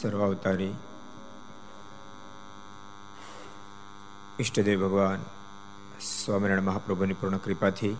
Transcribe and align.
સર્વાવતારી 0.00 0.74
ઈષ્ટદેવ 4.38 4.82
ભગવાન 4.82 5.24
સ્વામિનારાયણ 6.02 6.68
મહાપ્રભુની 6.68 7.16
પૂર્ણ 7.16 7.40
કૃપાથી 7.40 7.96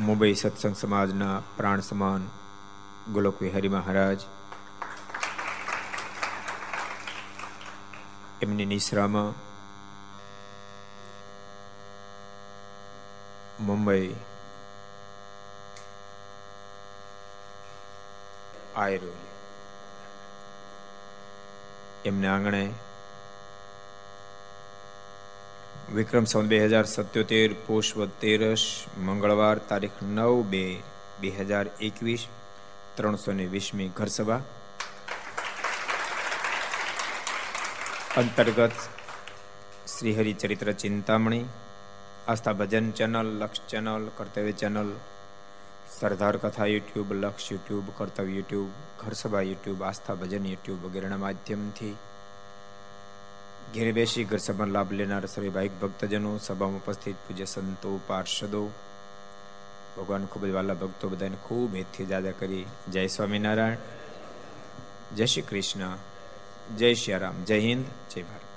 મુંબઈ 0.00 0.34
સત્સંગ 0.34 0.76
સમાજના 0.76 1.36
પ્રાણ 1.56 1.82
સમાન 1.82 2.24
ગોલોક 3.12 3.40
વિહારી 3.40 3.70
મહારાજ 3.70 4.26
એમની 8.42 8.66
નિશ્રામાં 8.66 9.32
મુંબઈ 13.62 14.08
આયરોલી. 18.76 19.28
એમને 22.04 22.28
આંગણે 22.28 22.72
વિક્રમ 25.94 26.24
સંત 26.24 26.46
બે 26.46 26.66
હજાર 26.66 26.84
સત્યોતેર 26.84 27.52
પુષ્પ 27.52 28.04
તેરસ, 28.20 28.84
મંગળવાર 28.98 29.58
તારીખ 29.58 29.90
નવ 30.02 30.42
બે 30.42 30.82
બે 31.20 31.28
હજાર 31.28 31.66
એકવીસ, 31.80 32.26
ત્રણસો 32.94 33.32
ને 33.32 33.46
વીસમી 33.46 33.88
ઘરસભા. 33.88 34.40
અંતર્ગત 38.16 38.70
શ્રીહરિ 39.98 40.32
ચરિત્ર 40.32 40.72
ચિંતામણી, 40.72 41.44
Aastha 42.28 42.52
Bhajan 42.52 42.90
channel, 42.90 43.26
Laksh 43.38 43.60
channel, 43.68 44.10
Kartavya 44.16 44.52
channel 44.52 44.92
Sardar 45.98 46.36
Katha 46.36 46.66
YouTube, 46.66 47.12
Laksh 47.12 47.52
YouTube, 47.52 47.84
Kartavya 47.98 48.32
YouTube, 48.32 48.68
Gharsabha 48.98 49.40
YouTube, 49.40 49.82
Aastha 49.82 50.14
Bhajan 50.14 50.46
YouTube 50.46 50.84
વગેરેના 50.84 51.16
માધ્યમથી 51.16 51.96
ઘેર 53.74 53.92
બેસી 53.92 54.24
ઘર 54.24 54.36
સભાનો 54.36 54.72
લાભ 54.72 54.92
લેનાર 54.92 55.26
સર્વે 55.26 55.48
ભાઈક 55.48 55.80
ભક્તજનો, 55.80 56.38
સભામાં 56.38 56.78
ઉપસ્થિત 56.78 57.14
પૂજ્ય 57.14 57.44
સંતો, 57.44 58.00
પાર્ષદો, 58.06 58.70
ભગવાન 59.96 60.26
ખૂબ 60.26 60.46
જ 60.46 60.50
વાલા 60.50 60.74
ભક્તો 60.74 61.08
બધાને 61.08 61.36
ખૂબ 61.42 61.74
હેતથી 61.74 62.06
દાદા 62.06 62.30
કરી. 62.30 62.66
જય 62.88 63.06
સ્વામિનારાયણ. 63.06 63.76
જય 65.16 65.26
શ્રી 65.26 65.42
કૃષ્ણ. 65.42 65.96
જય 66.76 66.94
શ્રી 66.94 67.14
રામ. 67.14 67.44
જય 67.44 67.58
હિન્દ. 67.58 67.84
જય 68.14 68.22
ભારત. 68.22 68.49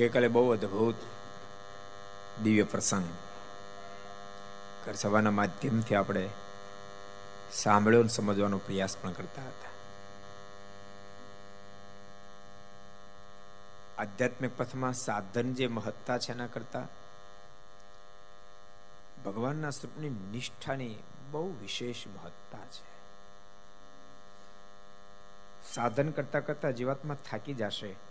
ગઈકાલે 0.00 0.28
બહુ 0.28 0.52
અદભુત 0.52 0.94
દિવ્ય 2.42 2.62
પ્રસંગ 2.62 3.04
સભાના 4.94 5.30
માધ્યમથી 5.30 5.94
આપણે 5.94 6.30
સાંભળ્યો 7.52 8.06
સમજવાનો 8.06 8.58
પ્રયાસ 8.58 8.96
પણ 8.96 9.12
કરતા 9.12 9.42
હતા. 9.42 9.70
આધ્યાત્મિક 13.98 14.58
પથમાં 14.58 14.92
સાધન 14.92 15.54
જે 15.54 15.66
મહત્તા 15.66 16.18
છે 16.18 16.32
એના 16.32 16.46
કરતા 16.46 16.86
ભગવાનના 19.26 19.70
સ્વરૂપની 19.70 20.08
નિષ્ઠાની 20.08 20.96
બહુ 21.30 21.52
વિશેષ 21.60 22.06
મહત્તા 22.06 22.58
છે. 22.58 22.84
સાધન 25.74 26.10
કરતા 26.10 26.40
કરતા 26.40 26.70
જીવાતમાં 26.70 27.16
થાકી 27.30 27.54
જશે. 27.54 28.09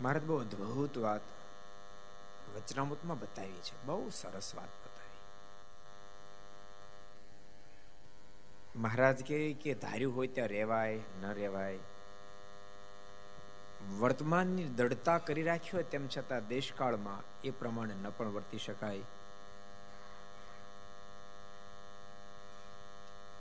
મહારાજ 0.00 0.22
બહુ 0.22 0.40
અદભુત 0.40 0.98
વાત 0.98 1.20
વચનામૃતમાં 2.56 3.18
બતાવી 3.18 3.52
છે. 3.52 3.84
બહુ 3.84 4.10
સરસ 4.10 4.54
વાત 4.54 4.68
બતાવી. 4.68 5.02
મહારાજ 8.78 9.24
કે 9.24 9.52
કે 9.52 9.74
ધાર્યું 9.74 10.16
હોય 10.16 10.26
ત્યાં 10.26 10.48
રહેવાય, 10.48 11.00
ન 11.22 11.26
રહેવાય. 11.26 11.78
વર્તમાનની 13.98 14.64
દડતા 14.64 15.18
કરી 15.18 15.42
રાખી 15.42 15.70
હોય 15.72 15.82
તેમ 15.82 16.08
છતાં 16.08 16.48
દેશકાળમાં 16.48 17.40
એ 17.44 17.50
પ્રમાણે 17.50 17.94
ન 17.94 18.10
પણ 18.10 18.28
વર્તી 18.28 18.58
શકાય. 18.58 19.00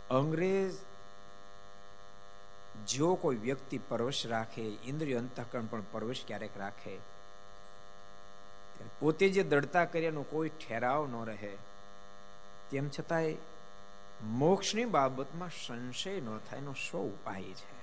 અંગ્રેજ 0.09 0.73
જો 2.87 3.15
કોઈ 3.15 3.35
વ્યક્તિ 3.35 3.77
પરવશ 3.77 4.25
રાખે, 4.25 4.61
ઇન્દ્રિય 4.61 5.17
અંતઃકરણ 5.17 5.65
પણ 5.65 5.83
પરવશ 5.91 6.23
ક્યારેક 6.27 6.57
રાખે 6.57 7.11
પોતે 8.99 9.29
જે 9.29 9.43
દડતા 9.43 9.85
કર્યાનો 9.85 10.23
કોઈ 10.23 10.49
ઠેરાવ 10.49 11.07
ન 11.07 11.25
રહે. 11.25 11.57
તેમ 12.71 12.89
છતાંય 12.89 13.35
મોક્ષની 14.23 14.85
બાબતમાં 14.85 15.49
સંશય 15.67 16.21
ન 16.21 16.37
થાય, 16.37 16.59
એનો 16.59 16.73
શો 16.73 16.97
ઉપાય 16.97 17.43
છે? 17.43 17.81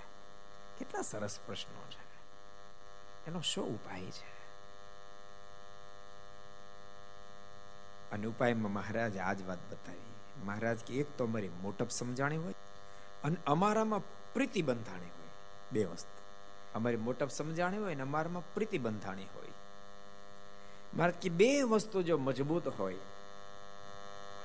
કેટલા 0.79 1.03
સરસ 1.03 1.39
પ્રશ્નો 1.47 1.85
છે. 1.91 2.09
એનો 3.27 3.41
શો 3.41 3.63
ઉપાય 3.63 4.01
છે? 4.01 4.39
અને 8.13 8.27
ઉપાયમાં 8.27 8.73
મહારાજ 8.73 9.13
જ 9.13 9.19
વાત 9.21 9.59
બતાવી. 9.71 10.45
મહારાજ 10.45 10.79
કે, 10.79 10.95
એક 10.95 11.07
તો 11.19 11.25
અમારી 11.25 11.49
મોટપ 11.49 11.89
સમજાણી 11.89 12.37
હોય, 12.37 12.55
અને 13.25 13.37
અમારામાં 13.47 14.01
પ્રીતિ 14.35 14.63
બંધાણી 14.63 15.11
હોય. 15.17 15.29
બે 15.73 15.85
વસ્તુ. 15.85 16.19
અમારી 16.75 16.97
મોટપ 16.97 17.29
સમજાણી 17.29 17.79
હોય 17.79 17.95
ને 17.95 18.03
અમારામાં 18.03 18.55
પ્રીતિ 18.55 18.79
બંધાણી 18.79 19.25
હોય. 19.25 19.53
મારે 20.97 21.13
કે 21.13 21.29
બે 21.29 21.63
વસ્તુ 21.63 22.03
જો 22.03 22.19
મજબૂત 22.19 22.69
હોય, 22.81 22.97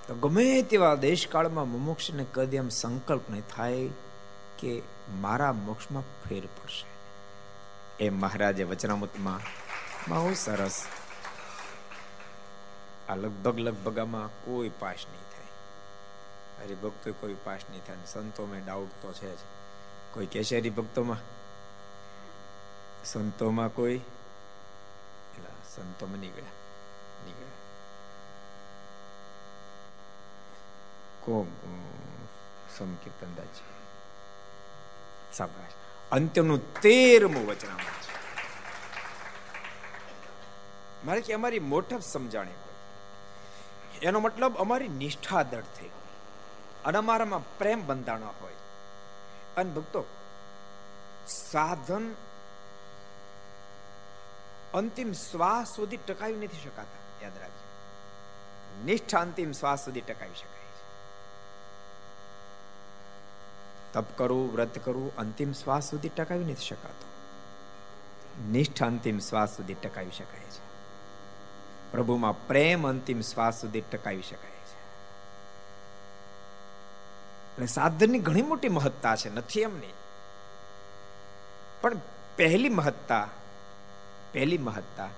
તો 0.07 0.15
ગમે 0.15 0.61
તેવા 0.61 0.95
દેશકાળમાં 0.95 1.69
મુમુક્ષને 1.69 2.25
કદી 2.33 2.57
એમ 2.57 2.69
સંકલ્પ 2.69 3.29
નહીં 3.29 3.43
થાય 3.55 3.87
કે 4.59 4.81
મારા 5.09 5.53
મોક્ષમાં 5.53 6.03
ફેર 6.23 6.45
પડશે. 6.45 6.85
એ 8.05 8.09
મહારાજે 8.09 8.63
વચનામૃતમાં 8.63 9.39
બહુ 10.09 10.33
સરસ 10.33 10.85
આ 13.09 13.15
લગભગ 13.15 13.59
લગભગ 13.59 13.99
આમાં 13.99 14.27
કોઈ 14.27 14.71
પાસ 14.79 15.05
નહીં 15.11 15.27
થાય. 15.29 16.65
હરિભક્તો 16.65 17.13
કોઈ 17.13 17.35
પાસ 17.43 17.61
નહીં 17.69 17.85
થાય 17.85 17.97
સંતોમાં 18.13 18.65
ડાઉટ 18.65 19.01
તો 19.01 19.13
છે 19.13 19.35
જ. 19.35 19.39
કોઈ 20.13 20.25
કેશરી 20.25 20.69
ભક્તોમાં 20.69 21.17
સંતોમાં 23.05 23.67
કોઈ? 23.67 23.95
એટલે 23.95 25.49
સંતોમાં 25.75 26.17
નીકળ્યા. 26.17 26.49
નીકળ્યા. 27.25 27.47
કોમ 31.25 31.47
સમકીર્તનદાસ 32.77 33.61
સાબાશ. 35.37 35.71
અંત્યનું 36.11 36.81
તેરમું 36.81 37.47
વચનામૃત 37.47 37.83
છે. 37.83 38.13
મારે 41.05 41.21
કે 41.21 41.33
અમારી 41.33 41.59
મોટપ 41.59 41.99
સમજાણી 41.99 42.51
હોય. 42.51 42.73
એનો 44.01 44.19
મતલબ 44.19 44.57
અમારી 44.57 44.87
નિષ્ઠા 44.87 45.43
દળ 45.43 45.61
થઈ 45.61 45.89
અને 46.85 46.97
અમારામાં 46.97 47.57
પ્રેમ 47.57 47.87
બંધાણા 47.87 48.25
હોય. 48.25 48.53
અને 49.57 49.71
ભક્તો 49.71 50.03
સાધન 51.27 52.15
અંતિમ 54.73 55.11
શ્વાસ 55.11 55.75
સુધી 55.75 55.97
ટકાવી 55.97 56.33
નથી 56.33 56.63
શકાતા, 56.63 57.23
યાદ 57.23 57.37
રાખજો. 57.37 57.63
નિષ્ઠા 58.85 59.19
અંતિમ 59.19 59.51
શ્વાસ 59.51 59.85
સુધી 59.85 60.01
ટકાવી 60.01 60.35
શકાય 60.35 60.59
છે. 60.59 60.83
તપ 63.93 64.17
કરવું 64.17 64.53
વ્રત 64.53 64.85
કરવું 64.85 65.15
અંતિમ 65.15 65.51
શ્વાસ 65.51 65.89
સુધી 65.89 66.09
ટકાવી 66.09 66.43
નથી 66.43 66.65
શકાતો. 66.65 67.05
નિષ્ઠા 68.51 68.85
અંતિમ 68.85 69.19
શ્વાસ 69.19 69.57
સુધી 69.57 69.73
ટકાવી 69.73 70.11
શકાય 70.11 70.39
છે. 70.39 70.63
પ્રભુમાં 71.91 72.47
પ્રેમ 72.47 72.87
અંતિમ 72.87 73.21
શ્વાસ 73.21 73.61
સુધી 73.61 73.81
ટકાવી 73.81 74.21
શકાય 74.21 74.52
અને 77.57 77.67
સાધનની 77.67 78.19
ઘણી 78.19 78.41
મોટી 78.41 78.69
મહત્તા 78.69 79.15
છે, 79.15 79.29
નથી 79.29 79.61
એમની 79.61 79.93
પણ 81.81 81.97
પહેલી 82.37 82.69
મહત્તા 82.69 83.27
પહેલી 84.33 84.57
મહત્તા 84.57 85.09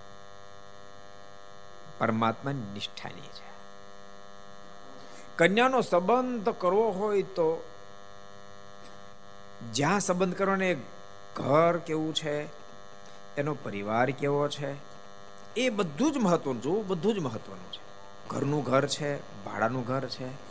પરમાત્માની 1.98 2.74
નિષ્ઠાની 2.74 3.22
છે. 3.22 3.46
કન્યાનો 5.38 5.82
સંબંધ 5.82 6.50
કરવો 6.50 6.92
હોય 6.92 7.22
તો 7.22 7.48
જ્યાં 9.74 10.00
સંબંધ 10.00 10.38
કરવાનો 10.38 10.74
ઘર 11.36 11.78
કેવું 11.78 12.14
છે, 12.14 12.46
એનો 13.38 13.54
પરિવાર 13.54 14.12
કેવો 14.12 14.48
છે, 14.48 14.72
એ 15.56 15.70
બધું 15.70 16.12
જ 16.12 16.18
મહત્વનું 16.18 16.62
જોવું 16.62 16.88
બધું 16.88 17.16
જ 17.16 17.20
મહત્વનું 17.20 17.72
છે. 17.74 17.84
ઘરનું 18.30 18.64
ઘર 18.64 18.86
છે, 18.88 19.10
ભાડાનું 19.46 19.86
ઘર 19.86 20.06
છે 20.08 20.45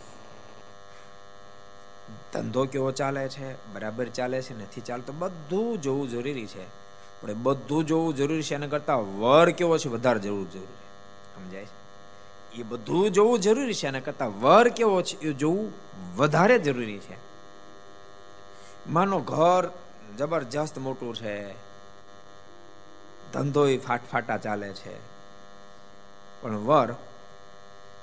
ધંધો 2.35 2.65
કેવો 2.65 2.91
ચાલે 2.91 3.29
છે? 3.29 3.73
બરાબર 3.73 4.09
ચાલે 4.09 4.43
છે, 4.43 4.63
નથી 4.63 4.81
ચાલતો? 4.81 5.13
બધું 5.13 5.81
જોવું 5.81 6.11
જરૂરી 6.11 6.47
છે. 6.47 6.65
પણ 7.23 7.31
એ 7.31 7.35
બધું 7.35 7.87
જોવું 7.87 8.17
જરૂરી 8.17 8.43
છે 8.43 8.55
એના 8.55 8.67
કરતાં 8.67 9.21
વર 9.21 9.51
કેવો 9.51 9.79
છે, 9.79 9.89
વધારે 9.89 10.21
જરૂર 10.21 10.47
જરૂરી 10.49 10.75
સમજાય 11.35 11.65
છે? 11.65 11.85
એ 12.57 12.63
બધું 12.63 13.11
જોવું 13.11 13.39
જરૂરી 13.39 13.75
છે, 13.75 13.87
એના 13.87 14.01
કરતાં 14.01 14.41
વર 14.41 14.69
કેવો 14.69 15.03
છે, 15.03 15.21
એ 15.21 15.33
જોવું 15.33 15.73
વધારે 16.17 16.59
જરૂરી 16.59 16.99
છે. 16.99 17.17
માનો 18.89 19.21
ઘર 19.21 19.71
જબરજસ્ત 20.19 20.79
મોટું 20.79 21.15
છે. 21.15 21.53
ધંધો 23.33 23.67
એ 23.67 23.79
ફાટફાટા 23.79 24.37
ચાલે 24.37 24.69
છે. 24.69 24.99
પણ 26.43 26.57
વર 26.57 26.95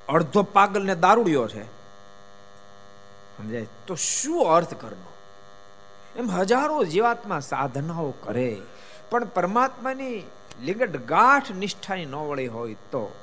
અડધો 0.10 0.44
પાગલ 0.44 0.86
ને 0.86 0.96
દારૂડિયો 0.96 1.48
છે. 1.48 1.81
સમજાય? 3.42 3.68
તો 3.88 3.96
શું 3.96 4.48
અર્થ 4.56 4.74
કરનો 4.74 5.14
એમ 6.16 6.32
હજારો 6.32 6.84
જીવાત્મા 6.84 7.40
સાધનાઓ 7.40 8.12
કરે, 8.12 8.62
પણ 9.10 9.26
પરમાત્માની 9.26 10.24
લિંગટ 10.62 10.98
ગાંઠ 11.06 11.52
નિષ્ઠાની 11.52 12.06
ન 12.06 12.16
વળી 12.16 12.48
હોય 12.48 12.74
તો 12.74 13.16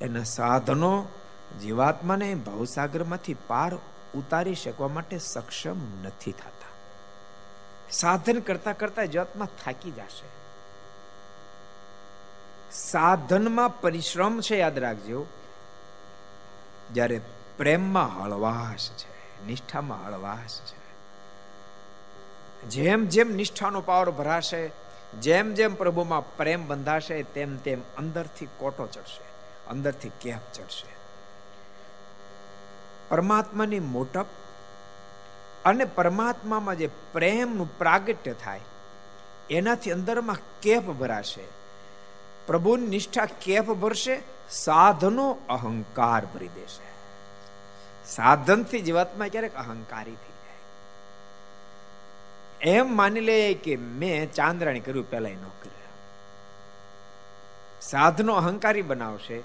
એના 0.00 0.22
સાધનો 0.22 1.08
જીવાત્માને 1.62 2.34
ભવસાગરમાંથી 2.34 3.36
પાર 3.46 3.74
ઉતારી 4.14 4.54
શકવા 4.54 4.88
માટે 4.88 5.18
સક્ષમ 5.18 5.76
નથી 6.04 6.32
થતા. 6.32 6.72
સાધન 7.90 8.40
કરતા 8.40 8.72
કરતા 8.72 9.04
જીવાત્મા 9.04 9.48
થાકી 9.64 9.90
જશે. 9.90 10.28
સાધનમાં 12.72 13.80
પરિશ્રમ 13.80 14.40
છે, 14.40 14.56
યાદ 14.56 14.78
રાખજો. 14.78 15.26
જ્યારે 16.92 17.20
પ્રેમમાં 17.56 18.22
હળવાશ 18.22 18.90
છે. 18.90 19.13
નિષ્ઠામાં 19.46 20.06
હળવાશ 20.06 20.60
છે. 20.60 20.84
જેમ 22.68 23.06
જેમ 23.06 23.34
નિષ્ઠાનો 23.34 23.80
પાવર 23.80 24.10
ભરાશે, 24.10 24.70
જેમ 25.20 25.54
જેમ 25.54 25.74
પ્રભુમાં 25.74 26.36
પ્રેમ 26.36 26.68
બંધાશે, 26.68 27.22
તેમ 27.22 27.56
તેમ 27.56 27.80
અંદરથી 27.98 28.48
કોટો 28.58 28.86
ચડશે, 28.86 29.22
અંદરથી 29.70 30.10
કેપ 30.20 30.52
ચડશે. 30.54 30.94
પરમાત્માની 33.08 33.80
મોટપ 33.80 34.26
અને 35.64 35.84
પરમાત્મામાં 35.84 36.78
જે 36.78 36.86
પ્રેમનું 37.12 37.78
પ્રાગટ્ય 37.78 38.32
થાય, 38.32 38.60
એનાથી 39.50 39.92
અંદરમાં 39.92 40.36
કેપ 40.60 40.82
ભરાશે. 40.82 41.44
પ્રભુની 42.46 42.86
નિષ્ઠા 42.86 43.24
કેફ 43.24 43.64
ભરશે, 43.64 44.22
સાધનો 44.50 45.36
અહંકાર 45.48 46.26
ભરી 46.26 46.48
દેશે. 46.48 46.93
સાધનથી 48.06 48.80
જીવાત્મા 48.80 49.28
ક્યારેક 49.28 49.54
અહંકારી 49.54 50.10
થઈ 50.10 50.34
જાય. 50.44 50.60
એમ 52.60 52.96
માની 52.96 53.20
લે 53.20 53.54
કે 53.54 53.76
મેં 53.76 54.32
ચાંદ્રાણી 54.32 54.80
કર્યું 54.80 55.10
પેલા 55.10 55.28
ન 55.28 55.34
કર્યું. 55.34 55.74
સાધનો 57.80 58.34
અહંકારી 58.34 58.82
બનાવશે, 58.82 59.42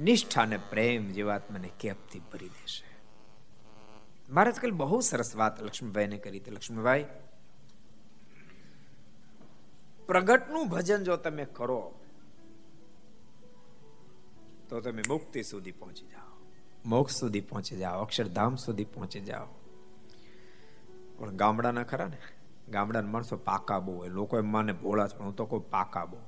નિષ્ઠા 0.00 0.42
અને 0.42 0.56
પ્રેમ 0.56 1.12
જીવાત્માને 1.12 1.70
કેપથી 1.80 2.20
ભરી 2.20 2.48
દેશે. 2.48 2.92
મહારાજ 4.30 4.54
કાલે 4.54 4.70
બહુ 4.70 5.00
સરસ 5.00 5.36
વાત 5.36 5.62
લક્ષ્મીભાઈને 5.62 6.18
કરી 6.18 6.38
હતી. 6.38 6.50
લક્ષ્મીભાઈ 6.50 7.04
પ્રગટનું 10.06 10.68
ભજન 10.68 11.04
જો 11.04 11.16
તમે 11.16 11.44
કરો, 11.44 11.94
તો 14.68 14.80
તમે 14.80 15.02
મુક્તિ 15.08 15.42
સુધી 15.42 15.72
પહોંચી 15.72 16.06
જાઓ. 16.06 16.31
મોક્ષ 16.84 17.14
સુધી 17.16 17.40
પહોંચી 17.40 17.76
જાઓ, 17.76 18.02
અક્ષરધામ 18.02 18.56
સુધી 18.56 18.84
પહોંચી 18.84 19.20
જાઓ. 19.20 19.46
પણ 21.18 21.36
ગામડાના 21.36 21.82
ખરા 21.82 22.06
ને? 22.06 22.18
ગામડાના 22.68 23.08
માણસો 23.08 23.36
પાકા 23.36 23.78
બહુ 23.78 23.96
હોય. 23.96 24.08
લોકો 24.08 24.38
એમ 24.38 24.52
માને 24.52 24.72
ભોળા 24.72 25.08
છે 25.08 25.18
હું 25.18 25.36
તો 25.36 25.44
કોઈ 25.46 25.60
પાકા 25.70 26.04
બહુ. 26.04 26.20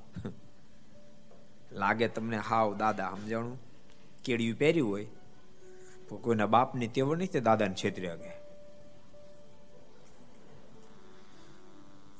લાગે 1.71 2.07
તમને 2.07 2.37
હાવ 2.37 2.77
દાદા, 2.77 3.09
સમજાણું? 3.09 3.59
કેડિયું 4.23 4.57
પહેર્યું 4.57 4.89
હોય 4.89 5.07
તો 6.09 6.17
કોઈના 6.17 6.45
બાપની 6.45 6.87
તેવો 6.87 7.15
નહીં 7.15 7.31
તે 7.31 7.39
દાદાને 7.39 7.73
છેતરી 7.73 8.07
આગે 8.07 8.31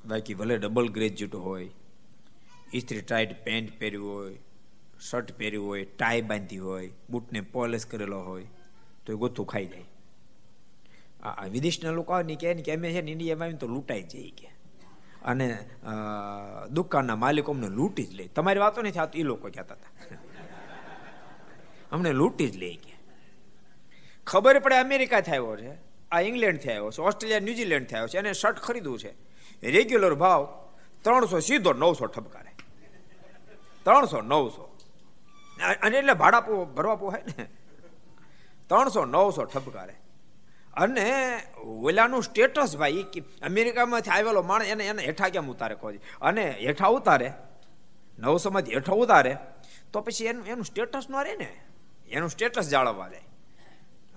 બાકી 0.05 0.33
ભલે 0.33 0.57
ડબલ 0.57 0.87
ગ્રેજ્યુએટ 0.89 1.35
હોય 1.35 1.71
ઇસ્ત્રી 2.73 3.01
ટાઈટ 3.01 3.43
પેન્ટ 3.43 3.79
પહેર્યું 3.79 4.13
હોય 4.13 4.39
શર્ટ 4.99 5.37
પહેર્યું 5.37 5.67
હોય 5.67 5.85
ટાઈ 5.85 6.21
બાંધી 6.21 6.57
હોય, 6.57 6.91
બૂટને 7.09 7.41
પોલિશ 7.41 7.85
કરેલો 7.85 8.19
હોય, 8.19 8.47
તો 9.05 9.13
એ 9.13 9.15
ગોથું 9.15 9.45
ખાઈ 9.45 9.65
જાય. 9.65 9.83
આ 11.23 11.45
વિદેશના 11.45 11.91
લોકો 11.91 12.13
આવે 12.13 12.23
ને 12.23 12.35
કે 12.35 12.75
અમે 12.75 12.91
છે 12.91 13.01
ને 13.01 13.11
ઇન્ડિયામાં 13.11 13.43
આવીને 13.43 13.59
તો 13.59 13.67
લૂંટાઈ 13.67 14.03
જાય 14.03 14.31
કે. 14.31 14.49
અને 15.23 15.69
દુકાનના 16.71 17.15
માલિકો 17.15 17.51
અમને 17.51 17.67
લૂંટી 17.67 18.03
જ 18.03 18.13
લે. 18.13 18.27
તમારી 18.27 18.59
વાતો 18.59 18.81
નથી 18.81 18.99
આવતી 18.99 19.19
એ 19.19 19.23
લોકો 19.23 19.49
કહેતા 19.49 19.75
હતા. 19.75 20.17
અમને 21.91 22.11
લૂંટી 22.11 22.49
જ 22.49 22.57
લે 22.57 22.73
કે. 22.75 22.93
ખબર 24.27 24.59
પડે 24.59 24.75
અમેરિકા 24.75 25.21
થયો 25.21 25.57
છે, 25.57 25.71
આ 26.11 26.21
ઇંગ્લેન્ડ 26.21 26.59
થયો 26.59 26.91
છે, 26.91 27.01
ઓસ્ટ્રેલિયા, 27.01 27.39
ન્યુઝીલેન્ડ 27.39 27.87
થયો 27.87 28.07
છે, 28.07 28.17
અને 28.17 28.33
શર્ટ 28.33 28.57
ખરીદવું 28.57 28.99
છે. 28.99 29.13
રેગ્યુલર 29.63 30.13
ભાવ 30.13 30.69
ત્રણસો, 31.03 31.39
સીધો 31.39 31.73
નવસો 31.73 32.05
ઠપકારે. 32.05 32.51
ત્રણસો, 33.83 34.21
નવસો. 34.21 34.74
અને 35.63 35.97
એટલે 35.97 36.13
ભાડા 36.13 36.39
ભરવા 36.75 36.95
પોહાય 36.95 37.23
ને. 37.37 37.43
ત્રણસો, 38.69 39.05
નવસો 39.05 39.43
ઠપકારે. 39.43 39.93
અને 40.73 41.37
ઓલાનું 41.65 42.23
સ્ટેટસ 42.23 42.77
ભાઈ 42.77 43.05
અમેરિકામાંથી 43.41 44.09
આવેલો 44.09 44.41
માણસ 44.41 44.65
એને 44.65 44.87
એને 44.87 45.03
હેઠા 45.03 45.29
કેમ 45.29 45.51
ઉતારે 45.51 45.75
કહો 45.75 45.91
અને 46.21 46.51
હેઠા 46.51 46.87
ઉતારે. 46.87 47.33
નવસો 48.19 48.49
માંથી 48.49 48.73
હેઠા 48.73 48.93
ઉતારે. 48.93 49.37
તો 49.93 50.01
પછી 50.01 50.25
એનું 50.25 50.45
એનું 50.45 50.65
સ્ટેટસ 50.65 51.07
ન 51.09 51.23
રહે 51.23 51.35
ને. 51.35 51.61
એનું 52.07 52.29
સ્ટેટસ 52.29 52.69
જાળવવા 52.69 53.09
જાય 53.09 53.21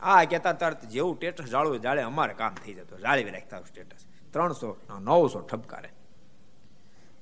આ 0.02 0.24
કહેતા 0.24 0.52
તરત 0.52 0.84
જેવું 0.84 1.16
સ્ટેટસ 1.16 1.44
જાળવું 1.44 1.80
જાળે 1.80 2.02
અમારે 2.02 2.34
કામ 2.34 2.54
થઈ 2.54 2.74
જતું. 2.74 3.00
જાળવી 3.00 3.30
રાખતા 3.30 3.60
સ્ટેટસ. 3.60 4.04
ત્રણસો, 4.32 4.76
નવસો 4.98 5.40
ઠપકારે. 5.40 5.88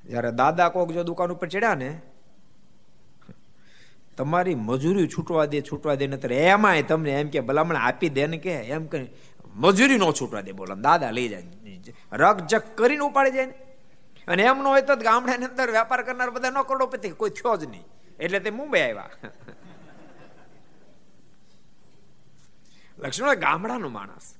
જ્યારે 0.04 0.32
દાદા 0.32 0.68
કોક 0.68 0.92
જો 0.92 1.02
દુકાન 1.02 1.32
ઉપર 1.32 1.48
ચડ્યા 1.48 1.74
ને 1.74 2.00
તમારી 4.16 4.54
મજૂરી 4.54 5.08
છૂટવા 5.08 5.44
દે 5.44 5.60
છૂટવા 5.60 5.94
દે, 5.94 6.06
નતર 6.06 6.32
એમાંય 6.32 6.82
તમને 6.82 7.10
એમ 7.10 7.28
કે 7.28 7.40
ભલામણ 7.40 7.76
આપી 7.76 8.08
દે 8.08 8.26
ને 8.26 8.38
કે, 8.38 8.50
એમ 8.50 8.86
કે 8.86 9.06
મજૂરી 9.54 9.98
નો 9.98 10.12
છૂટવા 10.12 10.40
દે 10.40 10.52
બોલો 10.52 10.74
દાદા 10.74 11.10
લઈ 11.10 11.28
જાય 11.28 11.44
રકજક 12.12 12.76
કરીને 12.76 13.04
ઉપાડી 13.04 13.30
જાય 13.30 13.46
ને. 13.46 13.54
અને 14.28 14.42
એમ 14.42 14.58
ન 14.58 14.66
હોય 14.66 14.82
તો 14.82 14.96
ગામડાની 14.96 15.44
અંદર 15.44 15.70
વેપાર 15.70 16.02
કરનાર 16.02 16.30
બધા 16.30 16.50
ન 16.50 16.62
કરોડોપતિ, 16.62 17.08
કોઈ 17.10 17.30
થયો 17.30 17.56
જ 17.56 17.64
નહીં. 17.64 17.84
એટલે 18.20 18.40
તે 18.40 18.50
મુંબઈ 18.50 18.80
આવ્યા. 18.80 19.10
લક્ષ્મણ 22.98 23.34
ગામડાનો 23.34 23.88
માણસ. 23.88 24.34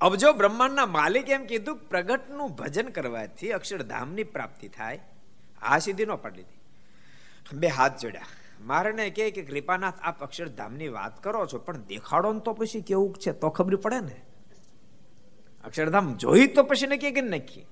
અબજો 0.00 0.32
બ્રહ્માંડના 0.32 0.86
માલિક 0.86 1.28
એમ 1.30 1.46
કીધું 1.46 1.76
પ્રગટનું 1.76 2.50
ભજન 2.50 2.88
કરવાથી 2.88 3.52
અક્ષરધામની 3.52 4.24
પ્રાપ્તિ 4.24 4.68
થાય, 4.68 5.00
આ 5.62 5.78
સિદ્ધિ 5.78 6.04
નો 6.04 6.16
પડી 6.16 6.40
હતી 6.40 6.61
બે 7.54 7.66
હાથ 7.66 8.00
જોડ્યા. 8.00 8.22
મારે 8.60 9.10
કહે 9.10 9.30
કે 9.30 9.42
કૃપાનાથ, 9.42 9.94
આપ 10.02 10.22
અક્ષરધામની 10.22 10.88
વાત 10.88 11.22
કરો 11.22 11.46
છો, 11.46 11.58
પણ 11.58 11.76
દેખાડો 11.76 12.32
ને 12.32 12.40
તો 12.40 12.52
પછી 12.52 12.80
કેવું 12.80 13.14
છે? 13.14 13.32
તો 13.32 13.48
ખબર 13.48 13.76
પડે 13.76 14.00
ને? 14.00 14.20
અક્ષરધામ 15.64 16.16
જોઈ 16.16 16.46
તો 16.46 16.62
પછી 16.62 16.86
નક્કી 16.86 17.12
કે 17.12 17.20
નક્કી? 17.20 17.66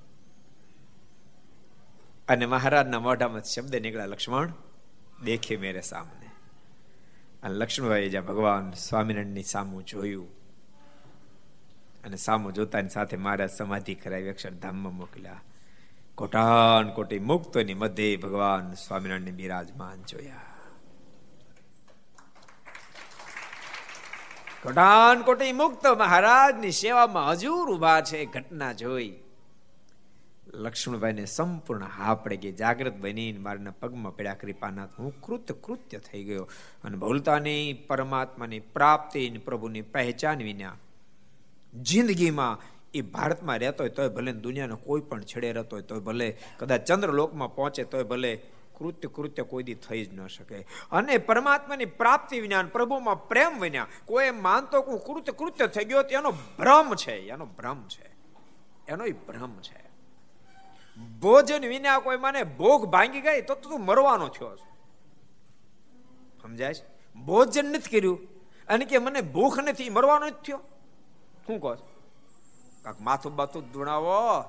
અને 2.28 2.46
મહારાજના 2.46 3.00
મોઢામાં 3.00 3.42
શબ્દ 3.42 3.76
નીકળ્યા, 3.76 4.06
લક્ષ્મણ, 4.06 4.52
દેખે 5.24 5.56
મેરે 5.56 5.80
સામને. 5.80 6.30
અને 7.42 7.54
લક્ષ્મણભાઈ 7.54 8.08
જ્યાં 8.08 8.26
ભગવાન 8.26 8.70
સ્વામિનારાયણની 8.70 9.42
સામું 9.42 9.84
જોયું, 9.84 10.28
અને 12.04 12.16
સામું 12.16 12.52
જોતાની 12.52 12.88
સાથે 12.88 13.16
મારા 13.16 13.46
સમાધિ 13.46 13.94
કરાવી 13.94 14.28
અક્ષરધામમાં 14.28 14.96
મોકલ્યા. 14.96 15.40
કોટાન 16.20 16.90
કોટી 16.90 17.18
મુક્તોની 17.18 17.74
મધ્યે 17.74 18.16
ભગવાન 18.16 18.74
સ્વામિનારાયણ 18.74 19.34
બિરાજમાન 19.34 20.02
જોયા. 20.02 20.40
કોટાન 24.62 25.22
કોટી 25.22 25.52
મુક્ત 25.52 25.86
મહારાજની 25.86 26.70
સેવામાં 26.70 27.30
હજુર 27.30 27.70
ઊભા 27.70 28.00
છે 28.00 28.24
ઘટના 28.24 28.72
જોઈ. 28.72 29.12
લક્ષ્મણભાઈને 30.54 31.24
સંપૂર્ણ 31.24 31.84
હા 31.84 32.14
પડે 32.14 32.36
ગઈ. 32.36 32.52
જાગૃત 32.52 32.94
બનીને 32.94 33.38
મારના 33.38 33.70
પગમાં 33.70 34.16
પડ્યા 34.16 34.34
કૃપાનાથ. 34.34 34.90
હું 34.98 35.20
કૃત 35.20 35.52
કૃત્ય 35.52 35.98
થઈ 35.98 36.24
ગયો 36.24 36.48
અને 36.84 36.96
ભૂલતાની 36.96 37.72
પરમાત્માની 37.72 38.60
પ્રાપ્તિ 38.60 39.30
પ્રભુની 39.30 39.82
પહેચાન 39.82 40.38
વિના 40.38 40.76
જિંદગીમાં 41.74 42.79
એ 42.94 43.00
ભારતમાં 43.00 43.58
રહેતો 43.58 43.84
હોય 43.84 43.90
તોય 43.90 44.08
ભલે 44.08 44.32
દુનિયાનો 44.32 44.76
કોઈ 44.76 45.00
પણ 45.00 45.22
છેડે 45.22 45.52
રહેતો 45.52 45.76
હોય 45.76 45.82
તોય 45.82 45.98
ભલે 45.98 46.36
કદાચ 46.58 46.80
ચંદ્રલોકમાં 46.80 47.54
પહોંચે 47.54 47.84
તોય 47.84 48.02
ભલે 48.02 48.42
કૃત્ય 48.78 49.08
કૃત્ય 49.08 49.42
કોઈ 49.42 49.62
દી 49.62 49.74
થઈ 49.74 50.04
જ 50.04 50.14
ન 50.14 50.26
શકે. 50.26 50.66
અને 50.92 51.18
પરમાત્માની 51.18 51.84
પ્રાપ્તિ 51.84 52.40
વિના 52.40 52.62
પ્રભુમાં 52.62 53.28
પ્રેમ 53.28 53.60
વિના 53.60 53.86
કોઈ 54.04 54.30
માનતો 54.30 54.82
કે 54.82 54.90
હું 54.90 55.00
કૃત્ય 55.00 55.32
કૃત્ય 55.32 55.66
થઈ 55.66 55.84
ગયો 55.84 56.00
એનો 56.00 56.30
ભ્રમ 56.30 56.94
છે, 56.94 57.28
એનો 57.28 57.46
ભ્રમ 57.46 57.84
છે. 57.88 58.10
એનો 58.88 59.04
ભ્રમ 59.28 59.60
છે. 59.60 59.90
ભોજન 61.20 61.66
વિના 61.66 61.98
કોઈ 61.98 62.16
મને 62.16 62.42
ભોગ 62.42 62.84
ભાંગી 62.84 63.20
ગઈ 63.20 63.42
તો 63.42 63.54
તું 63.54 63.80
મરવાનો 63.80 64.28
થયો 64.28 64.56
છે. 64.56 64.70
સમજાય 66.42 66.74
છે? 66.74 67.18
ભોજન 67.18 67.66
નથી 67.66 67.98
કર્યું. 67.98 68.18
અને 68.68 68.84
કે 68.84 68.98
મને 68.98 69.20
ભૂખ 69.20 69.58
નથી 69.58 69.90
મરવાનો 69.90 70.30
જ 70.30 70.32
થયો. 70.32 70.56
શું 71.46 71.60
કહો 71.60 71.76
કાક 72.82 73.00
માથું 73.00 73.36
બાથું 73.36 73.72
ધૂણાવો. 73.72 74.42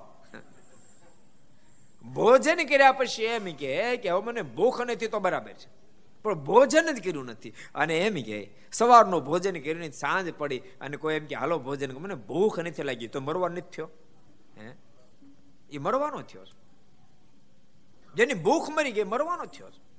ભોજન 2.13 2.55
કર્યા 2.55 2.91
પછી 2.91 3.23
એમ 3.23 3.45
કે 3.55 4.09
હવે 4.09 4.21
મને 4.21 4.41
ભૂખ 4.41 4.81
નથી 4.81 5.07
તો 5.07 5.19
બરાબર 5.19 5.53
છે. 5.53 5.69
પણ 6.23 6.33
ભોજન 6.33 6.91
જ 6.91 7.03
કર્યું 7.03 7.25
નથી. 7.25 7.53
અને 7.75 7.99
એમ 7.99 8.13
કે, 8.13 8.51
સવારનું 8.71 9.25
ભોજન 9.25 9.59
કર્યું 9.59 9.91
સાંજ 9.91 10.33
પડી 10.33 10.59
અને 10.59 10.97
કોઈ 10.97 11.15
એમ 11.15 11.25
કે, 11.25 11.35
હાલો 11.35 11.59
ભોજન, 11.59 11.91
મને 11.91 12.15
ભૂખ 12.15 12.59
નથી 12.59 12.83
લાગી. 12.83 13.07
તો 13.07 13.19
મરવા 13.19 13.47
નથી 13.47 13.61
થયો. 13.61 13.89
હે? 14.57 14.75
એ 15.71 15.77
મરવાનો 15.77 16.21
થયો 16.21 16.45
જેની 18.15 18.33
ભૂખ 18.33 18.69
મરી 18.69 18.91
ગઈ, 18.91 19.03
મરવાનો 19.03 19.45
થયો 19.45 19.69
છે. 19.69 19.90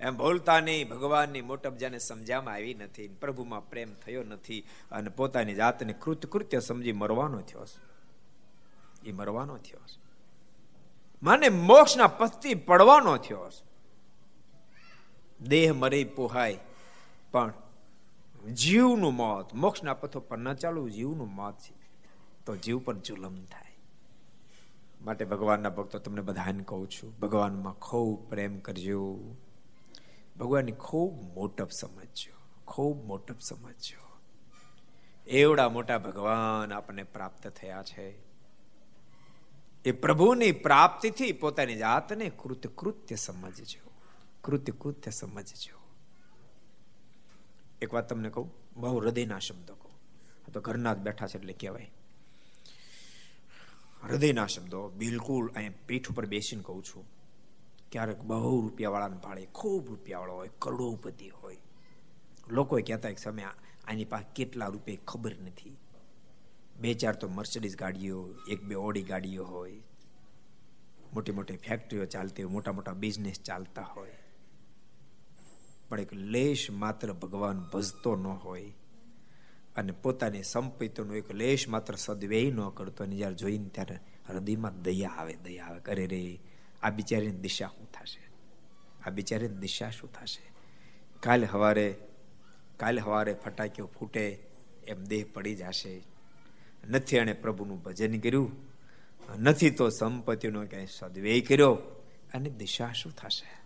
એમ 0.00 0.16
બોલતા 0.16 0.60
નહીં 0.60 0.88
ભગવાનની 0.88 1.40
મોટપ 1.40 1.74
જેને 1.76 1.98
સમજામાં 1.98 2.54
આવી 2.54 2.74
નથી 2.74 3.08
પ્રભુમાં 3.08 3.68
પ્રેમ 3.70 3.94
થયો 3.94 4.22
નથી 4.22 4.66
અને 4.92 5.10
પોતાની 5.10 5.54
જાતને 5.54 5.92
કૃત 5.92 6.26
કૃત્ય 6.26 6.60
સમજી 6.60 6.92
મરવાનો 6.92 7.40
થયો 7.40 7.66
છે. 7.66 7.90
એ 9.08 9.12
મરવાનો 9.12 9.56
થયો 9.56 9.80
છે. 9.80 10.00
મને 11.22 11.48
મોક્ષના 11.48 12.06
પથથી 12.06 12.54
પડવાનો 12.54 13.16
થયો 13.16 13.50
છે. 13.50 13.70
દેહ 15.44 15.72
મરે 15.72 16.04
પોહાય, 16.04 16.58
પણ 17.32 17.52
જીવનું 18.54 19.14
મોત, 19.14 19.54
મોક્ષના 19.54 19.94
પથો 19.94 20.20
પર 20.20 20.38
ન 20.38 20.54
ચાલવું, 20.54 20.90
જીવનું 20.90 21.34
મોત 21.34 21.54
છે. 21.58 21.74
તો 22.46 22.56
જીવ 22.56 22.78
પર 22.78 22.94
જુલમ 22.94 23.44
થાય. 23.44 23.78
માટે 25.02 25.24
ભગવાનના 25.24 25.68
ભક્તો, 25.68 25.98
તમને 25.98 26.20
બધાને 26.20 26.64
કહું 26.64 26.90
છું, 26.90 27.18
ભગવાનમાં 27.18 27.72
ખૂબ 27.72 28.30
પ્રેમ 28.30 28.58
કરજો. 28.58 29.18
ભગવાનની 30.40 30.72
ખૂબ 30.72 31.34
મોટપ 31.34 31.70
સમજજો, 31.70 32.62
ખૂબ 32.64 33.04
મોટપ 33.04 33.40
સમજજો. 33.40 34.18
એવડા 35.26 35.68
મોટા 35.68 35.98
ભગવાન 35.98 36.72
આપણને 36.72 37.02
પ્રાપ્ત 37.02 37.48
થયા 37.48 37.82
છે. 37.82 38.18
એ 39.84 39.92
પ્રભુની 39.92 40.52
પ્રાપ્તિથી 40.52 41.32
પોતાની 41.32 41.76
જાતને 41.76 42.30
કૃત્ય 42.36 42.70
કૃત્ય 42.76 43.16
સમજજો 43.16 43.90
કૃત્ય 44.42 44.72
કૃત્ય 44.78 45.10
સમજજો. 45.10 45.80
એક 47.82 47.94
વાત 47.94 48.08
તમને 48.08 48.30
કહું, 48.30 48.52
બહુ 48.76 48.98
હૃદયના 48.98 49.38
શબ્દો 49.38 49.74
કહું. 49.74 50.52
તો 50.52 50.60
ઘરના 50.60 50.94
જ 50.94 50.98
બેઠા 50.98 51.26
છે 51.26 51.38
એટલે 51.38 51.52
કહેવાય. 51.52 51.92
હૃદયના 54.02 54.46
શબ્દો, 54.46 54.88
બિલકુલ 54.88 55.48
અહીંયા 55.48 55.72
પીઠ 55.86 56.10
ઉપર 56.10 56.26
બેસીને 56.26 56.62
કહું 56.62 56.84
છું. 56.84 57.19
ક્યારેક 57.92 58.22
બહુ 58.22 58.60
રૂપિયાવાળાને 58.60 59.16
ભાડે, 59.16 59.46
ખૂબ 59.46 59.88
રૂપિયાવાળો 59.88 60.34
હોય, 60.34 60.50
કરોડોપતિ 60.58 61.28
હોય. 61.28 61.56
લોકોએ 62.50 62.82
કહેતા 62.82 63.10
કે 63.10 63.16
સમય, 63.16 63.42
આની 63.84 64.04
પાસે 64.04 64.24
કેટલા 64.34 64.66
રૂપિયા 64.66 64.98
ખબર 65.06 65.34
નથી. 65.34 65.78
બે 66.80 66.94
ચાર 66.94 67.16
તો 67.16 67.28
મર્સિડીઝ 67.28 67.76
ગાડીઓ, 67.76 68.34
એક 68.48 68.62
બે 68.62 68.74
ઓડી 68.74 69.02
ગાડીઓ 69.02 69.44
હોય. 69.44 69.82
મોટી 71.14 71.32
મોટી 71.32 71.56
ફેક્ટરીઓ 71.56 72.04
ચાલતી 72.04 72.42
હોય, 72.42 72.52
મોટા 72.52 72.72
મોટા 72.72 72.92
બિઝનેસ 72.92 73.40
ચાલતા 73.40 73.82
હોય. 73.82 74.12
પણ 75.88 76.00
એક 76.00 76.12
લેશ 76.12 76.70
માત્ર 76.70 77.12
ભગવાન 77.12 77.60
ભજતો 77.60 78.16
ન 78.16 78.26
હોય. 78.26 78.72
અને 79.76 79.92
પોતાની 79.92 80.42
સંપત્તિનો 80.42 81.14
એક 81.14 81.30
લેશ 81.30 81.68
માત્ર 81.68 81.94
સદવ્યય 81.94 82.50
ન 82.50 82.68
કરતો, 82.68 83.04
અને 83.04 83.16
જ્યારે 83.16 83.34
જોઈને 83.34 83.68
ત્યારે 83.68 83.98
હૃદયમાં 84.28 84.82
દયા 84.82 85.08
આવે 85.08 85.34
દયા 85.34 85.64
આવે. 85.64 85.80
કરે 85.80 86.06
રે 86.06 86.40
આ 86.82 86.90
બિચારીની 86.90 87.38
દિશા 87.38 87.66
શું 87.66 87.92
થશે? 87.92 88.30
આ 89.06 89.10
બિચારીની 89.10 89.54
દિશા 89.54 89.90
શું 89.90 90.12
થશે? 90.12 90.50
કાલે 91.20 91.46
હવારે 91.46 91.94
કાલે 92.76 93.00
હવારે 93.00 93.34
ફટાકીઓ 93.34 93.86
ફૂટે, 93.86 94.46
એમ 94.86 95.04
દેહ 95.04 95.24
પડી 95.34 95.54
જશે. 95.54 96.02
નથી 96.88 97.16
એણે 97.16 97.32
પ્રભુનું 97.32 97.82
ભજન 97.82 98.20
કર્યું, 98.20 98.52
નથી 99.38 99.70
તો 99.70 99.88
સંપત્તિનો 99.88 100.66
ક્યાંય 100.66 100.86
સદવ્યય 100.86 101.40
કર્યો. 101.40 101.74
અને 102.34 102.50
દિશા 102.50 102.92
શું 102.92 103.12
થશે? 103.12 103.60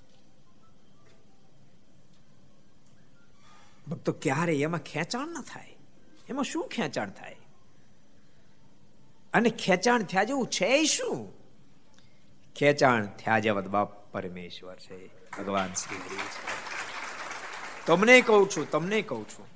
ભક્તો, 3.88 4.12
ક્યારે 4.12 4.61
એમાં 4.61 4.81
ખેંચાણ 4.81 5.29
ન 5.29 5.40
થાય? 5.40 5.77
એમાં 6.29 6.44
શું 6.44 6.68
ખેંચાણ 6.68 7.11
થાય? 7.11 7.37
અને 9.33 9.50
ખેંચાણ 9.50 10.03
થયા 10.03 10.24
જેવું 10.24 10.46
છે 10.46 10.85
શું? 10.85 11.43
ખેંચાણ 12.56 13.06
થયા 13.06 13.38
જેવા 13.38 13.60
બાપ 13.60 14.12
પરમેશ્વર 14.12 14.76
છે, 14.76 15.06
ભગવાન 15.06 15.72
શ્રી 15.72 15.96
હરિ 15.96 16.16
તમને 17.86 18.20
કહું 18.20 18.50
છું, 18.50 18.70
તમને 18.70 19.02
કહું 19.02 19.28
છું, 19.28 19.46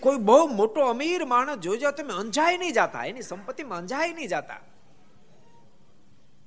કોઈ 0.00 0.16
બહુ 0.16 0.46
મોટો 0.46 0.80
અમીર 0.80 1.24
માણસ 1.24 1.58
જોજો 1.58 1.90
તમે 1.90 2.14
અંજાઈ 2.14 2.58
નહીં 2.58 2.72
જાતા, 2.72 3.04
એની 3.04 3.22
સંપત્તિમાં 3.22 3.78
અંજાય 3.78 4.12
નહીં 4.12 4.28
જાતા. 4.28 4.60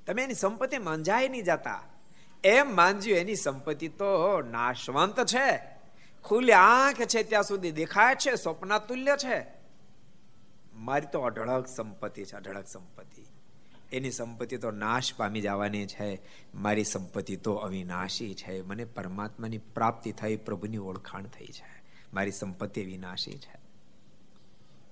તમે 0.08 0.24
એની 0.24 0.34
સંપત્તિમાં 0.34 0.94
અંજાય 0.94 1.28
નહીં 1.28 1.44
જાતા. 1.44 1.84
એમ 2.44 2.76
માનજો, 2.76 3.12
એની 3.12 3.36
સંપત્તિ 3.36 3.88
તો 3.88 4.42
નાશવંત 4.42 5.26
છે. 5.26 5.58
ખુલ્લી 6.24 6.52
આંખ 6.52 7.02
છે, 7.02 7.24
ત્યાં 7.24 7.44
સુધી 7.44 7.72
દેખાય 7.72 8.16
છે, 8.16 8.36
સ્વપ્ના 8.36 8.78
તુલ્ય 8.78 9.18
છે. 9.18 9.46
મારી 10.74 11.08
તો 11.12 11.22
અઢળક 11.22 11.68
સંપત્તિ 11.68 12.26
છે, 12.26 12.36
અઢળક 12.36 12.68
સંપત્તિ. 12.68 13.26
એની 13.94 14.12
સંપત્તિ 14.12 14.58
તો 14.58 14.72
નાશ 14.72 15.14
પામી 15.16 15.42
જવાની 15.42 15.86
છે, 15.86 16.22
મારી 16.56 16.84
સંપત્તિ 16.84 17.36
તો 17.36 17.54
અવિનાશી 17.54 18.34
છે. 18.34 18.62
મને 18.62 18.86
પરમાત્માની 18.86 19.58
પ્રાપ્તિ 19.58 20.12
થઈ, 20.12 20.36
પ્રભુની 20.36 20.78
ઓળખાણ 20.78 21.24
થઈ 21.24 21.46
છે. 21.46 21.84
મારી 22.14 22.32
સંપત્તિ 22.32 22.86
વિનાશી 22.86 23.32
છે. 23.32 23.62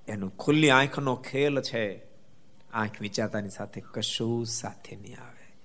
એનું 0.07 0.37
ખુલ્લી 0.37 0.69
આંખનો 0.69 1.15
ખેલ 1.15 1.61
છે. 1.61 2.01
આંખ 2.73 3.01
વિચારતાની 3.01 3.49
સાથે 3.49 3.83
કશું 3.93 4.45
સાથે 4.45 4.95
નહીં 4.95 5.21
આવે. 5.21 5.57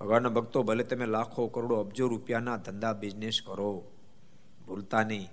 ભગવાનના 0.00 0.28
ભક્તો, 0.28 0.62
ભલે 0.62 0.84
તમે 0.84 1.06
લાખો 1.06 1.46
કરોડો, 1.46 1.74
અબજો 1.74 2.08
રૂપિયાના 2.08 2.56
ધંધા 2.56 2.92
બિઝનેસ 2.92 3.40
કરો, 3.46 3.90
ભૂલતા 4.66 5.02
નહીં. 5.02 5.28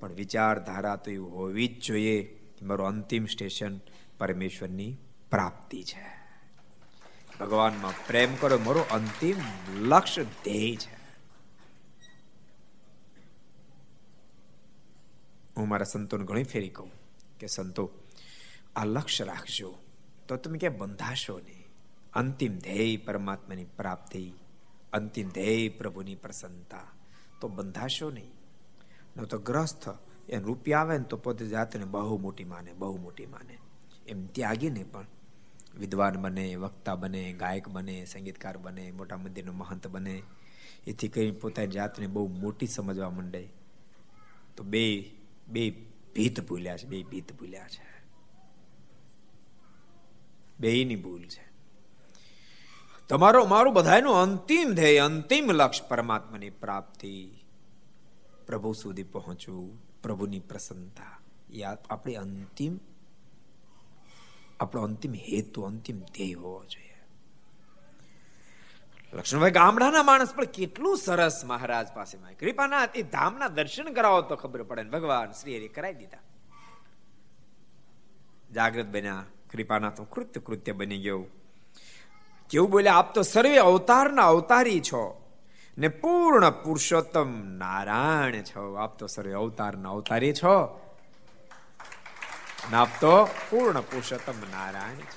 પણ 0.00 0.12
વિચારધારા 0.12 0.96
તો 0.96 1.10
એવું 1.10 1.36
હોવી 1.36 1.68
જ 1.68 1.82
જોઈએ 1.82 2.40
મારું 2.62 2.86
અંતિમ 2.86 3.24
સ્ટેશન 3.24 3.78
પરમેશ્વરની 4.18 4.96
પ્રાપ્તિ 5.30 5.82
છે. 5.82 6.17
ભગવાનમાં 7.40 8.06
પ્રેમ 8.06 8.34
કરો, 8.34 8.58
મારો 8.58 8.80
અંતિમ 8.80 9.36
લક્ષ્ય 9.74 10.24
ધ્યેય 10.24 10.76
છે. 10.76 10.98
હું 15.56 15.68
મારા 15.68 15.84
સંતોને 15.84 16.24
ઘણી 16.24 16.42
ફેરી 16.42 16.68
કહું 16.68 16.90
કે, 17.38 17.46
સંતો, 17.46 17.90
આ 18.76 18.84
લક્ષ્ય 18.84 19.24
રાખજો. 19.24 19.78
તો 20.28 20.36
તમે 20.36 20.58
ક્યાં 20.58 20.78
બંધાશો 20.78 21.38
નહીં? 21.38 21.66
અંતિમ 22.14 22.58
ધ્યેય 22.58 22.96
પરમાત્માની 22.96 23.64
પ્રાપ્તિ, 23.64 24.32
અંતિમ 24.92 25.28
ધ્યેય 25.28 25.68
પ્રભુની 25.68 26.14
પ્રસન્નતા. 26.14 26.82
તો 27.40 27.48
બંધાશો 27.48 28.10
નહીં. 28.10 28.32
ન 29.16 29.24
તો 29.24 29.38
ગ્રસ્ત 29.38 29.82
એ 30.28 30.36
રૂપિયા 30.36 30.80
આવે 30.80 30.98
ને 30.98 31.04
તો 31.04 31.16
પોતે 31.16 31.46
જાતને 31.46 31.84
બહુ 31.84 32.18
મોટી 32.18 32.44
માને, 32.44 32.72
બહુ 32.72 32.96
મોટી 32.96 33.26
માને. 33.26 33.58
એમ 34.06 34.26
ત્યાગીને 34.26 34.84
પણ 34.84 35.06
વિદ્વાન 35.78 36.22
બને, 36.22 36.56
વક્તા 36.56 36.94
બને, 36.94 37.32
ગાયક 37.32 37.68
બને, 37.68 38.04
સંગીતકાર 38.04 38.58
બને, 38.58 38.90
મોટા 38.90 39.16
મંદિરનો 39.16 39.52
મહંત 39.52 39.86
બને. 39.86 40.22
એથી 40.86 41.08
કરી 41.08 41.30
પોતાની 41.30 41.68
જાતને 41.68 42.06
બહુ 42.06 42.28
મોટી 42.28 42.66
સમજવા 42.66 43.10
માંડે. 43.10 43.48
તો 44.56 44.64
બે 44.64 45.10
બે 45.48 45.70
ભીત 46.14 46.48
ભૂલ્યા 46.48 46.76
છે, 46.76 46.86
બે 46.86 47.02
ભીત 47.02 47.32
ભૂલ્યા 47.32 47.68
છે. 47.68 47.88
બેની 50.60 50.96
ભૂલ 50.96 51.22
છે. 51.22 51.48
તમારો, 53.08 53.46
મારું 53.46 53.74
બધાનું 53.74 54.14
અંતિમ 54.14 54.70
ધ્યેય, 54.70 54.98
અંતિમ 54.98 55.50
લક્ષ્ય 55.50 55.88
પરમાત્માની 55.88 56.50
પ્રાપ્તિ. 56.50 57.30
પ્રભુ 58.46 58.72
સુધી 58.72 59.02
પહોંચવું, 59.02 59.82
પ્રભુની 60.02 60.40
પ્રસન્નતા. 60.40 61.20
એ 61.50 61.62
આપણી 61.62 62.14
અંતિમ 62.14 62.78
આપણો 64.60 64.82
અંતિમ 64.82 65.14
હેતુ, 65.14 65.62
અંતિમ 65.62 66.00
ધ્યેય 66.00 66.32
હોવો 66.32 66.64
જોઈએ. 66.64 67.02
લક્ષ્મણભાઈ, 69.12 69.50
ગામડાના 69.50 70.02
માણસ 70.02 70.34
પણ 70.34 70.44
કેટલું 70.44 70.96
સરસ 70.96 71.44
મહારાજ 71.44 71.88
પાસે 71.94 72.34
કૃપાના 72.34 72.88
એ 72.94 73.02
ધામના 73.02 73.48
દર્શન 73.48 73.84
કરાવો 73.84 74.22
તો 74.22 74.36
ખબર 74.36 74.62
પડે 74.62 74.82
ભગવાન 74.82 75.30
શ્રી 75.30 75.56
હરિ 75.56 75.68
કરાવી 75.68 75.94
દીધા. 75.94 76.18
જાગૃત 78.54 78.86
બન્યા. 78.86 79.24
કૃપાના 79.50 79.90
તો 79.90 80.04
કૃત્ય 80.04 80.40
કૃત્ય 80.40 80.72
બની 80.72 80.98
ગયો. 80.98 81.24
કેવું 82.50 82.70
બોલ્યા, 82.70 82.94
આપ 82.94 83.14
તો 83.14 83.22
સર્વે 83.22 83.58
અવતારના 83.58 84.22
અવતારી 84.22 84.80
છો 84.80 85.24
ને 85.78 85.88
પૂર્ણ 85.88 86.50
પુરુષોત્તમ 86.50 87.44
નારાયણ 87.44 88.42
છો. 88.42 88.74
આપ 88.74 88.98
તો 88.98 89.06
સર્વે 89.06 89.32
અવતારના 89.32 89.90
અવતારી 89.90 90.32
છો. 90.32 90.80
આપ 92.76 92.90
તો 93.00 93.10
પૂર્ણ 93.50 93.80
પુરુષોત્તમ 93.80 94.40
નારાયણ 94.50 95.14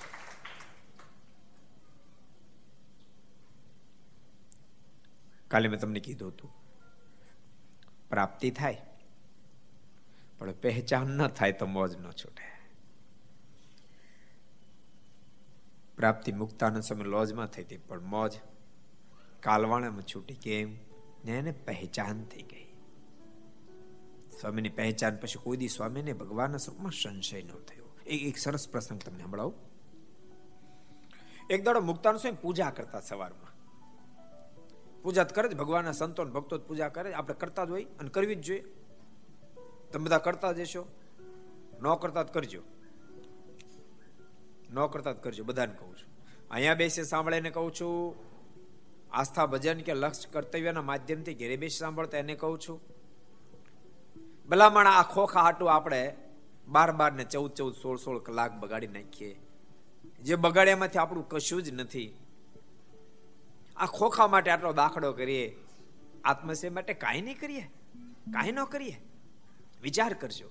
કાલે 5.51 5.67
મેં 5.67 5.79
તમને 5.79 5.99
કીધું 5.99 6.31
હતું, 6.31 6.51
પ્રાપ્તિ 8.09 8.51
થાય, 8.51 8.81
પણ 10.39 10.55
પહેચાન 10.63 11.11
ન 11.17 11.27
થાય 11.39 11.57
તો 11.59 11.65
મોજ 11.65 11.91
ન 11.97 12.07
છૂટે. 12.21 12.45
પ્રાપ્તિ 15.97 16.31
મુક્તાના 16.41 16.81
સમય 16.81 17.11
લોજમાં 17.15 17.47
થઈ 17.47 17.63
હતી, 17.63 17.81
પણ 17.87 18.03
મોજ 18.15 18.33
કાલવાણામાં 19.43 20.07
છૂટી 20.13 20.39
કેમ 20.45 20.69
ને 21.25 21.37
એને 21.39 21.51
પહેચાન 21.51 22.25
થઈ 22.25 22.45
ગઈ. 22.51 22.60
સ્વામીની 24.41 24.69
પહેચાન 24.69 25.15
પછી 25.15 25.39
કોઈ 25.43 25.57
દી 25.57 25.67
સ્વામીને 25.67 26.13
ભગવાનના 26.13 26.57
સ્વરૂપમાં 26.57 26.91
સંશય 26.91 27.41
ન 27.41 27.47
થયો. 27.47 27.99
એક 28.05 28.37
સરસ 28.37 28.69
પ્રસંગ 28.69 29.01
તમને 29.01 29.23
સંભળાવું. 29.23 29.53
એક 31.49 31.65
દાડો 31.65 31.81
મુક્તાન 31.81 32.17
સ્વામી 32.17 32.37
પૂજા 32.41 32.69
કરતા 32.69 32.99
સવારમાં. 32.99 33.51
પૂજા 35.01 35.23
કરે 35.23 35.49
જ, 35.49 35.55
ભગવાનના 35.55 35.91
સંતો 35.91 36.25
ભક્તો 36.25 36.57
પૂજા 36.57 36.89
કરે 36.89 37.13
આપણે 37.13 37.33
કરતા 37.33 37.65
જ 37.65 37.69
હોય 37.69 37.83
અને 37.83 38.09
કરવી 38.09 38.35
જ 38.35 38.41
જોઈએ. 38.41 38.63
તમે 39.91 40.05
બધા 40.05 40.17
કરતા 40.17 40.51
જશો 40.51 40.87
ન 41.81 41.95
કરતા 41.95 42.23
જ 42.23 42.27
કરજો. 42.27 42.61
ન 44.71 44.87
કરતા 44.87 45.11
જ 45.11 45.15
કરજો, 45.15 45.43
બધાને 45.43 45.73
કહું 45.73 45.97
છું. 45.97 46.09
અહીંયા 46.51 46.75
બેસી 46.75 47.03
સાંભળીને 47.03 47.49
કહું 47.49 47.73
છું, 47.73 48.15
આસ્થા 49.11 49.45
ભજન 49.45 49.81
કે 49.81 49.93
લક્ષ 49.93 50.27
કર્તવ્યના 50.27 50.81
માધ્યમથી 50.81 51.33
ઘેરે 51.33 51.57
બેસી 51.57 51.77
સાંભળતા 51.77 52.17
એને 52.17 52.35
કહું 52.35 52.59
છું. 52.59 53.00
ભલામણ 54.51 54.87
આ 54.87 55.03
ખોખા 55.03 55.41
હાટું 55.41 55.73
આપણે 55.73 56.15
બાર 56.67 56.91
બાર 56.91 57.11
ને 57.11 57.23
ચૌદ 57.23 57.53
ચૌદ 57.53 57.75
સોળ 57.75 57.97
સોળ 57.97 58.19
કલાક 58.19 58.51
બગાડી 58.51 58.87
નાખીએ. 58.87 59.41
જે 60.21 60.35
બગાડ્યામાંથી 60.35 60.99
આપણું 60.99 61.27
કશું 61.27 61.63
જ 61.63 61.71
નથી. 61.71 62.17
આ 63.77 63.85
ખોખા 63.85 64.27
માટે 64.27 64.51
આટલો 64.51 64.73
દાખલો 64.73 65.13
કરીએ. 65.13 65.57
આત્મસેવ 66.23 66.73
માટે 66.73 66.93
કાંઈ 66.93 67.21
નહીં 67.21 67.39
કરીએ. 67.39 67.71
કાંઈ 68.33 68.51
ન 68.51 68.63
કરીએ. 68.63 69.01
વિચાર 69.81 70.13
કરજો. 70.13 70.49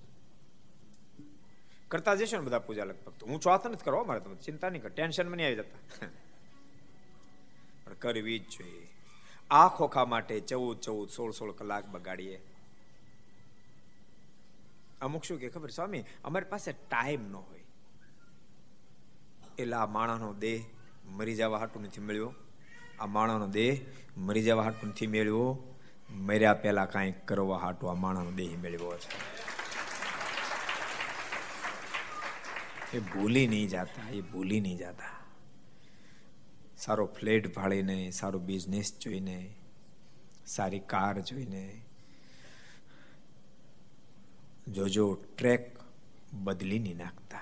કરતા 1.88 2.14
જશો 2.14 2.36
ને 2.36 2.44
બધા 2.44 2.58
પૂજા 2.58 2.84
લગભગ 2.84 3.28
હું 3.28 3.40
ચોથ 3.40 3.66
નથી 3.66 3.84
કરવા, 3.84 4.04
મારે 4.04 4.20
તમે 4.20 4.34
ચિંતા 4.34 4.68
નહીં 4.68 4.82
કર. 4.82 4.88
ટેન્શન 4.88 5.28
મને 5.28 5.44
આવી 5.44 5.56
જતા. 5.56 6.06
પણ 7.84 7.94
કરવી 7.94 8.38
જ 8.38 8.44
જોઈએ. 8.44 8.88
આ 9.50 9.68
ખોખા 9.68 10.04
માટે 10.04 10.40
ચૌદ 10.40 10.80
ચૌદ 10.80 11.08
સોળ 11.08 11.32
સોળ 11.32 11.52
કલાક 11.52 11.86
બગાડીએ. 11.86 12.49
અમુક 15.00 15.24
શું 15.24 15.38
કે 15.38 15.48
ખબર 15.48 15.70
સ્વામી, 15.70 16.04
અમારી 16.24 16.50
પાસે 16.50 16.72
ટાઈમ 16.72 17.22
ન 17.30 17.34
હોય. 17.34 17.64
એટલે 19.58 19.76
આ 19.76 19.86
માણાનો 19.86 20.34
દેહ 20.34 20.64
મરી 21.04 21.34
જવા 21.34 21.58
હાટું 21.58 21.82
નથી 21.82 22.00
મળ્યો. 22.00 22.34
આ 23.00 23.06
માણાનો 23.06 23.46
દેહ 23.46 23.86
મરી 24.16 24.42
જવા 24.42 24.62
હાટું 24.62 24.88
નથી 24.88 25.06
મેળવ્યો 25.06 25.76
મર્યા 26.10 26.54
પહેલા 26.54 26.86
કાંઈક 26.86 27.26
કરવા 27.26 27.58
હાટું 27.58 27.90
આ 27.90 27.94
માણાનો 27.94 28.30
દેહ 28.30 28.58
મેળવ્યો 28.58 28.98
છે. 28.98 29.08
એ 32.96 33.00
ભૂલી 33.00 33.46
નહીં 33.46 33.68
જતા, 33.68 34.08
એ 34.10 34.20
ભૂલી 34.20 34.60
નહીં 34.60 34.76
જતા. 34.76 35.16
સારો 36.76 37.06
ફ્લેટ 37.06 37.54
ભાળીને 37.54 38.10
સારો 38.10 38.38
બિઝનેસ 38.38 38.98
જોઈને, 38.98 39.54
સારી 40.46 40.78
કાર 40.78 41.20
જોઈને 41.20 41.82
જોજો 44.72 45.14
ટ્રેક 45.14 45.78
બદલી 46.32 46.78
નહીં 46.78 46.96
નાખતા. 46.96 47.40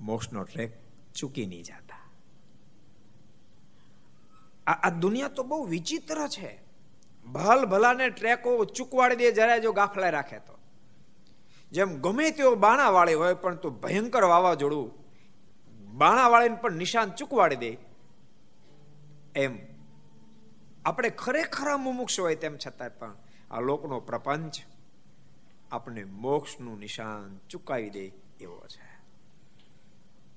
મોક્ષનો 0.00 0.44
ટ્રેક 0.44 0.78
ચૂકી 1.14 1.46
નહીં 1.46 1.62
જતા. 1.62 2.10
આ 4.66 4.90
દુનિયા 4.90 5.28
તો 5.28 5.42
બહુ 5.42 5.64
વિચિત્ર 5.64 6.28
છે. 6.28 6.62
ભલ 7.32 7.64
ભલાને 7.64 8.10
ટ્રેકો 8.10 8.64
ચૂકવાડી 8.64 9.16
દે 9.16 9.32
જરા 9.32 9.58
જો 9.58 9.72
ગાફલા 9.72 10.10
રાખે 10.10 10.38
તો. 10.38 10.58
જેમ 11.72 12.00
ગમે 12.00 12.30
તેઓ 12.30 12.54
બાણા 12.54 12.90
વાળી 12.90 13.14
હોય 13.14 13.34
પણ 13.34 13.56
તો 13.56 13.70
ભયંકર 13.70 14.24
વાવાઝોડું 14.24 14.92
બાણા 15.96 16.28
વાળીને 16.28 16.56
પણ 16.56 16.72
નિશાન 16.72 17.10
ચૂકવાડી 17.10 17.56
દે. 17.56 17.78
એમ. 19.36 19.58
આપણે 20.84 21.10
ખરેખર 21.10 21.76
મુમુક્ષ 21.76 22.20
હોય 22.20 22.34
તેમ 22.34 22.56
છતાં 22.66 22.98
પણ 22.98 23.16
આ 23.50 23.60
લોકનો 23.60 24.00
પ્રપંચ 24.00 24.54
આપણે 25.72 26.04
મોક્ષનું 26.04 26.78
નિશાન 26.78 27.38
ચૂકાવી 27.50 27.90
દે 27.90 28.12
એવો 28.40 28.64
છે. 28.68 28.86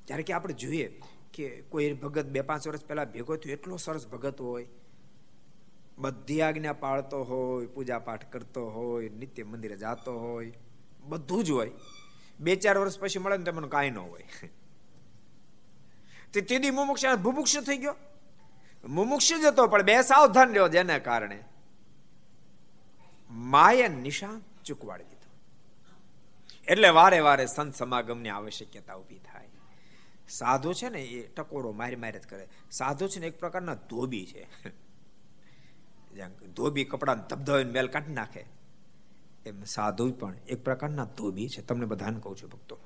જ્યારે 0.07 0.23
કે 0.23 0.33
આપણે 0.33 0.53
જોઈએ 0.53 1.01
કે 1.33 1.61
કોઈ 1.61 1.93
ભગત 1.93 2.25
બે 2.25 2.41
પાંચ 2.41 2.67
વર્ષ 2.67 2.85
પહેલા 2.85 3.05
ભેગો 3.05 3.35
થયો, 3.35 3.53
એટલો 3.53 3.77
સરસ 3.77 4.07
ભગત 4.07 4.41
હોય, 4.41 4.67
બધી 5.97 6.41
આજ્ઞા 6.41 6.73
પાળતો 6.73 7.23
હોય 7.23 7.65
પૂજા 7.65 7.99
પાઠ 7.99 8.31
કરતો 8.31 8.69
હોય, 8.69 9.09
નિત્ય 9.09 9.43
મંદિરે 9.43 9.77
જતો 9.77 10.19
હોય, 10.19 10.53
બધું 11.03 11.43
જ 11.43 11.51
હોય. 11.51 11.71
બે 12.39 12.55
ચાર 12.55 12.77
વર્ષ 12.77 12.99
પછી 12.99 13.19
મળે 13.19 13.37
ને 13.37 13.43
તો 13.43 13.51
મને 13.51 13.67
કાંઈ 13.67 13.89
ન 13.89 13.97
હોય. 13.97 14.25
તે 16.33 16.41
તેદી 16.41 16.71
મુમુક્ષ 16.71 17.05
ભુમુક્ષ 17.23 17.57
થઈ 17.57 17.77
ગયો. 17.77 17.95
મુમુક્ષ 18.87 19.33
જ 19.41 19.45
હતો, 19.45 19.67
પણ 19.67 19.81
બે 19.81 20.01
સાવધાન 20.01 20.49
રહ્યો 20.49 20.67
જેને 20.67 20.99
કારણે 20.99 21.43
માયા 23.31 23.87
નિશાન 23.87 24.41
ચૂકવાડી 24.65 25.03
એટલે 26.69 26.89
વારે 26.89 27.19
વારે 27.19 27.45
સંત 27.45 27.75
સમાગમની 27.75 28.29
આવશ્યકતા 28.29 28.95
ઊભી 28.95 29.19
થાય. 29.19 29.47
સાધુ 30.29 30.73
છે 30.73 30.89
ને, 30.89 31.01
એ 31.01 31.27
ટકોરો 31.27 31.71
મારી 31.71 31.95
મારી 31.95 32.19
જ 32.19 32.27
કરે. 32.27 32.47
સાધુ 32.71 33.08
છે 33.08 33.19
ને, 33.19 33.27
એક 33.27 33.39
પ્રકારના 33.39 33.73
ધોબી 33.73 34.25
છે. 34.25 34.47
ધોબી 36.47 36.84
કપડાને 36.84 37.23
ધબધબાઈને 37.29 37.71
મેલ 37.71 37.88
કાઢી 37.88 38.13
નાખે. 38.13 38.45
એમ 39.45 39.63
સાધુ 39.63 40.12
પણ 40.12 40.36
એક 40.47 40.63
પ્રકારના 40.63 41.05
ધોબી 41.05 41.49
છે. 41.49 41.62
તમને 41.62 41.86
બધાને 41.86 42.19
કહું 42.19 42.38
છું 42.38 42.49
ભક્તો, 42.49 42.79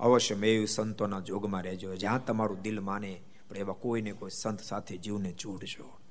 અવશ્ય 0.00 0.34
મેં 0.34 0.66
સંતોના 0.66 1.20
જોગમાં 1.20 1.62
રહેજો. 1.62 1.96
જ્યાં 1.96 2.24
તમારું 2.24 2.62
દિલ 2.62 2.80
માને, 2.80 3.22
પણ 3.48 3.56
એવા 3.56 3.74
કોઈને 3.74 4.12
કોઈ 4.12 4.30
સંત 4.30 4.60
સાથે 4.60 4.96
જીવને 4.96 5.32
જોડજો 5.32 6.01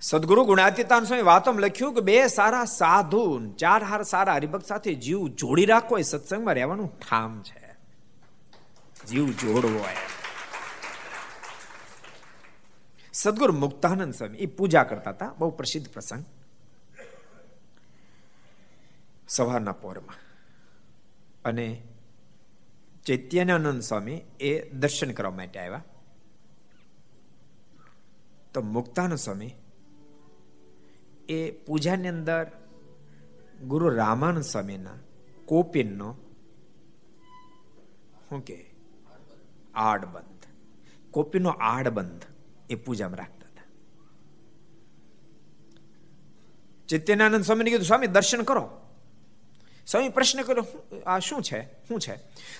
સદગુરુ 0.00 0.44
ગુણાતીતાન 0.44 1.04
સ્વામી 1.04 1.22
વાતમ 1.22 1.58
લખ્યું 1.58 1.94
કે 1.94 2.00
બે 2.00 2.26
સારા 2.26 2.64
સાધુ 2.64 3.52
ચાર 3.52 3.84
હાર 3.84 4.02
સારા 4.02 4.34
હરિભક્ત 4.34 4.66
સાથે 4.66 4.94
જીવ 4.94 5.28
જોડી 5.28 5.66
રાખો 5.66 5.98
એ 5.98 6.02
સત્સંગમાં 6.02 6.54
રહેવાનું 6.54 6.98
ઠામ 6.98 7.42
છે. 7.42 7.74
જીવ 9.06 9.30
જોડવો 9.30 9.78
હોય 9.78 9.96
સદગુરુ 13.12 13.52
મુક્તાનંદ 13.52 14.14
સ્વામી 14.14 14.38
એ 14.38 14.46
પૂજા 14.46 14.84
કરતા 14.84 15.10
હતા, 15.10 15.34
બહુ 15.38 15.50
પ્રસિદ્ધ 15.50 15.88
પ્રસંગ. 15.88 16.24
સવારના 19.28 19.72
પોરમાં. 19.72 20.16
અને 21.44 21.82
ચૈત્યાનંદ 23.06 23.80
સ્વામી 23.82 24.20
એ 24.40 24.70
દર્શન 24.70 25.10
કરવા 25.10 25.30
માટે 25.30 25.60
આવ્યા. 25.60 25.84
તો 28.54 28.62
મુક્તાનંદ 28.62 29.18
સ્વામી 29.18 29.54
એ 31.28 31.50
પૂજાની 31.50 32.08
અંદર 32.08 32.50
ગુરુ 33.62 33.88
રામાનંદ 33.88 34.42
સ્વામીના 34.42 34.90
કોપિનનો 35.44 36.16
શું 38.28 38.44
કે? 38.44 38.74
આડબંધ. 39.74 40.46
કોપીનો 41.10 41.48
આડબંધ 41.48 42.22
એ 42.70 42.74
પૂજામાં 42.74 43.16
રાખતા 43.16 43.46
હતા. 43.46 43.62
ચૈત્યનાનંદ 46.88 47.44
સ્વામીને 47.44 47.70
કીધું, 47.70 47.86
સ્વામી, 47.86 48.06
દર્શન 48.06 48.42
કરો. 48.42 48.80
સ્વામી 49.86 50.08
પ્રશ્ન 50.08 50.42
કર્યો 50.42 50.64
આ 51.06 51.18
શું 51.18 51.42
છે? 51.42 51.62
શું 51.88 52.00
છે? 52.00 52.18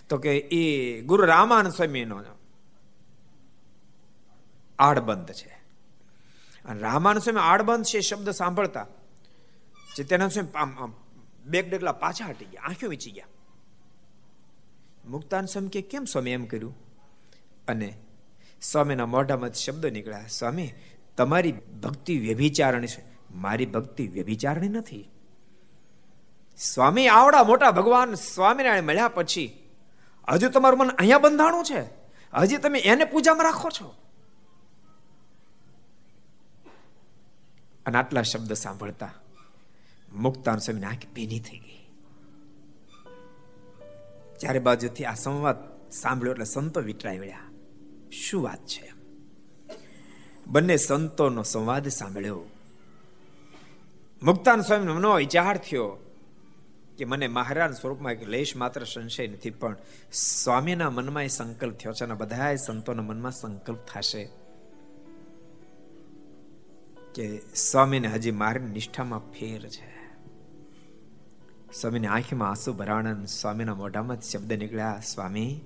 તો 0.08 0.18
કે, 0.18 0.38
એ 0.38 1.00
ગુરુ 1.02 1.24
રામાનંદ 1.24 1.72
સ્વામીનો 1.72 2.22
આડબંધ 4.78 5.32
છે. 5.32 5.55
અને 6.66 6.80
રામાનુ 6.80 7.20
સ્વામી 7.20 7.40
આડબંધ 7.42 7.84
છે 7.84 8.00
શબ્દ 8.00 8.30
સાંભળતા 8.30 8.86
ચિત્યાનંદ 9.96 10.30
સ્વામી 10.30 10.50
આમ 10.54 10.94
બેગ 11.44 11.74
ડગલા 11.74 11.92
પાછા 11.92 12.26
હટી 12.26 12.44
ગયા, 12.44 12.62
આંખો 12.62 12.88
વીચી 12.88 13.10
ગયા. 13.10 13.26
મુક્તાન 15.04 15.46
સ્વામી 15.46 15.68
કે, 15.68 15.82
કેમ 15.82 16.04
સ્વામી 16.04 16.30
એમ 16.30 16.44
કર્યું? 16.44 16.76
અને 17.68 17.98
સ્વામીના 18.62 19.06
મોઢામાં 19.06 19.52
શબ્દ 19.52 19.86
નીકળ્યા, 19.86 20.26
સ્વામી, 20.26 20.72
તમારી 21.16 21.52
ભક્તિ 21.52 22.18
વ્યભિચારણી 22.18 22.86
છે. 22.86 23.04
મારી 23.34 23.66
ભક્તિ 23.66 24.08
વ્યભિચારણી 24.08 24.68
નથી. 24.68 25.10
સ્વામી, 26.58 27.08
આવડા 27.08 27.44
મોટા 27.44 27.70
ભગવાન 27.70 28.14
સ્વામિનારાયણ 28.14 28.82
મળ્યા 28.82 29.08
પછી, 29.08 29.70
હજુ 30.28 30.50
તમારું 30.50 30.78
મન 30.78 30.88
અહીંયા 30.88 31.18
બંધાણું 31.18 31.64
છે? 31.64 31.84
હજી 32.34 32.56
તમે 32.56 32.78
એને 32.78 33.04
પૂજામાં 33.04 33.44
રાખો 33.44 33.68
છો? 33.70 33.94
અને 37.86 37.98
આટલા 37.98 38.22
શબ્દ 38.22 38.52
સાંભળતા 38.52 39.14
મુક્તાન 40.12 40.58
સ્વામીની 40.58 40.86
આંખ 40.86 41.06
ભીની 41.14 41.40
થઈ 41.40 41.58
ગઈ. 41.58 41.82
ચારે 44.40 44.58
બાજુથી 44.58 45.04
આ 45.04 45.14
સંવાદ 45.14 45.56
સાંભળ્યો 45.90 46.32
એટલે 46.32 46.44
સંતો 46.44 46.80
વિટરાઈ 46.80 47.18
વળ્યા. 47.18 47.50
શું 48.12 48.42
વાત 48.42 48.66
છે 48.66 48.92
બંને 50.46 50.76
સંતોનો 50.76 51.42
સંવાદ 51.42 51.88
સાંભળ્યો. 51.88 52.42
મુક્તાન 54.22 54.60
સ્વામી 54.60 54.92
મનો 54.92 55.14
વિચાર 55.14 55.56
થયો 55.56 55.88
કે 56.98 57.04
મને 57.04 57.26
મહારાજ 57.28 57.72
સ્વરૂપમાં 57.76 58.12
એક 58.12 58.28
લેશ 58.28 58.56
માત્ર 58.56 58.84
સંશય 58.84 59.26
નથી, 59.26 59.50
પણ 59.50 59.76
સ્વામીના 60.12 60.90
મનમાં 60.90 61.22
એ 61.22 61.26
સંકલ્પ 61.26 61.74
થયો 61.74 61.92
છે 61.92 62.04
અને 62.04 62.14
બધા 62.14 62.54
સંતોના 62.56 63.02
મનમાં 63.02 63.32
સંકલ્પ 63.32 63.78
થશે. 63.86 64.28
કે 67.16 67.40
સ્વામીને 67.54 68.08
હજી 68.08 68.30
મારી 68.30 68.60
નિષ્ઠામાં 68.60 69.18
ફેર 69.18 69.68
છે. 69.68 70.06
સ્વામીની 71.72 72.06
આંખમાં 72.06 72.48
આંસુ 72.48 72.72
ભરાણન 72.72 73.24
સ્વામીના 73.24 73.74
મોઢામાં 73.74 74.20
શબ્દ 74.20 74.52
નીકળ્યા, 74.52 75.02
સ્વામી 75.06 75.60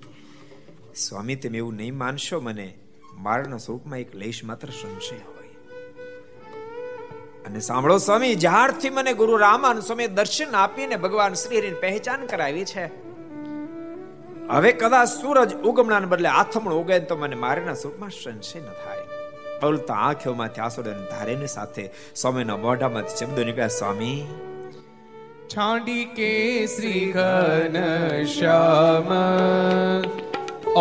સ્વામી, 0.95 1.35
તમે 1.35 1.57
એવું 1.57 1.75
નહીં 1.75 1.97
માનશો 1.97 2.41
મને. 2.41 2.77
મારના 3.13 3.57
સ્વરૂપમાં 3.57 3.99
એક 3.99 4.15
લેશ 4.15 4.43
માત્ર 4.43 4.67
સંશય 4.67 5.15
હોય. 5.15 5.47
અને 7.45 7.59
સાંભળો 7.59 7.97
સ્વામી, 7.97 8.35
જ્યારથી 8.35 8.89
મને 8.89 9.13
ગુરુ 9.13 9.37
રામાન 9.37 9.79
સ્વામી 9.79 10.07
દર્શન 10.07 10.55
આપીને 10.55 10.95
ભગવાન 10.95 11.33
શ્રીની 11.33 11.73
પહેચાન 11.73 12.25
કરાવી 12.25 12.65
છે, 12.65 12.85
હવે 14.49 14.71
કદાચ 14.71 15.07
સૂરજ 15.07 15.55
ઉગમણાને 15.55 16.05
બદલે 16.05 16.29
આથમણ 16.29 16.73
ઉગે 16.73 16.99
તો 16.99 17.17
મને 17.17 17.35
મારના 17.35 17.73
સ્વરૂપમાં 17.73 18.09
સંશય 18.09 18.59
ન 18.59 18.65
થાય. 18.65 19.00
પલતા 19.61 19.99
આંખોમાંથી 20.03 20.61
આસોડે 20.61 20.93
ધારેની 21.11 21.51
સાથે 21.55 21.83
સ્વામીના 22.15 22.57
મોઢામાંથી 22.57 23.19
શબ્દો 23.19 23.41
નીકળ્યા, 23.43 23.67
સ્વામી. 23.79 24.19
છાંડી 25.53 26.05
કે 26.17 26.33
શ્રી 26.67 27.05
ઘન 27.11 27.75
શ્યામ, 28.33 29.09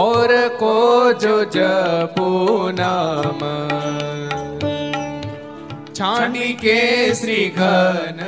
ઓર 0.00 0.32
કો 0.58 0.74
જો 1.22 1.36
જપો 1.54 2.28
નામ. 2.74 3.40
છાંડી 6.00 6.52
કે 6.62 6.78
શ્રી 7.14 7.48
ઘન 7.56 8.20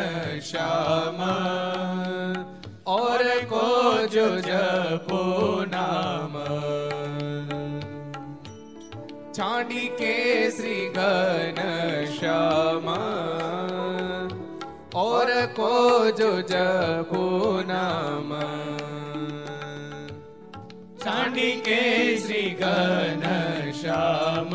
શ્યામ, 0.49 1.21
ઓર 2.93 3.23
કો 3.49 3.69
જો 4.15 4.29
જપો 4.41 5.23
નામ. 5.71 6.12
ચાંડી 9.35 9.89
કેસરી 9.89 10.89
ઘન 10.89 11.61
શ્યામ. 12.19 12.89
ઓર 14.95 15.29
કો 15.57 15.71
જો 16.11 16.31
જપો 16.43 17.23
નામ 17.67 18.31
ચાંડી 21.05 21.55
કેસરી 21.65 22.51
ઘન 22.61 23.25
શ્યામ. 23.81 24.53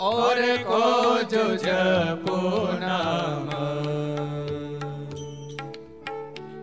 ઓર 0.00 0.40
કો 0.64 0.82
જો 1.22 1.46
જપો 1.56 2.40
નામ 2.80 3.48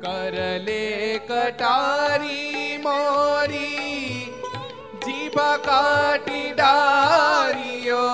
કરલે 0.01 0.85
કટારી 1.27 2.77
મોરી 2.77 3.82
કાટી 5.73 6.49
ડારીઓ 6.53 8.07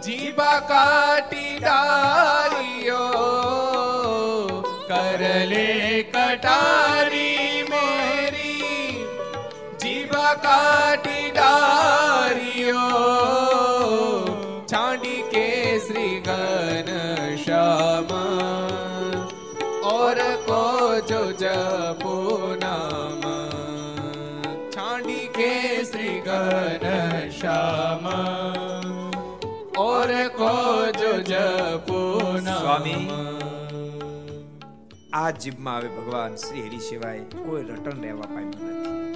જીભા 0.00 0.60
શ્યામ 27.44 28.06
ઓરે 29.78 30.28
કોજો 30.28 31.20
જપો 31.20 32.20
સ્વામી 32.60 33.10
આ 35.12 35.30
જીભમાં 35.30 35.76
આવે 35.76 35.88
ભગવાન 35.88 36.34
શ્રી 36.34 36.62
હરિ 36.62 36.78
સિવાય 36.78 37.18
કોઈ 37.18 37.62
રટણ 37.62 38.00
રહેવા 38.00 38.20
પામ્યું 38.20 38.70
નથી. 38.70 39.14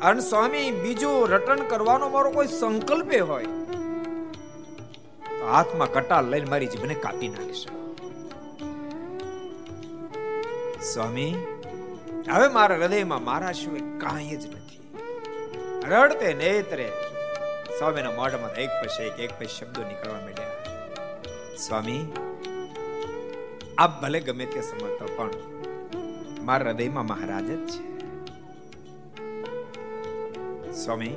અને 0.00 0.20
સ્વામી, 0.20 0.70
બીજું 0.70 1.28
રટણ 1.28 1.56
કરવાનો 1.56 2.08
મારો 2.08 2.30
કોઈ 2.30 2.46
સંકલ્પે 2.46 3.20
હોય. 3.20 3.46
હાથમાં 5.52 5.92
કટાર 5.92 6.24
લઈને 6.24 6.50
મારી 6.50 6.66
જીભને 6.66 6.94
કાપી 6.94 7.28
નાખીશ. 7.28 7.66
સ્વામી, 10.82 11.34
હવે 12.32 12.48
મારા 12.48 12.76
હૃદયમાં 12.76 13.24
મારા 13.24 13.52
સિવાય 13.52 13.98
કાંઈ 13.98 14.36
જ 14.36 14.46
નથી. 14.46 14.79
રડતે 15.90 16.34
નેત્રે. 16.34 16.92
સ્વામીના 17.78 18.10
મોઢામાં 18.10 18.54
એક 18.54 18.70
પછી 18.82 19.02
એક 19.02 19.20
એક 19.20 19.30
પછી 19.38 19.46
શબ્દો 19.46 19.82
નીકળવા 19.82 20.20
માંડ્યા. 20.20 20.46
સ્વામી, 21.56 22.12
આપ 23.78 24.02
ભલે 24.02 24.20
ગમે 24.20 24.46
તે 24.46 24.60
સમજતો 24.60 25.08
પણ 25.16 25.30
મારા 26.44 26.70
હૃદયમાં 26.70 27.06
મહારાજ 27.06 27.44
જ 27.44 27.68
છે. 27.68 27.90
સ્વામી. 30.72 31.16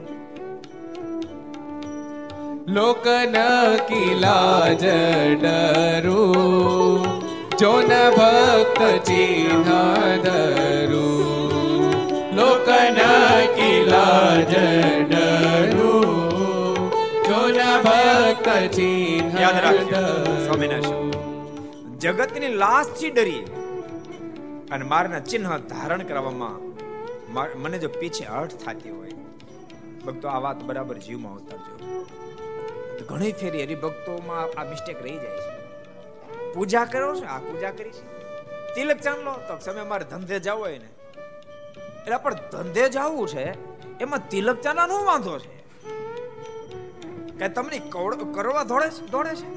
લોકન 2.68 3.36
કિલા 3.88 4.74
જડરૂ 4.74 6.34
જોન 7.60 8.12
ભક્ત 8.12 9.04
ચિહ્ન 9.04 9.64
જીવન 12.74 13.00
કિલા 13.56 14.36
જનરું 14.52 16.08
જોન 17.28 17.60
ભક્ત 17.86 18.48
ચિહ્ન 18.76 19.36
યાદ 19.44 19.58
રાખજો 19.66 20.02
સ્વામિનારાયણ 20.46 21.12
જગતની 22.06 22.52
લાશથી 22.64 23.12
ડરી 23.18 23.44
અને 24.74 24.86
મારના 24.94 25.22
ચિહ્ન 25.30 25.46
ધારણ 25.74 26.04
કરવામાં 26.10 26.58
મને 27.64 27.78
જો 27.84 27.90
પીછે 28.00 28.26
અર્થ 28.40 28.56
થતી 28.64 28.96
હોય 28.98 29.18
ભક્તો 30.06 30.26
આ 30.30 30.40
વાત 30.48 30.60
બરાબર 30.70 30.98
જીવમાં 31.06 31.36
ઉતારજો. 31.40 31.74
ઘણી 33.10 33.34
ફેરી 33.42 33.64
હરિભક્તોમાં 33.68 34.48
આ 34.58 34.66
મિસ્ટેક 34.72 35.00
રહી 35.06 35.20
જાય 35.24 35.40
છે. 35.46 35.54
પૂજા 36.54 36.86
કરો 36.94 37.10
છો? 37.20 37.26
આ 37.36 37.40
પૂજા 37.48 37.74
કરી 37.78 37.94
છે 37.98 38.04
તિલક 38.76 39.00
ચાંદલો 39.06 39.34
તો 39.48 39.54
સમય 39.66 39.84
મારે 39.94 40.06
ધંધે 40.12 40.38
જવો 40.48 40.60
હોય 40.66 40.80
ને. 40.84 40.90
એટલે 42.04 42.18
પણ 42.18 42.34
ધંધે 42.52 42.90
જવું 42.90 43.28
છે, 43.28 43.46
એમાં 44.00 44.30
તિલક 44.30 44.58
ચાના 44.62 44.88
નો 44.88 45.04
વાંધો 45.04 45.36
છે. 45.40 45.54
કે 47.40 47.50
તમને 47.50 47.80
કરવા 48.34 48.64
દોડે 48.64 48.90
છે 48.90 49.04
દોડે 49.08 49.36
છે? 49.36 49.48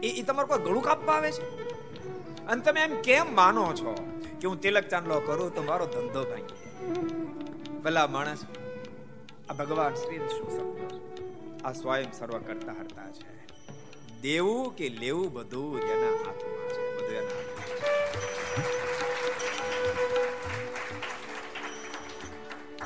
એ 0.00 0.08
એ 0.20 0.22
તમારે 0.22 0.48
કોઈ 0.48 0.64
ગળું 0.64 0.82
કાપવા 0.82 1.14
આવે 1.14 1.32
છે? 1.32 1.44
અને 2.46 2.60
તમે 2.62 2.80
એમ 2.80 2.94
કેમ 3.00 3.34
માનો 3.34 3.64
છો 3.72 3.92
કે 4.40 4.48
હું 4.48 4.60
તિલક 4.60 4.88
ચાંદલો 4.88 5.20
કરું 5.20 5.54
તો 5.54 5.62
મારો 5.62 5.86
ધંધો 5.86 6.22
ભાંગી 6.24 6.58
ભલા 7.80 8.06
માણસ, 8.06 8.42
આ 9.50 9.52
ભગવાન 9.52 9.94
શ્રી 9.94 10.18
શું 10.18 10.50
સમજો 10.50 10.88
આ 11.64 11.72
સ્વયં 11.72 12.12
સર્વ 12.12 12.36
કરતા 12.38 12.72
હરતા 12.72 13.08
છે. 13.10 13.30
દેવું 14.22 14.76
કે 14.76 14.86
લેવું 14.88 15.32
બધું 15.32 15.78
એના 15.80 16.14
હાથમાં 16.22 16.68
છે, 16.74 16.82
બધું 16.96 17.16
એના 17.16 17.49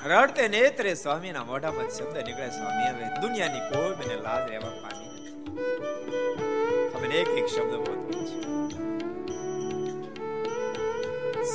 રડતે 0.06 0.48
નેત્રે 0.48 0.94
સ્વામીના 0.94 1.44
મોઢામાં 1.44 1.88
શબ્દ 1.88 2.16
નીકળે, 2.16 2.50
સ્વામી, 2.50 2.88
હવે 2.88 3.04
દુનિયાની 3.22 3.58
કોઈ 3.58 3.90
મને 3.90 4.22
લાજ 4.22 4.50
રહેવા 4.50 4.68
પામી 4.68 5.08
નથી. 5.08 7.16
એક 7.16 7.28
એક 7.28 7.46
શબ્દ 7.46 7.76
બોલતો 7.76 8.24
છે. 8.24 8.44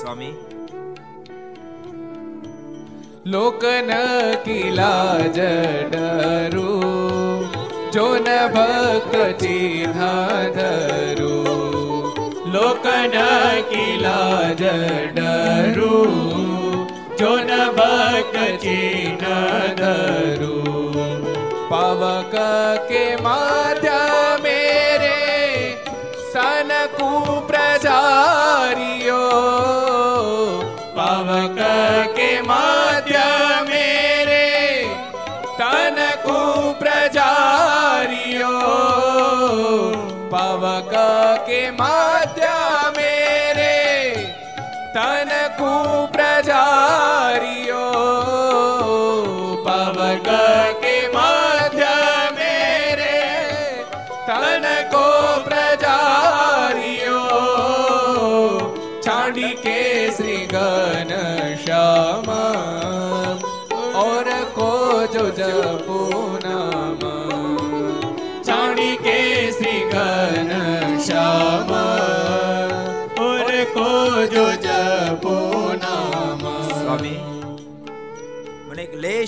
સ્વામી, 0.01 0.33
લોકન 3.25 3.91
કિલા 4.45 5.17
જડરું, 5.17 7.47
જોન 7.91 8.27
ભક્ત 8.53 9.39
ચિહ્ન 9.39 10.51
ધરું. 10.51 12.51
લોકન 12.51 13.11
કિલા 13.69 14.53
જડરું 14.53 16.38
જોન 17.19 17.49
ભક્ત 17.77 18.35
ચિહ્ન 18.61 19.23
ધરુ. 19.79 20.59
પવક 21.69 22.35
કે 22.89 23.01
માધ્ય 23.21 24.03
મેરે 24.43 25.19
સન 26.31 26.71
કુપ્રજારિયો 26.95 27.83
પવક 30.97 31.59
કે 32.17 32.31
માધ્ય 32.49 33.29
મેરે 33.69 34.47
તન 35.59 35.97
કુપ્રજારિયો 36.25 37.25
પવક 40.31 40.93
કે 41.47 41.61
માધ્ય 41.71 42.08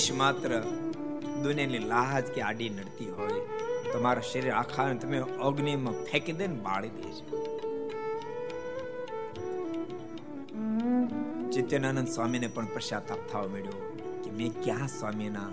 લેશ 0.02 0.12
માત્ર 0.12 0.60
દુનિયાની 1.44 1.80
લાજ 1.80 2.26
કે 2.26 2.42
આડી 2.42 2.70
નડતી 2.70 3.10
હોય. 3.10 3.42
તમારા 3.94 4.22
શરીર 4.22 4.54
આખાને 4.54 4.96
તમે 4.96 5.20
અગ્નિમાં 5.20 5.94
ફેંકી 5.94 6.32
દે 6.32 6.48
બાળી 6.48 6.90
છે. 6.90 7.24
ચિત્યાનંદ 11.52 12.08
સ્વામીને 12.08 12.48
પણ 12.48 12.66
પશ્ચાતાપ 12.66 13.22
થવા 13.32 13.44
મળ્યો 13.44 13.80
કે 14.24 14.32
મેં 14.32 14.64
ક્યાં 14.64 14.88
સ્વામીના 14.88 15.52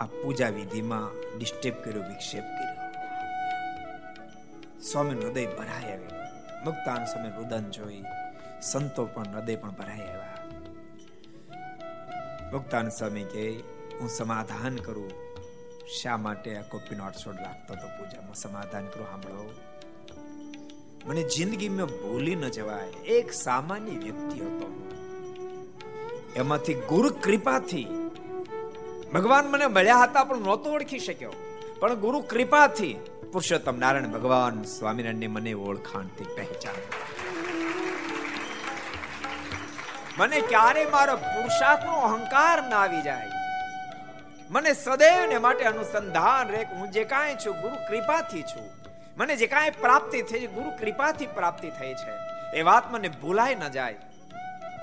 આ 0.00 0.06
પૂજા 0.06 0.48
વિધિમાં 0.48 1.38
ડિસ્ટર્બ 1.38 1.74
કર્યો, 1.84 2.02
વિક્ષેપ 2.02 2.46
કર્યો. 2.56 2.76
સ્વામી 4.80 5.20
હૃદય 5.20 5.46
ભરાય 5.46 5.92
આવ્યું. 5.92 6.64
મુક્તાન 6.64 7.04
સમય 7.04 7.30
રુદન 7.36 7.70
જોઈ, 7.70 8.02
સંતો 8.62 9.06
પણ 9.06 9.28
હૃદય 9.34 9.56
પણ 9.56 9.70
ભરાય 9.70 10.06
આવ્યા. 10.06 10.37
મુક્તાન 12.52 12.88
સ્વામી 12.88 13.24
કે 13.24 13.44
હું 14.00 14.08
સમાધાન 14.08 14.76
કરું. 14.76 15.10
શા 16.02 16.16
માટે 16.16 16.56
આ 16.56 16.62
કોપીનો 16.62 17.04
અડસોડ 17.04 17.34
લાગતો 17.34 17.74
હતો 17.74 17.88
પૂજામાં 17.88 18.34
સમાધાન 18.34 18.86
કરું, 18.86 19.06
સાંભળો. 19.06 19.54
મને 21.06 21.22
જિંદગીમાં 21.22 21.86
ભૂલી 21.86 22.34
ન 22.34 22.48
જવાય, 22.48 22.88
એક 22.88 23.32
સામાન્ય 23.32 23.90
વ્યક્તિ 23.90 24.40
હતો 24.40 24.68
એમાંથી 26.36 26.74
ગુરુ 26.74 27.10
કૃપાથી 27.10 27.86
ભગવાન 29.14 29.46
મને 29.46 29.66
મળ્યા 29.66 30.02
હતા 30.02 30.24
પણ 30.24 30.38
નહોતો 30.38 30.70
ઓળખી 30.70 30.98
શક્યો. 30.98 31.32
પણ 31.80 31.94
ગુરુ 31.94 32.20
કૃપાથી 32.20 32.94
પુરુષોત્તમ 33.32 33.78
નારાયણ 33.78 34.08
ભગવાન 34.08 34.62
સ્વામિનારાયણ 34.62 35.30
મને 35.30 35.52
ઓળખાણથી 35.52 36.24
પહેચાન 36.24 36.74
મને 40.18 40.40
ક્યારે 40.40 40.86
મારો 40.86 41.16
પુરુષાર્થનો 41.16 41.92
અહંકાર 41.92 42.62
ના 42.68 42.76
આવી 42.76 43.02
જાય? 43.02 43.30
મને 44.50 44.72
સદૈવને 44.72 45.38
માટે 45.38 45.64
અનુસંધાન 45.64 46.48
રે 46.48 46.64
હું 46.64 46.90
જે 46.90 47.04
કાંઈ 47.04 47.34
છું, 47.34 47.60
ગુરુ 47.60 47.74
કૃપાથી 47.74 48.42
છું. 48.42 48.70
મને 49.16 49.36
જે 49.36 49.46
કાંઈ 49.46 49.70
પ્રાપ્તિ 49.70 50.22
થઈ 50.22 50.40
છે 50.40 50.46
ગુરુ 50.46 50.70
કૃપાથી 50.70 51.26
પ્રાપ્તિ 51.26 51.70
થઈ 51.70 51.94
છે. 51.94 52.10
એ 52.56 52.62
વાત 52.62 52.92
મને 52.92 53.08
ભૂલાય 53.08 53.54
ન 53.54 53.68
જાય. 53.68 53.96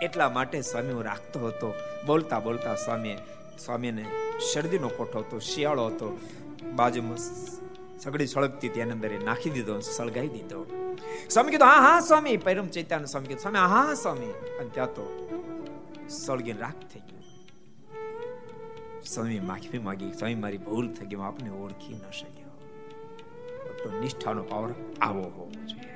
એટલા 0.02 0.30
માટે 0.30 0.62
સ્વામી 0.62 0.94
હું 0.94 1.04
રાખતો 1.04 1.40
હતો. 1.48 1.74
બોલતા 2.06 2.40
બોલતા 2.40 2.76
સ્વામી 2.76 3.18
સ્વામીને 3.66 4.06
શરદીનો 4.54 4.88
કોઠો 4.88 5.20
હતો, 5.20 5.40
શિયાળો 5.40 5.86
હતો. 5.86 6.20
બાજુમાં 6.74 7.18
સગડી 8.00 8.28
સળગતી 8.28 8.70
હતી, 8.70 8.80
એની 8.80 8.92
અંદર 8.92 9.12
નાખી 9.24 9.50
દીધો 9.50 9.80
સળગાઈ 9.80 10.28
દીધો. 10.28 10.66
સ્વામી 11.30 11.52
કીધું, 11.52 11.68
હા 11.68 11.74
હા, 11.74 12.00
સ્વામી. 12.00 12.38
પરમ 12.38 12.68
ચૈતાન 12.68 13.06
સ્વામી 13.06 13.28
કીધું, 13.28 13.42
સ્વામી, 13.42 13.58
હા 13.58 13.66
હા, 13.66 13.94
સ્વામી. 13.94 14.26
અને 14.32 14.70
ત્યાં 14.70 14.88
તો 14.88 15.25
સળગીને 16.10 16.60
રાખ 16.60 16.76
થઈ 16.76 17.00
ગયું. 17.00 17.26
સ્વામી 19.04 19.40
માફી 19.40 19.78
માંગી, 19.78 20.14
સ્વામી 20.14 20.36
મારી 20.36 20.58
ભૂલ 20.58 20.94
થઈ 20.94 21.06
ગઈ 21.06 21.16
આપને 21.16 21.50
ઓળખી 21.50 21.94
ન 21.94 22.12
શક્યો. 22.12 22.46
તો 23.84 24.00
નિષ્ઠાનો 24.00 24.44
પાવર 24.44 24.74
આવો 25.02 25.24
હોવો 25.24 25.52
જોઈએ. 25.52 25.96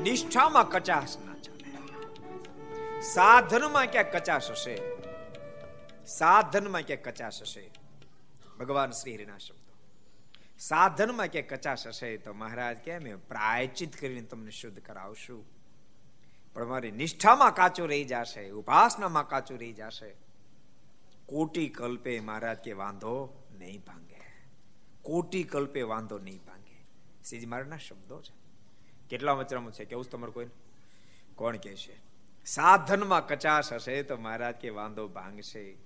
નિષ્ઠામાં 0.00 0.68
કચાશ 0.68 1.16
ના 1.18 1.34
ચાલે. 1.34 3.00
સાધનમાં 3.00 3.86
ક્યાં 3.86 4.10
કચાશ 4.10 4.50
હશે? 4.50 4.78
સાધનમાં 6.06 6.82
ક્યાં 6.82 7.02
કચાશ 7.02 7.40
હશે? 7.40 7.70
ભગવાન 8.60 8.90
શ્રી 8.90 9.14
હરિના 9.14 9.38
શબ્દો. 9.38 9.72
સાધનમાં 10.58 11.26
ક્યાં 11.26 11.46
કચાશ 11.46 11.86
હશે 11.86 12.16
તો 12.16 12.32
મહારાજ 12.32 12.76
કેમ 12.76 13.18
પ્રાયચિત 13.18 13.96
કરીને 13.96 14.22
તમને 14.22 14.50
શુદ્ધ 14.50 14.80
કરાવશું. 14.80 15.61
પણ 16.54 16.66
મારી 16.66 16.90
નિષ્ઠામાં 16.90 17.54
કાચું 17.54 17.88
રહી 17.88 18.04
જશે, 18.04 18.50
ઉપાસનામાં 18.50 19.28
કાચું 19.28 19.58
રહી 19.58 19.72
જશે. 19.72 20.14
કોટી 21.26 21.68
કલ્પે 21.68 22.20
મહારાજ 22.20 22.56
કે 22.56 22.72
વાંધો 22.72 23.42
નહીં 23.58 23.80
ભાંગે. 23.80 24.20
કોટી 25.02 25.44
કલ્પે 25.44 25.82
વાંધો 25.82 26.18
નહીં 26.18 26.40
ભાંગે. 26.46 26.84
સીજ 27.24 27.46
મારના 27.46 27.76
શબ્દો 27.76 28.22
છે. 28.22 28.42
કેટલા 29.08 29.32
વચરામાં 29.32 29.72
છે? 29.72 29.84
કેવું 29.84 30.04
તમારે 30.04 30.32
કોઈ 30.32 30.46
કોણ 31.34 31.56
કે 31.56 31.76
છે? 31.76 32.00
સાધનમાં 32.44 33.26
કચાશ 33.26 33.72
હશે 33.72 34.02
તો 34.02 34.16
મહારાજ 34.16 34.54
કે 34.54 34.68
વાંધો 34.68 35.08
ભાંગશે. 35.08 35.76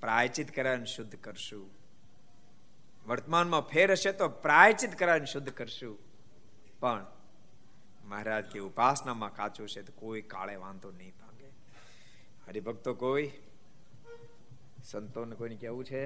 પ્રાયચિત 0.00 0.54
કરાવીને 0.54 0.86
શુદ્ધ 0.86 1.16
કરશું. 1.16 1.70
વર્તમાનમાં 3.06 3.60
ફેર 3.60 3.92
હશે 3.92 4.12
તો 4.12 4.28
પ્રાયચિત 4.28 4.98
કરાવીને 4.98 5.26
શુદ્ધ 5.26 5.50
કરશું. 5.50 5.98
પણ 6.80 7.06
મહારાજ 8.04 8.44
કે 8.44 8.58
ઉપાસનામાં 8.58 9.34
કાચું 9.34 9.68
છે 9.68 9.82
તો 9.82 9.92
કોઈ 9.96 10.22
કાળે 10.22 10.56
વાંધો 10.56 10.90
નહીં 10.90 11.14
ભાંગે. 11.20 11.48
હરિભક્તો 12.48 12.94
કોઈ? 12.94 13.30
સંતોને 14.84 15.36
કોઈને 15.36 15.56
કેવું 15.56 15.84
છે? 15.84 16.02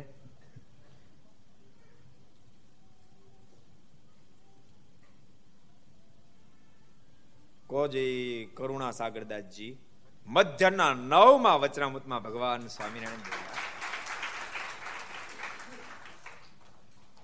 કોજી 7.67 8.51
કરુણા 8.55 8.91
સાગરદાસજી 8.91 9.79
મધ્યના 10.27 10.93
નવમાં 10.95 11.61
વચરામૃતમાં 11.61 12.23
ભગવાન 12.23 12.67
સ્વામિનારાયણ 12.67 13.21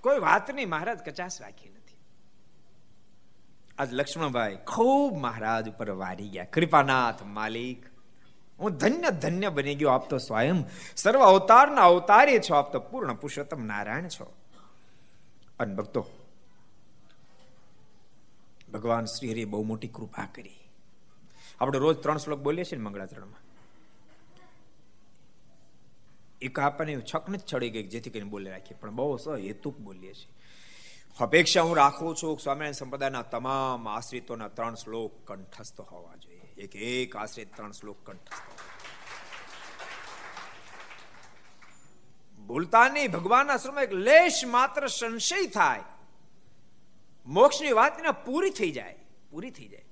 કોઈ 0.01 0.19
વાત 0.19 0.51
નહીં, 0.51 0.69
મહારાજ 0.69 0.99
કચાશ 0.99 1.41
રાખી 1.41 1.69
નથી 1.69 1.84
આજ 3.79 3.95
લક્ષ્મણભાઈ 3.95 4.57
ખૂબ 4.67 5.17
મહારાજ 5.17 5.69
ઉપર 5.69 5.91
વારી 5.91 6.29
ગયા. 6.29 6.45
કૃપાનાથ 6.45 7.23
માલિક. 7.23 7.87
હું 8.59 8.71
ધન્ય 8.71 9.11
ધન્ય 9.11 9.49
બની 9.49 9.75
ગયો 9.75 9.89
આપ 9.89 10.11
તો 10.11 10.19
સ્વયં. 10.19 10.65
સર્વ 10.97 11.21
અવતારના 11.21 11.81
અવતારે 11.81 12.41
છો. 12.51 12.55
આપ 12.55 12.73
તો 12.73 12.81
પૂર્ણ 12.81 13.15
પુરુષોત્તમ 13.15 13.65
નારાયણ 13.65 14.09
છો. 14.09 14.35
અને 15.59 15.75
ભક્તો, 15.75 16.07
ભગવાન 18.73 19.05
શ્રી 19.05 19.31
હરિ 19.31 19.45
બહુ 19.45 19.63
મોટી 19.63 19.89
કૃપા 19.89 20.29
કરી. 20.35 20.59
આપણે 21.61 21.79
રોજ 21.79 21.97
ત્રણ 21.97 22.19
શ્લોક 22.19 22.39
બોલીએ 22.39 22.65
છીએ 22.65 22.79
ને 22.79 22.85
મંગળાચરણમાં. 22.85 23.43
એક 26.41 26.59
આપણને 26.59 27.03
છકને 27.15 27.39
જ 27.39 27.41
ચડી 27.41 27.71
ગઈ 27.71 27.83
જેથી 27.83 28.11
કરીને 28.11 28.31
બોલી 28.31 28.51
રાખીએ. 28.51 28.79
પણ 28.81 28.91
બહુ 28.91 29.17
હેતુક 29.17 29.79
બોલીએ 29.79 30.15
છીએ. 30.15 30.44
અપેક્ષા 31.21 31.63
હું 31.63 31.77
રાખું 31.77 32.17
છું 32.17 32.39
સ્વામિનારાયણ 32.39 32.73
સંપ્રદાયના 32.73 33.23
તમામ 33.23 33.89
આશ્રિતોના 33.89 34.49
ત્રણ 34.49 34.75
શ્લોક 34.75 35.27
કંઠસ્થ 35.27 35.81
હોવા 35.81 36.17
જોઈએ. 36.17 36.55
એક 36.59 36.77
એક 36.77 37.17
આશ્રિત 37.17 37.57
ત્રણ 37.57 37.73
શ્લોક 37.73 37.97
કંઠસ્થ 38.07 38.43
ભૂલતા 42.41 42.89
નહીં 42.89 43.13
ભગવાનના 43.13 43.57
શ્રમમાં 43.57 43.83
એક 43.83 43.93
લેશ 43.93 44.45
માત્ર 44.47 44.87
સંશય 44.87 45.47
થાય. 45.47 45.81
મોક્ષની 47.27 47.73
વાત 47.73 48.25
પૂરી 48.27 48.51
થઈ 48.51 48.71
જાય. 48.71 48.97
પૂરી 49.31 49.51
થઈ 49.51 49.69
જાય. 49.69 49.85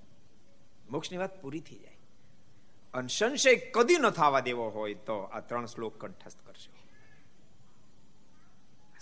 મોક્ષની 0.90 1.18
વાત 1.18 1.42
પૂરી 1.42 1.60
થઈ 1.60 1.78
જાય. 1.78 1.98
અને 2.94 3.08
સંશય 3.08 3.56
કદી 3.56 3.96
ન 3.96 4.10
થવા 4.10 4.40
દેવો 4.40 4.68
હોય 4.68 4.94
તો 4.94 5.18
આ 5.18 5.40
ત્રણ 5.40 5.66
શ્લોક 5.66 6.00
કંઠસ્થ 6.00 6.38
કરશો. 6.46 6.81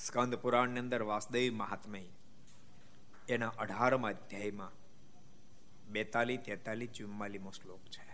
સ્કંદ 0.06 0.34
પુરાણની 0.34 0.80
અંદર 0.80 1.02
વાસુદેવ 1.02 1.54
મહાત્મય 1.54 2.02
એના 3.28 3.48
અઢારમા 3.48 4.08
અધ્યાયમાં 4.08 4.72
બેતાલીસ, 5.92 6.40
તેતાલીસ, 6.40 6.90
ચુમ્માલીમો 6.90 7.50
શ્લોક 7.50 7.80
છે. 7.80 8.10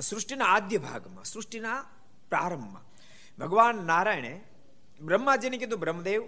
સૃષ્ટિના 0.00 0.44
આદ્ય 0.44 0.78
ભાગમાં, 0.78 1.24
સૃષ્ટિના 1.24 1.82
પ્રારંભમાં 2.28 2.82
ભગવાન 3.38 3.84
નારાયણે 3.84 4.40
બ્રહ્માજીને 5.02 5.58
કીધું, 5.58 5.80
બ્રહ્મદેવ, 5.80 6.22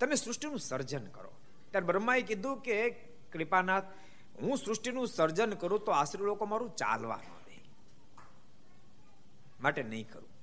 તમે 0.00 0.14
સૃષ્ટિનું 0.14 0.58
સર્જન 0.58 1.06
કરો. 1.06 1.32
ત્યારે 1.70 1.86
બ્રહ્માએ 1.86 2.22
કીધું 2.22 2.60
કે, 2.60 2.90
કૃપાનાથ, 3.32 3.84
હું 4.40 4.58
સૃષ્ટિનું 4.58 5.08
સર્જન 5.08 5.50
કરું 5.50 5.84
તો 5.84 5.92
આશ્રય 5.92 6.24
લોકો 6.24 6.46
મારું 6.46 6.70
ચાલવા 6.76 7.16
દે 7.16 7.60
માટે 9.60 9.82
નહીં 9.82 10.08
કરું. 10.08 10.35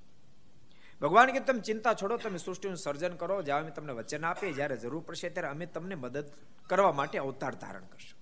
ભગવાન 1.03 1.31
કે 1.31 1.39
તમે 1.39 1.59
ચિંતા 1.59 1.93
છોડો, 1.93 2.17
તમે 2.17 2.37
સૃષ્ટિનું 2.37 2.77
સર્જન 2.77 3.13
કરો, 3.13 3.41
જ્યાં 3.41 3.59
અમે 3.59 3.71
તમને 3.71 3.93
વચન 3.93 4.25
આપીએ, 4.25 4.53
જ્યારે 4.53 4.77
જરૂર 4.77 5.03
પડશે 5.07 5.29
ત્યારે 5.29 5.47
અમે 5.47 5.65
તમને 5.65 5.95
મદદ 5.95 6.31
કરવા 6.67 6.91
માટે 6.91 7.17
અવતાર 7.17 7.55
ધારણ 7.55 7.81
કરશું. 7.81 8.19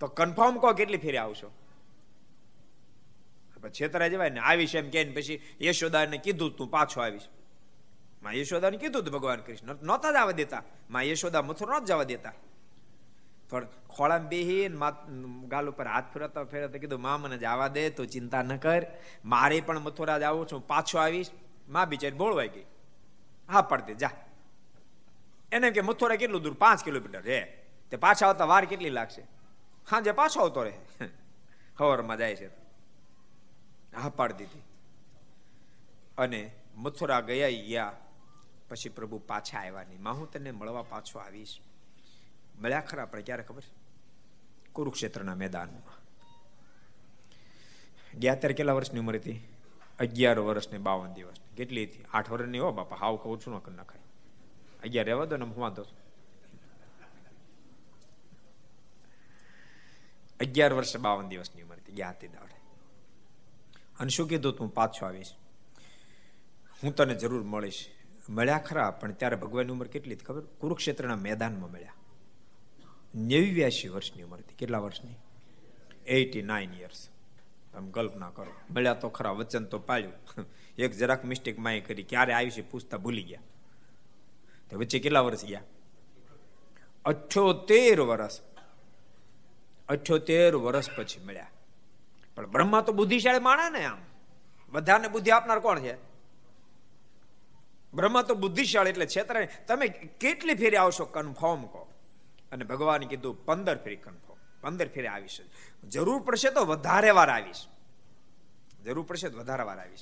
તો 0.00 0.06
કન્ફર્મ 0.06 0.58
કહો 0.58 0.72
કેટલી 0.72 0.96
ફેરી 0.96 1.16
આવશો? 1.16 1.50
છેતરા 3.68 4.08
જવાય 4.08 4.30
ને 4.30 4.40
આવીશ 4.40 4.74
એમ 4.74 4.90
કે 4.90 5.04
પછી 5.04 5.40
યશોદાને 5.62 6.18
કીધું 6.18 6.56
તું 6.56 6.70
પાછો 6.70 7.00
આવીશ. 7.00 7.22
માં 8.22 8.32
યશોદાને 8.32 8.76
કીધું 8.76 9.02
હતું 9.02 9.14
ભગવાન 9.14 9.40
કૃષ્ણ, 9.40 9.74
નહોતા 9.82 10.08
આવવા 10.08 10.32
દેતા. 10.32 10.62
માં 10.90 11.02
યશોદા 11.02 11.42
મથુર 11.42 11.80
જ 11.80 11.84
જવા 11.84 12.02
દેતા. 12.02 12.32
પણ 13.52 13.66
ખોળામાં 13.88 14.28
બેહીને 14.28 14.76
ગાલ 15.48 15.70
ઉપર 15.70 15.86
હાથ 15.86 16.04
ફેરવતા 16.14 16.44
ફેરવતા 16.44 16.78
કીધું, 16.78 17.00
મા, 17.00 17.16
મને 17.16 17.38
જવા 17.38 17.68
દે, 17.68 17.90
તો 17.90 18.04
ચિંતા 18.04 18.42
ન 18.42 18.56
કર. 18.56 18.86
મારે 19.24 19.60
પણ 19.60 19.78
મથુરા 19.78 20.18
જ 20.18 20.22
આવું 20.22 20.48
છું. 20.52 20.66
પાછો 20.66 20.98
આવીશ. 20.98 21.30
મા 21.68 21.84
બિચારી 21.84 22.16
બોળવાઈ 22.16 22.48
ગઈ. 22.48 22.64
હા, 23.50 23.62
પડતી, 23.62 23.94
જા. 23.94 24.10
એને 25.52 25.70
કે, 25.70 25.80
મથુરા 25.80 26.16
કેટલું 26.16 26.42
દૂર? 26.42 26.54
પાંચ 26.54 26.84
કિલોમીટર 26.84 27.22
રે 27.22 27.62
તે 27.90 27.96
પાછા 27.96 28.26
આવતા 28.26 28.44
વાર 28.44 28.64
કેટલી 28.64 28.90
લાગશે? 28.90 29.22
હા 29.90 30.00
જે 30.00 30.12
પાછો 30.12 30.40
આવતો 30.40 30.62
રહે. 30.62 31.06
ખબરમાં 31.76 32.16
જાય 32.16 32.36
છે. 32.36 32.46
હા, 33.96 34.08
પાડી 34.08 34.34
દીધી. 34.34 34.62
અને 36.18 36.50
મથુરા 36.76 37.20
ગયા 37.20 37.48
ગયા. 37.48 37.92
પછી 38.68 38.88
પ્રભુ 38.88 39.18
પાછા 39.18 39.58
આવ્યા 39.58 39.82
નહીં. 39.82 40.02
માં, 40.02 40.14
હું 40.14 40.30
તને 40.30 40.50
મળવા 40.50 40.82
પાછો 40.82 41.18
આવીશ. 41.18 41.60
મળ્યા 42.58 42.80
ખરા 42.80 43.02
આપણે 43.02 43.22
ક્યારે 43.22 43.42
ખબર? 43.42 43.62
કુરુક્ષેત્રના 44.72 45.34
મેદાનમાં. 45.34 46.02
ગયા 48.18 48.34
ત્યારે 48.34 48.54
કેટલા 48.54 48.72
વર્ષની 48.72 49.00
ઉંમર 49.00 49.14
હતી? 49.14 49.48
અગિયાર 49.98 50.38
વર્ષની 50.38 50.78
બાવન 50.78 51.12
દિવસ. 51.12 51.36
કેટલી 51.56 51.84
હતી? 51.84 52.04
આઠ 52.12 52.30
વર્ષની 52.30 52.58
હો 52.58 52.72
બાપા, 52.72 52.96
હાવ 52.96 53.16
કહું 53.16 53.40
છું 53.40 53.54
ન 53.54 53.72
નખાય. 53.72 54.02
અગિયાર 54.82 55.06
રહેવા 55.06 55.24
દો 55.24 55.36
ને 55.36 55.44
હું 55.44 55.56
વાંધો 55.56 55.82
અગિયાર 60.40 60.72
વર્ષ 60.72 60.96
બાવન 60.96 61.28
દિવસની 61.28 61.62
ઉંમર 61.62 61.76
હતી, 61.76 61.92
ગયા 61.92 62.10
હતી 62.10 62.28
દાડે. 62.28 62.60
અને 63.98 64.08
શું 64.08 64.28
કીધું 64.28 64.56
તું? 64.56 64.74
પાછો 64.74 65.06
આવીશ. 65.06 65.34
હું 66.82 66.94
તને 66.94 67.14
જરૂર 67.14 67.42
મળીશ. 67.42 67.88
મળ્યા 68.30 68.58
ખરા 68.58 68.90
પણ 68.90 69.12
ત્યારે 69.12 69.36
ભગવાનની 69.36 69.72
ઉંમર 69.72 69.86
કેટલી 69.86 70.14
ખબર? 70.14 70.40
કુરુક્ષેત્રના 70.40 71.16
મેદાનમાં 71.16 71.70
મળ્યા. 71.70 71.94
નેવ્યાસી 73.14 73.88
વર્ષની 73.88 74.22
ઉંમર 74.22 74.38
હતી. 74.38 74.54
કેટલા 74.54 74.78
વર્ષની? 74.78 75.14
એટી 76.06 76.42
નાઇન 76.42 76.74
યર્સ 76.74 77.08
તમે 77.72 77.90
કલ્પના 77.90 78.30
કરો. 78.30 78.52
મળ્યા 78.70 78.94
તો 78.94 79.08
ખરા, 79.08 79.30
વચન 79.30 79.64
તો 79.64 79.78
પાડ્યું 79.78 80.46
એક 80.78 80.92
જરાક 80.92 81.24
મિસ્ટેક 81.24 81.58
માય 81.58 81.80
કરી. 81.80 82.02
ક્યારે 82.02 82.32
આવી 82.32 82.50
છે 82.50 82.62
પૂછતા 82.62 82.96
ભૂલી 82.96 83.22
ગયા. 83.22 83.40
તો 84.70 84.78
વચ્ચે 84.78 84.98
કેટલા 84.98 85.20
વર્ષ 85.20 85.44
ગયા? 85.44 85.62
અઠ્યોતેર 87.04 88.00
વર્ષ. 88.00 88.40
અઠ્યોતેર 89.88 90.54
વર્ષ 90.54 90.90
પછી 90.96 91.24
મળ્યા. 91.24 91.46
પણ 92.34 92.46
બ્રહ્મા 92.46 92.80
તો 92.80 92.92
બુદ્ધિશાળી 92.92 93.38
માણા 93.38 93.70
ને 93.70 93.84
આમ. 93.84 93.98
બધાને 94.68 95.08
બુદ્ધિ 95.08 95.30
આપનાર 95.30 95.60
કોણ 95.60 95.80
છે? 95.80 95.94
બ્રહ્મા 97.94 98.22
તો 98.22 98.34
બુદ્ધિશાળી 98.34 98.90
એટલે 98.90 99.06
છેતરાય. 99.06 99.48
તમે 99.66 99.88
કેટલી 100.20 100.54
ફેરી 100.54 100.76
આવશો? 100.76 101.04
કન્ફર્મ 101.04 101.62
કહો. 101.62 101.91
અને 102.52 102.64
ભગવાને 102.64 103.06
કીધું, 103.06 103.44
પંદર 103.44 103.76
ફેરી 103.76 103.96
કન્ફર્મ. 103.96 104.36
પંદર 104.60 104.88
ફેરી 104.88 105.06
આવીશ 105.06 105.40
જરૂર 105.88 106.22
પડશે 106.22 106.50
તો 106.50 106.64
વધારે 106.64 107.10
વાર 107.10 107.30
આવીશ. 107.30 107.66
જરૂર 108.84 109.04
પડશે 109.04 109.28
તો 109.28 109.38
વધારે 109.38 109.62
વાર 109.62 109.78
આવીશ. 109.78 110.00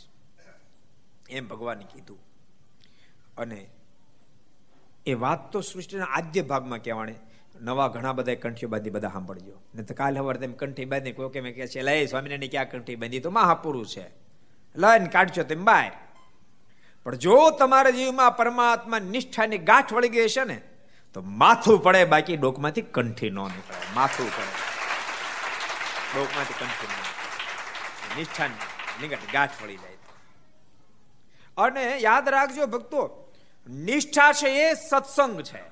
એમ 1.30 1.48
ભગવાને 1.48 1.84
કીધું. 1.84 2.18
અને 3.38 3.70
એ 5.06 5.14
વાત 5.14 5.52
તો 5.52 5.60
સૃષ્ટિના 5.60 6.04
આદ્ય 6.04 6.42
ભાગમાં 6.42 6.82
કહેવાણે. 6.82 7.14
નવા 7.60 7.88
ઘણા 7.88 8.12
બધા 8.12 8.34
કંઠીઓ 8.34 8.68
બાંધી 8.68 8.90
બધા 8.90 9.08
સાંભળજો. 9.08 9.62
ને 9.74 9.82
તો 9.82 9.94
કાલે 9.94 10.20
હવાર 10.20 10.36
તેમ 10.36 10.52
કંઠી 10.52 10.84
બાંધી, 10.84 11.12
કોઈ 11.12 11.28
કે 11.28 11.52
કહે 11.52 11.66
છે 11.66 11.82
લઈ 11.82 12.06
સ્વામિનારાયણ 12.06 12.50
ક્યાં 12.50 12.70
કંઠી 12.70 12.96
બાંધી? 12.96 13.20
તો 13.20 13.30
મહાપુરુષ 13.30 13.96
છે. 13.96 14.08
લઈને 14.76 15.06
કાઢજો 15.06 15.42
તેમ 15.42 15.64
બહાર. 15.64 15.92
પણ 17.04 17.14
જો 17.14 17.50
તમારા 17.50 17.90
જીવમાં 17.90 18.36
પરમાત્મા 18.36 18.98
નિષ્ઠાની 18.98 19.58
ગાંઠ 19.58 19.92
વળી 19.92 20.08
ગઈ 20.08 20.28
છે 20.28 20.44
ને 20.44 20.62
તો 21.14 21.22
માથું 21.22 21.82
પડે, 21.82 22.04
બાકી 22.04 22.36
ડોકમાંથી 22.36 22.82
કંઠી 22.82 23.30
ન 23.30 23.34
નીકળે. 23.34 23.94
માથું 23.94 24.36
પડે. 24.36 24.70
ડોકમાંથી 26.14 26.54
કંઠી 26.60 26.86
ન 26.86 26.90
નિષ્ઠાન 28.18 28.50
નિકટ 29.00 29.18
ગાંઠ 29.32 29.62
વળી 29.62 29.76
જાય. 29.76 29.96
અને 31.56 31.98
યાદ 31.98 32.28
રાખજો 32.28 32.66
ભક્તો, 32.66 33.32
નિષ્ઠા 33.68 34.32
છે 34.32 34.48
એ 34.48 34.74
સત્સંગ 34.74 35.42
છે. 35.42 35.62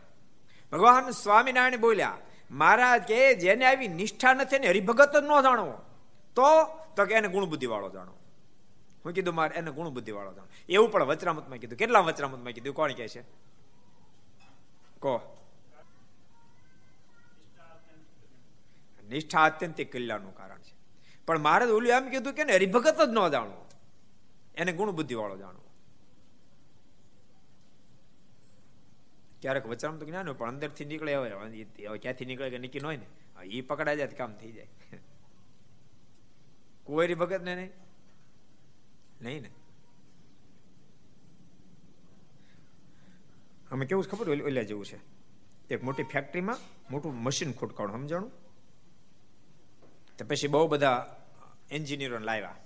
ભગવાન 0.73 1.11
સ્વામિનારાયણ 1.11 1.77
બોલ્યા, 1.77 2.19
મહારાજ, 2.51 3.03
કે 3.03 3.35
જેને 3.35 3.65
આવી 3.65 3.89
નિષ્ઠા 3.89 4.35
નથી 4.35 4.59
ને 4.59 4.69
હરિભગત 4.69 5.17
જ 5.17 5.25
ન 5.25 5.43
જાણવો 5.43 5.73
તો 6.35 6.65
તો 6.97 7.07
કે 7.07 7.15
એને 7.15 7.29
ગુણબુદ્ધિ 7.29 7.67
વાળો 7.67 7.91
જાણો. 7.91 8.13
હું 9.05 9.13
કીધું, 9.13 9.35
મારે 9.35 9.55
એને 9.55 9.71
ગુણબુદ્ધિ 9.71 10.13
વાળો 10.13 10.33
જાણો. 10.33 10.49
એવું 10.69 10.91
પણ 10.91 11.05
વચરામતમાં 11.05 11.59
કીધું. 11.59 11.79
કેટલા 11.79 11.99
વચરામતમાં 11.99 12.53
કીધું? 12.53 12.75
કોણ 12.75 12.93
કહે 12.93 13.09
છે? 13.09 13.21
કહો 15.03 15.15
નિષ્ઠા 19.05 19.45
અત્યંતિક 19.45 19.91
કલ્યાણનું 19.91 20.35
કારણ 20.35 20.63
છે 20.63 20.75
પણ 21.29 21.41
મારે 21.41 21.65
ઓલું 21.71 21.91
એમ 21.93 22.11
કીધું 22.11 22.35
કે 22.35 22.45
હરિભગત 22.51 22.99
જ 22.99 23.09
ન 23.09 23.21
જાણવો 23.29 23.63
એને 24.57 24.73
ગુણ 24.73 24.93
બુદ્ધિ 24.93 25.15
વાળો 25.15 25.37
જાણવો 25.37 25.67
ક્યારેક 29.43 29.67
વચરામ 29.67 29.99
તો 29.99 30.05
જ્ઞાન 30.05 30.33
પણ 30.35 30.49
અંદરથી 30.49 30.87
નીકળે 30.87 31.13
હવે 31.15 31.29
ક્યાંથી 31.99 32.27
નીકળે 32.27 32.51
કે 32.51 32.59
નીકળી 32.59 32.85
હોય 32.85 32.99
ને 32.99 33.09
એ 33.51 33.63
પકડાય 33.63 34.01
જાય 34.01 34.19
કામ 34.19 34.35
થઈ 34.35 34.53
જાય 34.53 35.01
કોઈ 36.87 37.15
ભગત 37.15 37.43
ને 37.43 37.55
નહીં 37.55 37.73
નહીં 39.21 39.43
ને 39.43 39.51
અમે 43.71 43.87
કેવું 43.87 44.05
ખબર 44.05 44.43
ઓલા 44.43 44.63
જેવું 44.63 44.87
છે. 44.87 45.01
એક 45.71 45.85
મોટી 45.85 46.03
ફેક્ટરીમાં 46.03 46.57
મોટું 46.91 47.15
મશીન 47.15 47.53
ખોટકાણું, 47.53 47.97
સમજાણું? 47.97 48.33
તો 50.19 50.25
પછી 50.25 50.49
બહુ 50.49 50.69
બધા 50.69 51.21
એન્જિનિયરો 51.71 52.19
લાવ્યા. 52.19 52.57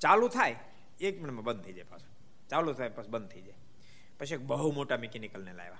ચાલુ 0.00 0.28
થાય, 0.28 0.56
એક 1.00 1.16
મિનિટમાં 1.16 1.44
બંધ 1.44 1.62
થઈ 1.62 1.72
જાય 1.72 1.84
પાછું. 1.84 2.48
ચાલુ 2.48 2.72
થાય, 2.72 2.88
પછી 2.88 3.08
બંધ 3.08 3.28
થઈ 3.28 3.40
જાય. 3.40 3.54
પછી 4.18 4.34
એક 4.34 4.40
બહુ 4.40 4.72
મોટા 4.72 4.96
મિકેનિકલને 4.96 5.52
લાવ્યા. 5.52 5.78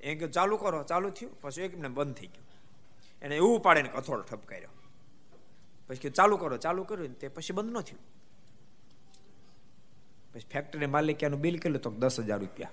એ 0.00 0.14
કે 0.14 0.26
ચાલુ 0.26 0.56
કરો, 0.56 0.82
ચાલુ 0.82 1.10
થયું. 1.10 1.40
પછી 1.40 1.62
એક 1.62 1.74
મિનિટ 1.74 1.90
બંધ 1.90 2.14
થઈ 2.14 2.26
ગયું. 2.26 2.46
એને 3.22 3.36
એવું 3.36 3.60
પાડે 3.60 3.82
ને 3.82 3.88
કથોળ 3.88 4.22
ઠપ 4.22 4.46
કર્યો. 4.46 4.68
પછી 5.86 5.98
કે 5.98 6.10
ચાલુ 6.10 6.36
કરો, 6.36 6.56
ચાલુ 6.56 6.84
કર્યું. 6.84 7.18
તે 7.18 7.28
પછી 7.28 7.52
બંધ 7.52 7.70
ન 7.70 7.80
થયું. 7.80 8.00
પછી 10.34 10.46
ફેક્ટરી 10.52 10.86
માલિક 10.86 11.28
બિલ 11.28 11.58
કેટલું 11.58 11.82
તો 11.82 11.90
દસ 11.90 12.20
હજાર 12.20 12.38
રૂપિયા. 12.38 12.70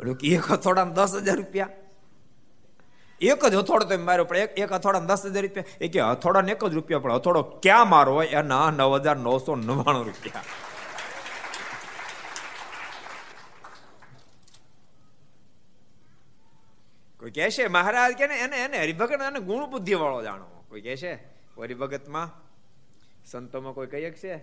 એક 0.00 0.40
હથોડા 0.40 0.84
દસ 0.84 1.14
હજાર 1.14 1.36
રૂપિયા. 1.36 1.68
એક 3.20 3.46
જ 3.46 3.54
હથોડો 3.54 3.84
તો 3.84 3.98
માર્યો, 3.98 4.24
પણ 4.24 4.36
એક 4.36 4.72
હથોડા 4.72 4.98
દસ 4.98 5.26
હજાર 5.26 5.42
રૂપિયા. 5.42 5.64
એ 5.80 5.88
કે 5.88 6.00
હથોડા 6.00 6.40
એક 6.40 6.64
જ 6.64 6.74
રૂપિયા, 6.74 6.98
પણ 6.98 7.12
હથોડો 7.12 7.42
ક્યાં 7.42 7.88
મારો 7.88 8.12
હોય? 8.12 8.26
એના 8.26 8.70
નવ 8.70 8.96
હજાર 8.96 9.16
નવસો 9.16 9.56
નવ્વાણું 9.56 10.04
રૂપિયા. 10.04 10.42
કોઈ 17.20 17.30
કહેશે 17.30 17.68
મહારાજ, 17.68 18.12
કે 18.12 18.24
એને 18.24 18.56
એને 18.56 18.78
હરિભગત 18.78 19.20
અને 19.20 19.40
ગુણ 19.40 19.70
બુદ્ધિ 19.70 19.94
વાળો 19.94 20.22
જાણો 20.22 20.64
કોઈ 20.68 20.80
કહેશે 20.80 21.12
હરિભગતમાં 21.58 22.30
સંતોમાં 23.26 23.72
કોઈ 23.72 23.86
કઈ 23.86 24.10
છે? 24.10 24.36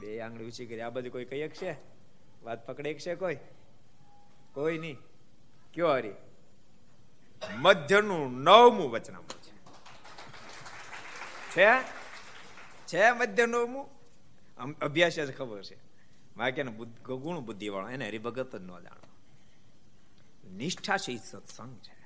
બે 0.00 0.20
આંગળી 0.20 0.44
ઊંચી 0.44 0.66
કરી, 0.66 0.80
આ 0.80 0.90
બધી 0.90 1.10
કોઈ 1.10 1.24
કઈ 1.24 1.48
છે? 1.48 1.76
વાત 2.42 2.66
પકડે 2.66 2.94
છે 2.94 3.14
કોઈ? 3.14 3.38
કોઈ 4.52 4.78
નહીં. 4.78 4.98
કયો 5.74 5.92
હરી? 5.92 6.12
મધ્યનું 7.56 8.42
નવમું 8.42 8.90
વચનામું 8.90 9.28
છે. 11.52 11.66
છે? 12.86 13.10
મધ્ય 13.10 13.46
નવમું 13.46 13.90
અભ્યાસ 14.78 15.12
જ 15.12 15.36
ખબર 15.36 15.62
છે. 15.62 15.78
વાક્યને 16.36 16.86
ગુણ 17.04 17.40
બુદ્ધિ 17.40 17.68
વાળો 17.68 17.88
એને 17.88 18.08
હરિભગત 18.08 18.56
જ 18.56 18.62
ન 18.62 18.66
જાણો. 18.66 19.10
નિષ્ઠા 20.52 20.96
છે 20.96 21.16
સત્સંગ 21.16 21.76
છે. 21.76 22.00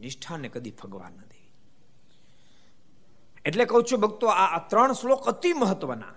નિષ્ઠાને 0.00 0.48
કદી 0.48 0.70
ભગવાન 0.70 1.12
નથી 1.12 1.50
એટલે 3.44 3.64
કહું 3.64 3.84
છું 3.92 4.00
ભક્તો 4.00 4.26
આ 4.26 4.68
ત્રણ 4.68 4.92
શ્લોક 4.92 5.28
અતિ 5.28 5.52
મહત્વના. 5.52 6.14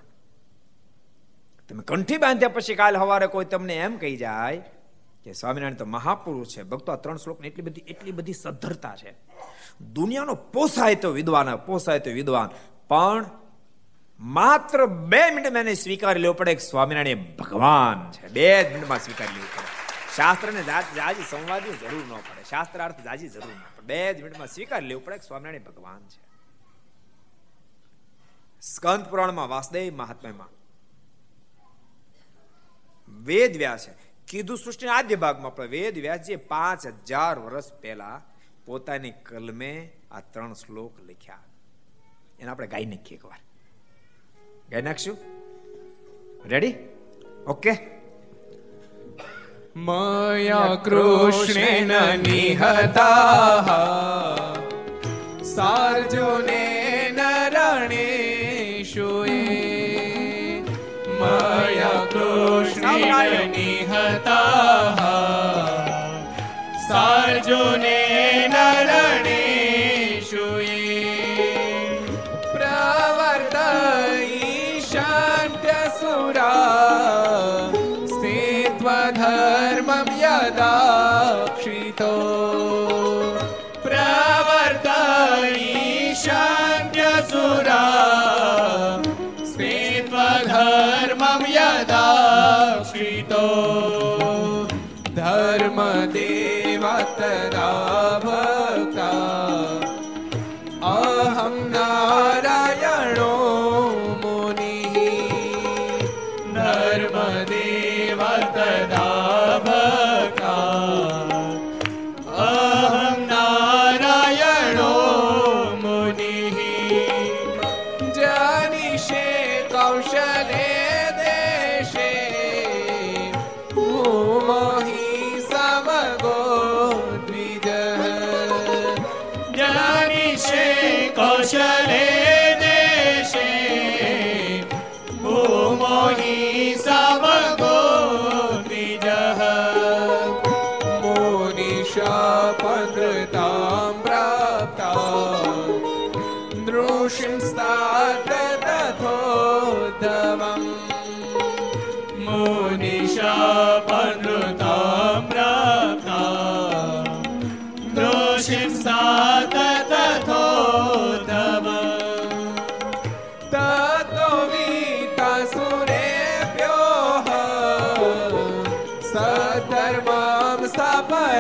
તમે 1.69 1.83
કંઠી 1.83 2.17
બાંધ્યા 2.17 2.49
પછી 2.49 2.75
કાલ 2.75 2.95
સવારે 2.97 3.27
કોઈ 3.27 3.45
તમને 3.45 3.75
એમ 3.75 3.97
કહી 3.97 4.17
જાય 4.17 4.57
કે 5.23 5.33
સ્વામિનારાયણ 5.33 5.75
તો 5.75 5.85
મહાપુરુષ 5.85 6.47
છે, 6.47 6.63
ભક્તો 6.63 6.91
આ 6.91 6.95
ત્રણ 6.95 7.17
શ્લોકની 7.17 7.47
એટલી 7.47 7.63
બધી 7.63 7.81
એટલી 7.87 8.11
બધી 8.11 8.33
સદ્ધરતા 8.33 8.95
છે. 8.95 9.11
દુનિયાનો 9.93 10.35
પોસાય 10.35 10.95
તો 10.95 11.09
વિદ્વાન, 11.11 11.55
પોસાય 11.55 11.99
તો 11.99 12.09
વિદ્વાન, 12.09 12.49
પણ 12.87 13.25
માત્ર 14.19 14.85
બે 14.85 15.23
મિનિટમાં 15.31 15.61
એને 15.61 15.73
સ્વીકારી 15.73 16.21
લેવો 16.21 16.33
પડે 16.33 16.55
સ્વામિનારાયણ 16.55 17.23
ભગવાન 17.35 18.11
છે. 18.11 18.27
બે 18.27 18.63
જ 18.63 18.73
મિનિટમાં 18.73 18.99
સ્વીકારી 18.99 19.35
લેવું 19.35 19.51
પડે. 19.55 19.69
શાસ્ત્રને 20.15 20.63
જાજી 20.95 21.25
સંવાદની 21.29 21.77
જરૂર 21.77 22.05
ન 22.05 22.13
પડે. 22.17 22.43
શાસ્ત્રાર્થ 22.49 23.01
જાજી 23.03 23.29
જરૂર 23.29 23.53
ન 23.53 23.61
પડે. 23.75 23.85
બે 23.85 24.13
જ 24.13 24.23
મિનિટમાં 24.23 24.47
સ્વીકારી 24.47 24.87
લેવું 24.87 25.05
પડે 25.05 25.17
સ્વામિનારાયણ 25.27 25.63
ભગવાન 25.63 25.99
છે. 25.99 26.21
સ્કંદ 28.61 29.03
પુરાણમાં 29.09 29.49
વાસદેવ 29.49 29.93
મહાત્મામાં 29.95 30.49
વેદ 33.27 33.57
વ્યાસે 33.57 33.91
કીધું 34.27 34.57
સૃષ્ટિના 34.57 34.93
આદ્ય 34.93 35.15
ભાગમાં 35.15 35.55
પણ 35.55 35.67
વેદ 35.67 35.97
વ્યાસજીએ 35.97 36.39
પાંચ 36.51 36.87
હજાર 36.87 37.39
વર્ષ 37.39 37.71
પહેલા 37.81 38.21
પોતાની 38.65 39.13
કલમે 39.25 39.89
આ 40.11 40.19
ત્રણ 40.19 40.53
શ્લોક 40.53 40.91
લખ્યા. 41.09 41.39
એને 42.39 42.51
આપણે 42.51 42.67
ગાઈ 42.67 42.85
નાખીએ 42.85 43.17
એકવાર. 43.17 43.39
ગાઈ 44.71 44.81
નાખશું? 44.81 45.17
રેડી 46.45 46.75
ઓકે 47.47 47.77
મયા 49.75 50.81
કૃષ્ણેન 50.85 52.19
નિહતા 52.19 53.63
સાર્જુને 55.55 57.15
નરણેશુએ. 57.17 59.37
મયા 61.19 62.05
કૃષ્ણેન 62.05 62.66
નિહતા 63.47 64.95
સાર્જુને 66.87 68.06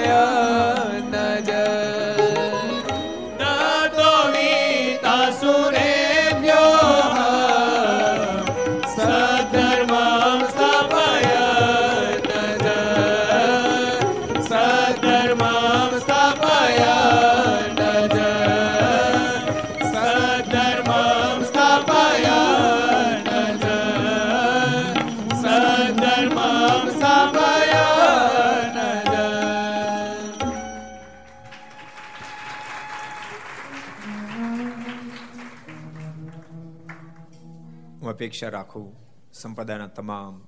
आय 0.09 0.96
અપેક્ષા 38.27 38.49
રાખું 38.49 38.95
સંપ્રદાયના 39.33 39.87
તમામ 39.87 40.47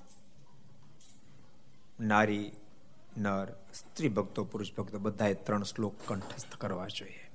નારી, 1.99 2.51
નર, 3.17 3.51
સ્ત્રી 3.73 4.09
ભક્તો, 4.09 4.43
પુરુષ 4.43 4.73
ભક્તો, 4.73 4.99
બધાએ 4.99 5.33
ત્રણ 5.33 5.63
શ્લોક 5.63 5.95
કંઠસ્થ 6.07 6.55
કરવા 6.55 6.87
જોઈએ. 6.87 7.31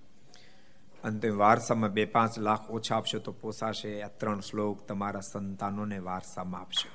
અંતે 1.05 1.29
વારસામાં 1.29 1.91
બે 1.91 2.05
પાંચ 2.05 2.39
લાખ 2.39 2.71
ઓછા 2.71 2.97
આપશો 2.97 3.19
તો 3.19 3.33
પોસાશે. 3.33 4.03
આ 4.03 4.09
ત્રણ 4.09 4.41
શ્લોક 4.41 4.87
તમારા 4.87 5.21
સંતાનોને 5.21 5.99
વારસામાં 5.99 6.61
આપશો. 6.61 6.89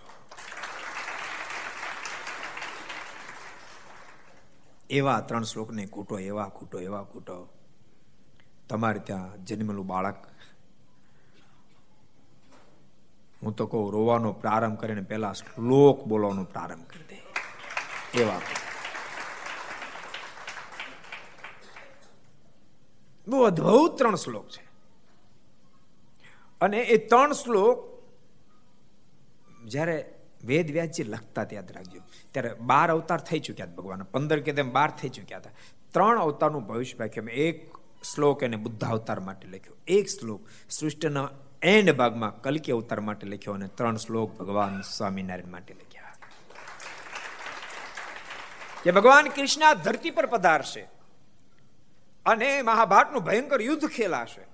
એવા 4.89 5.22
ત્રણ 5.22 5.43
શ્લોકને 5.43 5.86
કૂટો 5.86 6.20
એવા 6.20 6.50
કૂટો 6.50 6.80
એવા 6.80 7.04
કૂટો 7.04 7.50
તમારે 8.70 9.00
ત્યાં 9.00 9.45
જન્મેલું 9.45 9.88
બાળક 9.88 10.39
હું 13.44 13.56
તો 13.56 13.68
કહું 13.68 13.94
રોવાનો 13.94 14.32
પ્રારંભ 14.32 14.80
કરીને 14.80 15.02
પહેલા 15.02 15.34
શ્લોક 15.34 16.06
બોલવાનો 16.06 16.44
પ્રારંભ 16.44 16.88
કરી 16.88 17.04
દે. 17.04 17.24
એવા 18.22 18.42
બહુ 23.28 23.44
અદભુત 23.44 23.98
ત્રણ 23.98 24.16
શ્લોક 24.16 24.50
છે. 24.50 24.70
અને 26.62 26.80
એ 26.80 27.08
ત્રણ 27.08 27.32
શ્લોક 27.32 28.04
જ્યારે 29.66 30.14
વેદ 30.44 30.72
વ્યાસજી 30.72 31.04
લખતા 31.04 31.46
યાદ 31.54 31.72
રાખજો. 31.72 32.00
ત્યારે 32.32 32.54
બાર 32.54 32.92
અવતાર 32.92 33.22
થઈ 33.22 33.40
ચુક્યા 33.40 33.66
ભગવાન. 33.66 34.04
પંદર 34.04 34.40
કે 34.40 34.54
તેમ 34.54 34.72
બાર 34.72 34.92
થઈ 34.92 35.10
ચુક્યા 35.10 35.38
હતા. 35.38 35.50
ત્રણ 35.94 36.20
અવતારનું 36.20 36.68
ભવિષ્ય 36.68 36.98
વાક્ય 37.00 37.22
એક 37.22 37.78
શ્લોક 38.16 38.44
એને 38.44 38.58
બુદ્ધ 38.58 38.86
અવતાર 38.86 39.20
માટે 39.20 39.48
લખ્યો. 39.48 39.76
એક 39.88 40.08
શ્લોક 40.08 40.42
સૃષ્ટિના 40.70 41.30
એન્ડ 41.62 41.91
ભાગમાં 41.91 42.41
કલકી 42.41 42.72
અવતાર 42.72 42.99
માટે 42.99 43.28
લખ્યો 43.28 43.53
અને 43.53 43.68
ત્રણ 43.68 43.97
શ્લોક 43.97 44.38
ભગવાન 44.38 44.82
સ્વામિનારાયણ 44.82 45.51
માટે 45.51 45.74
લખ્યા. 45.74 46.14
કે 48.84 48.91
ભગવાન 48.91 49.28
કૃષ્ણ 49.28 49.74
ધરતી 49.74 50.10
પર 50.10 50.26
પધારશે 50.26 50.82
અને 52.26 52.62
મહાભારતનું 52.62 53.24
ભયંકર 53.24 53.62
યુદ્ધ 53.62 53.88
ખેલાશે. 53.88 54.45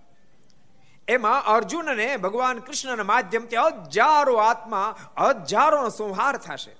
એમાં 1.07 1.43
અર્જુન 1.43 1.85
અને 1.85 2.17
ભગવાન 2.17 2.59
કૃષ્ણના 2.59 3.03
માધ્યમથી 3.03 3.55
હજારો 3.55 4.35
આત્મા 4.35 4.97
હજારોનો 5.19 5.89
સંહાર 5.89 6.37
થશે. 6.37 6.75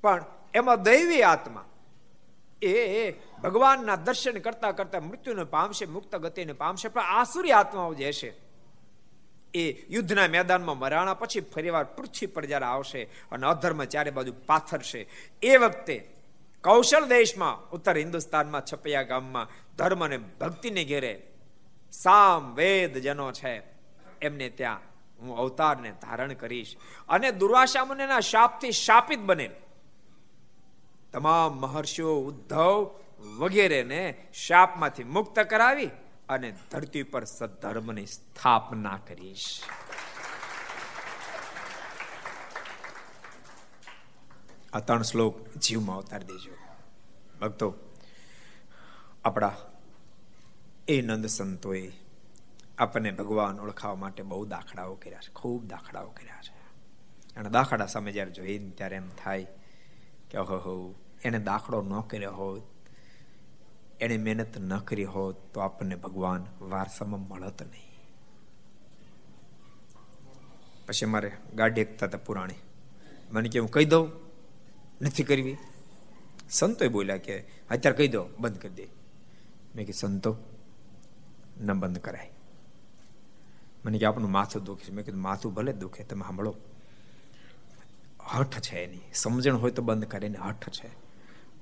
પણ 0.00 0.24
એમાં 0.54 0.82
દૈવી 0.82 1.22
આત્મા 1.22 1.64
એ 2.62 3.10
ભગવાનના 3.42 3.96
દર્શન 3.96 4.38
કરતા 4.38 4.72
કરતા 4.72 5.00
મૃત્યુને 5.00 5.44
પામશે, 5.44 5.86
મુક્ત 5.86 6.16
ગતિને 6.16 6.52
પામશે, 6.52 6.88
પણ 6.88 7.02
આસુરી 7.02 7.52
આત્માઓ 7.52 7.94
જે 7.94 8.12
છે 8.12 8.49
એ 9.54 9.86
યુદ્ધના 9.88 10.28
મેદાનમાં 10.28 10.78
મરાણા 10.78 11.14
પછી 11.14 11.40
ફરીવાર 11.40 11.84
પૃથ્વી 11.84 12.26
પર 12.26 12.44
જ્યારે 12.44 12.64
આવશે 12.64 13.02
અને 13.02 13.46
અધર્મ 13.46 13.84
ચારે 13.84 14.10
બાજુ 14.10 14.32
પાથરશે. 14.46 15.08
એ 15.42 15.56
વખતે 15.56 16.10
કૌશલ 16.64 17.06
દેશમાં, 17.06 17.70
ઉત્તર 17.70 17.96
હિન્દુસ્તાનમાં, 17.96 18.62
છપૈયા 18.72 19.02
ગામમાં 19.02 19.48
ધર્મ 19.76 20.04
અને 20.04 20.18
ભક્તિને 20.18 20.84
ઘેરે 20.84 21.22
સામ 21.92 22.54
વેદ 22.54 22.98
જનો 22.98 23.32
છે. 23.32 23.62
એમને 24.22 24.48
ત્યાં 24.48 24.80
હું 25.20 25.38
અવતારને 25.38 25.90
ધારણ 25.90 26.32
કરીશ. 26.32 26.76
અને 27.08 27.30
દુર્વાસા 27.30 27.84
મુનિના 27.84 28.20
શાપથી 28.20 28.72
શાપિત 28.72 29.18
બનેલ. 29.18 29.50
તમામ 31.12 31.52
મહર્ષિઓ 31.52 32.20
ઉદ્ધવ 32.20 33.00
વગેરેને 33.38 34.14
શાપમાંથી 34.34 35.04
મુક્ત 35.04 35.40
કરાવી 35.40 35.90
અને 36.30 36.54
ધરતી 36.70 37.02
પર 37.02 37.24
સદ્ધર્મની 37.24 38.06
સ્થાપના 38.06 38.96
કરીશ. 38.96 39.62
આ 44.72 44.80
ત્રણ 44.80 45.02
શ્લોક 45.02 45.48
જીવમાં 45.48 45.96
અવતાર 45.96 46.22
દેજો. 46.22 46.52
ભક્તો, 47.40 47.74
આપણા 49.24 49.56
એ 50.88 51.02
નંદ 51.02 51.26
સંતોએ 51.26 51.92
આપણને 52.78 53.10
ભગવાન 53.10 53.60
ઓળખાવા 53.60 53.94
માટે 53.94 54.22
બહુ 54.22 54.44
દાખલાઓ 54.44 54.94
કર્યા 54.94 55.20
છે, 55.20 55.32
ખૂબ 55.32 55.66
દાખલાઓ 55.66 56.10
કર્યા 56.10 56.42
છે. 56.42 56.56
અને 57.36 57.50
દાખલા 57.50 57.86
સામે 57.86 58.12
જ્યારે 58.12 58.30
જોઈએ 58.30 58.70
ત્યારે 58.70 58.96
એમ 58.96 59.08
થાય 59.08 59.46
કે 60.30 60.38
હો, 60.38 60.94
એને 61.22 61.38
દાખલો 61.38 61.82
ન 61.82 62.00
કર્યો 62.00 62.32
હોત 62.32 62.79
એને 64.00 64.16
મહેનત 64.16 64.58
ન 64.58 64.78
કરી 64.78 65.04
હોત 65.04 65.36
તો 65.54 65.60
આપણને 65.60 65.96
ભગવાન 65.96 66.46
વારસામાં 66.60 67.28
મળત 67.28 67.62
નહીં. 67.62 67.90
પછી 70.86 71.06
મારે 71.06 71.32
ગાડી 71.54 71.80
એકતા 71.80 72.06
હતા 72.06 72.18
પુરાણી. 72.18 72.54
મને 73.32 73.48
કે 73.48 73.58
હું 73.58 73.70
કહી 73.70 73.84
દઉં? 73.84 74.10
નથી 75.02 75.22
કરવી. 75.22 75.56
સંતોએ 76.50 76.88
બોલ્યા 76.88 77.16
કે 77.16 77.40
અત્યારે 77.70 77.96
કહી 77.96 78.08
દો, 78.08 78.26
બંધ 78.38 78.58
કરી 78.58 78.74
દે. 78.74 78.88
મેં 79.74 79.86
કે 79.86 79.92
સંતો, 79.92 80.36
ન 81.60 81.72
બંધ 81.72 81.98
કરાય. 81.98 82.30
મને 83.84 83.98
કે 83.98 84.06
આપણું 84.06 84.30
માથું 84.30 84.64
દુખે 84.64 84.84
છે. 84.84 84.92
મેં 84.92 85.04
કીધું, 85.04 85.20
માથું 85.20 85.54
ભલે 85.54 85.72
દુખે, 85.72 86.04
તમે 86.04 86.22
સાંભળો. 86.22 86.56
હઠ 88.34 88.60
છે 88.60 88.84
એની. 88.84 89.00
સમજણ 89.14 89.56
હોય 89.56 89.70
તો 89.70 89.82
બંધ 89.82 90.04
કરે 90.04 90.28
ને 90.28 90.38
હઠ 90.38 90.68
છે. 90.68 91.09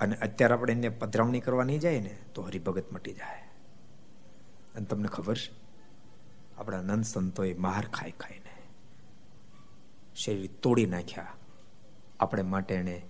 અને 0.01 0.17
અત્યારે 0.17 0.55
આપણે 0.55 0.73
એને 0.73 0.89
પધરાવણી 0.89 1.41
કરવા 1.41 1.65
નહીં 1.65 1.81
જાય 1.81 2.01
ને, 2.01 2.19
તો 2.35 2.43
હરિભગત 2.43 2.93
મટી 2.93 3.13
જાય. 3.13 3.49
અને 4.75 4.87
તમને 4.87 5.09
ખબર 5.09 5.37
છે? 5.37 5.69
આપણા 6.59 6.83
નંદ 6.83 7.05
સંતોએ 7.05 7.55
માર 7.55 7.85
ખાઈ 7.85 8.11
ખાઈને 8.11 8.67
શરીર 10.17 10.51
તોડી 10.63 10.87
નાખ્યા. 10.87 11.27
આપણે 12.21 12.43
માટે 12.43 12.75
એને 12.75 13.03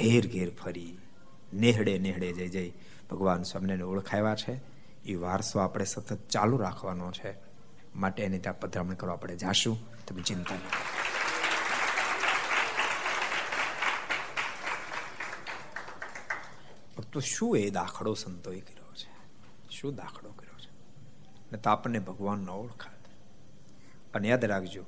ઘેર 0.00 0.26
ઘેર 0.26 0.54
ફરી, 0.54 0.98
નેહડે 1.52 1.98
નેહડે 1.98 2.32
જઈ 2.32 2.48
જઈ 2.48 2.72
ભગવાન 3.10 3.42
સ્વામિને 3.42 3.82
ઓળખાવ્યા 3.82 4.34
છે. 4.34 4.60
એ 5.04 5.14
વારસો 5.14 5.58
આપણે 5.58 5.84
સતત 5.84 6.28
ચાલુ 6.28 6.56
રાખવાનો 6.56 7.12
છે. 7.12 7.34
માટે 7.96 8.22
એને 8.22 8.38
ત્યાં 8.38 8.60
પધરામણી 8.60 8.96
કરવા 8.96 9.12
આપણે 9.12 9.36
જાશું. 9.36 9.78
તમે 10.06 10.22
ચિંતા 10.22 10.54
નહીં 10.54 11.19
તો 17.00 17.20
શું 17.20 17.56
એ 17.56 17.70
દાખલો 17.70 18.14
સંતોએ 18.14 18.60
કર્યો 18.60 18.92
છે? 18.94 19.10
શું 19.70 19.94
દાખલો 19.94 20.30
કર્યો 20.30 20.58
છે? 20.58 20.70
ને 21.52 21.58
તો 21.58 21.70
આપણને 21.70 21.98
ભગવાન 21.98 22.38
ન 22.38 22.50
ઓળખાત. 22.50 23.00
અને 24.14 24.28
યાદ 24.28 24.44
રાખજો, 24.44 24.84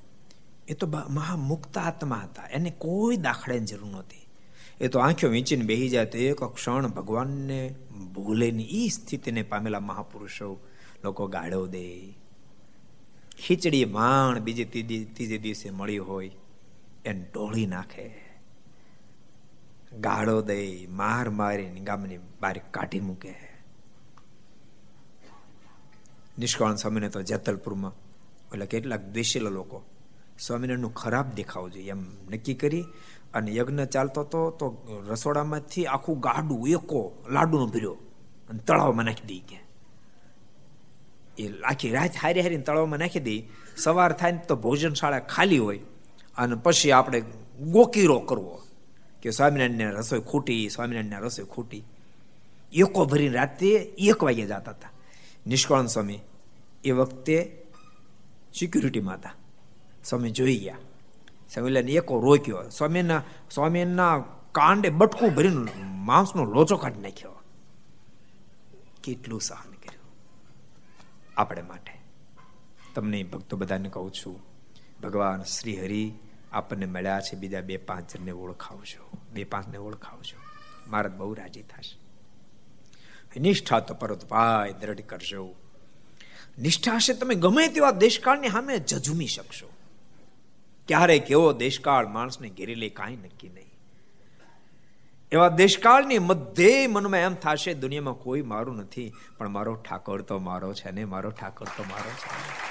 એ 0.69 0.75
તો 0.75 0.87
મહામુક્ત 0.87 1.79
આત્મા 1.79 2.17
હતા. 2.17 2.49
એને 2.49 2.71
કોઈ 2.71 3.17
દાખલાની 3.17 3.61
જરૂર 3.61 3.91
નહોતી. 3.91 4.27
એ 4.81 4.89
તો 4.89 4.99
આંખો 4.99 5.29
વીંચીને 5.29 5.65
બેહી 5.65 5.89
જાય 5.89 6.07
તો 6.07 6.19
એક 6.19 6.45
ક્ષણ 6.45 6.89
ભગવાનને 6.89 7.75
ભૂલે 8.15 8.51
ની 8.51 8.63
એ 8.63 8.89
સ્થિતિને 8.89 9.43
પામેલા 9.43 9.81
મહાપુરુષો 9.81 10.61
લોકો 11.05 11.27
ગાળો 11.27 11.67
દે. 11.67 12.13
ખીચડી 13.47 13.85
માણ 13.85 14.39
બીજે 14.39 14.65
ત્રીજે 14.65 15.39
દિવસે 15.39 15.71
મળી 15.71 15.99
હોય, 15.99 16.31
એને 17.05 17.27
ઢોળી 17.35 17.67
નાખે. 17.67 18.32
ગાળો 20.01 20.43
દઈ, 20.43 20.87
માર 20.87 21.31
મારીને 21.31 21.81
ગામની 21.81 22.19
બહાર 22.41 22.59
કાઢી 22.71 23.01
મૂકે. 23.01 23.35
નિષ્કાળ 26.39 26.77
સ્વામીને 26.77 27.09
તો 27.09 27.23
જેતલપુરમાં 27.23 27.93
એટલે 28.53 28.67
કેટલાક 28.67 29.01
દ્વેષેલા 29.01 29.51
લોકો 29.51 29.85
સ્વામિનારાયણનું 30.39 30.95
ખરાબ 30.95 31.35
દેખાવું 31.35 31.73
જોઈએ 31.73 31.91
એમ 31.91 32.05
નક્કી 32.31 32.55
કરી 32.55 32.85
અને 33.35 33.55
યજ્ઞ 33.55 33.85
ચાલતો 33.85 34.21
હતો 34.21 34.51
તો 34.51 34.87
રસોડામાંથી 35.09 35.87
આખું 35.87 36.21
ગાડું 36.21 36.69
એકો 36.69 37.25
લાડુનો 37.31 37.67
ભર્યો 37.67 37.93
અને 38.51 38.59
તળાવમાં 38.59 39.05
નાખી 39.05 39.27
દઈ 39.27 39.39
કે 39.39 39.59
એ 41.39 41.53
આખી 41.63 41.91
રાત 41.91 42.17
હારી 42.23 42.41
હારીને 42.41 42.63
તળાવમાં 42.63 42.99
નાખી 42.99 43.21
દઈ. 43.21 43.49
સવાર 43.77 44.13
થાય 44.13 44.33
ને 44.33 44.39
તો 44.39 44.57
ભોજનશાળા 44.57 45.19
ખાલી 45.19 45.59
હોય 45.59 45.79
અને 46.37 46.55
પછી 46.55 46.91
આપણે 46.91 47.21
ગોકીરો 47.61 48.19
કરવો. 48.19 48.63
કે 49.23 49.31
સ્વામિનારાયણને 49.31 49.85
રસોઈ 49.85 50.21
ખૂટી, 50.21 50.69
સ્વામિનારાયણને 50.69 51.17
રસોઈ 51.17 51.45
ખૂટી. 51.45 51.85
એકો 52.73 53.05
ભરીને 53.05 53.35
રાત્રે 53.35 53.69
એક 53.99 54.23
વાગે 54.23 54.47
જતા 54.47 54.71
હતા. 54.71 54.91
નિષ્કળન 55.47 55.87
સ્વામી 55.87 56.19
એ 56.85 56.91
વખતે 56.91 57.63
સિક્યુરિટીમાં 58.59 59.15
હતા. 59.15 59.35
સ્વામી 60.05 60.31
જોઈ 60.31 60.57
ગયા. 60.57 60.77
સ્વામીલાને 61.55 61.93
એકો 61.93 62.21
રોક્યો. 62.21 62.69
સ્વામીના 62.69 63.23
સ્વામીના 63.51 64.19
કાંડે 64.53 64.89
બટકું 64.89 65.35
ભરીને 65.35 65.83
માંસનો 65.85 66.45
લોચો 66.45 66.77
કાઢી 66.77 67.01
નાખ્યો. 67.01 67.33
કેટલું 69.05 69.41
સહન 69.41 69.71
કર્યું. 69.71 70.05
આપણે 71.37 71.63
માટે. 71.63 72.03
તમને 72.95 73.23
ભક્તો 73.23 73.57
બધાને 73.57 73.89
કહું 73.89 74.13
છું, 74.13 74.41
ભગવાન 75.03 75.43
શ્રી 75.43 75.81
હરિ 75.81 76.13
આપણને 76.53 76.87
મળ્યા 76.87 77.21
છે 77.21 77.37
બીજા 77.37 77.61
બે 77.61 77.77
પાંચ 77.77 78.17
જણને 78.17 78.31
ઓળખાવજો. 78.31 79.11
બે 79.33 79.45
પાંચને 79.45 79.79
ઓળખાવજો. 79.79 80.39
મારા 80.89 81.09
બહુ 81.09 81.35
રાજી 81.35 81.63
થશે. 81.63 82.03
નિષ્ઠા 83.41 83.81
તો 83.81 83.95
પરત 83.95 84.29
ભાઈ 84.29 84.73
દ્રઢ 84.73 85.01
કરજો. 85.01 85.55
નિષ્ઠા 86.59 86.95
હશે 86.95 87.15
તમે 87.15 87.35
ગમે 87.35 87.69
તેવા 87.69 87.91
દેશકાળની 87.91 88.49
સામે 88.49 88.79
જજુમી 88.79 89.27
શકશો. 89.27 89.73
ક્યારે 90.89 91.19
કેવો 91.19 91.53
દેશકાળ 91.53 92.07
માણસને 92.07 92.49
ઘેરી 92.49 92.75
લે 92.75 92.89
કાંઈ 92.89 93.17
નક્કી 93.17 93.49
નહીં. 93.49 93.73
એવા 95.33 95.49
દેશકાળની 95.49 96.19
મધ્ય 96.19 96.87
મનમાં 96.87 97.21
એમ 97.21 97.35
થશે, 97.35 97.75
દુનિયામાં 97.75 98.15
કોઈ 98.15 98.43
મારું 98.43 98.77
નથી, 98.77 99.13
પણ 99.39 99.49
મારો 99.49 99.75
ઠાકોર 99.75 100.23
તો 100.23 100.39
મારો 100.39 100.75
છે 100.75 100.91
ને, 100.91 101.05
મારો 101.05 101.31
ઠાકોર 101.31 101.69
તો 101.77 101.83
મારો 101.83 102.11
છે. 102.11 102.62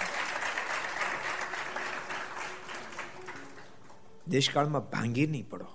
દેશકાળમાં 4.32 4.90
ભાંગી 4.90 5.28
નહીં 5.28 5.50
પડો. 5.50 5.66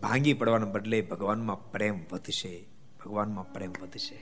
ભાંગી 0.00 0.32
પડવાના 0.32 0.66
બદલે 0.66 1.00
ભગવાનમાં 1.02 1.72
પ્રેમ 1.72 2.00
વધશે, 2.12 2.68
ભગવાનમાં 3.04 3.52
પ્રેમ 3.52 3.72
વધશે. 3.82 4.18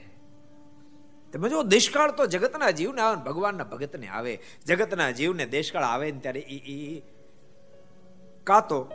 તમે 1.32 1.48
જો 1.48 1.62
દેશકાળ 1.62 2.10
તો 2.10 2.26
જગતના 2.26 2.70
જીવને 2.70 3.00
આવે 3.00 3.16
ભગવાનના 3.16 3.64
ભગતને 3.64 4.08
આવે. 4.08 4.38
જગતના 4.66 5.10
જીવને 5.10 5.46
દેશકાળ 5.46 5.82
આવે 5.82 6.12
ને 6.12 6.20
ત્યારે 6.20 6.40
એ 6.40 7.02
કાં 8.44 8.68
તો 8.68 8.90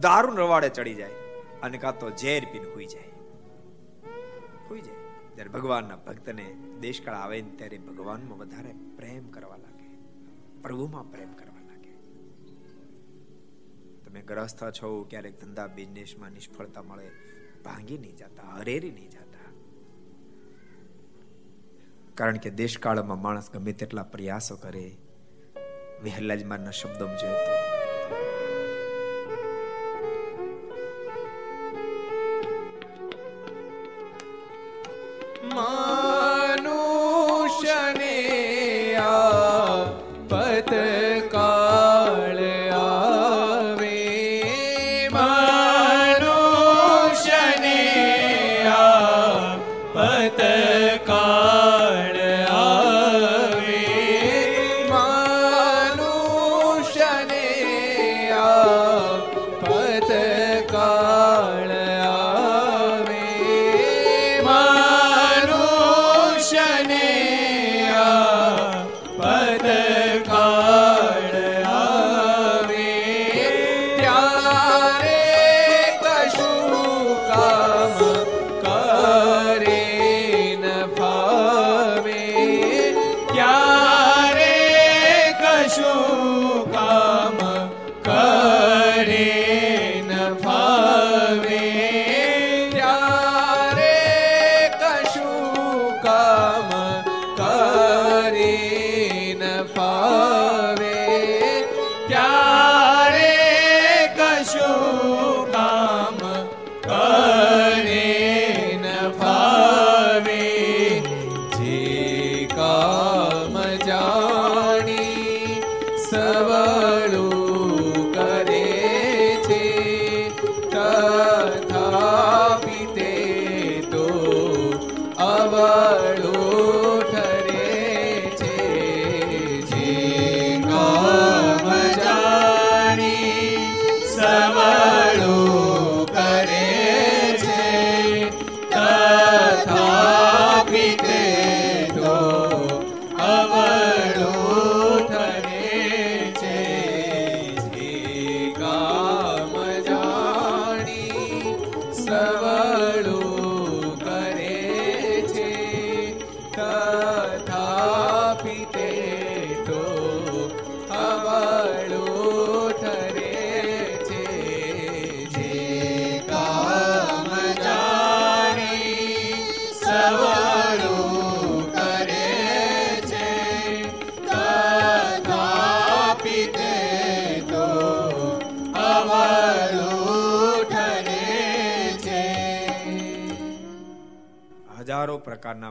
દારૂ 0.00 0.36
રવાડે 0.36 0.68
ચડી 0.68 0.94
જાય 0.94 1.10
અને 1.62 1.78
કાં 1.78 1.98
તો 1.98 2.10
ઝેર 2.10 2.44
પીને 2.52 2.66
હોઈ 2.66 2.86
જાય. 2.86 3.08
હોઈ 4.70 4.80
જાય. 4.80 4.94
ત્યારે 5.34 5.50
ભગવાનના 5.50 5.96
ભક્તને 5.96 6.54
દેશકાળ 6.80 7.14
આવે 7.14 7.42
ને 7.42 7.50
ત્યારે 7.50 7.78
ભગવાનમાં 7.78 8.38
વધારે 8.38 8.72
પ્રેમ 8.96 9.30
કરવા 9.30 9.56
લાગે. 9.56 9.88
પ્રભુમાં 10.62 11.10
પ્રેમ 11.10 11.32
કરવા 11.32 11.49
તમે 14.10 14.22
ગ્રસ્થ 14.22 14.62
છો, 14.64 15.04
ક્યારેક 15.04 15.40
ધંધા 15.40 15.66
બિઝનેસમાં 15.66 16.32
નિષ્ફળતા 16.32 16.82
મળે, 16.82 17.10
ભાંગી 17.64 17.98
નહીં 17.98 18.16
જતા, 18.16 18.56
હરેરી 18.56 18.90
નહીં 18.90 19.10
જતા. 19.10 19.50
કારણ 22.14 22.36
કે 22.36 22.50
દેશકાળમાં 22.50 23.22
માણસ 23.22 23.50
ગમે 23.50 23.72
તેટલા 23.72 24.02
પ્રયાસો 24.02 24.56
કરે 24.56 24.84
વિહલ્લાજ 26.02 26.44
મારના 26.44 26.70
શબ્દો 26.70 27.06
જોયો 27.06 27.38
પ્રકારના 35.50 35.99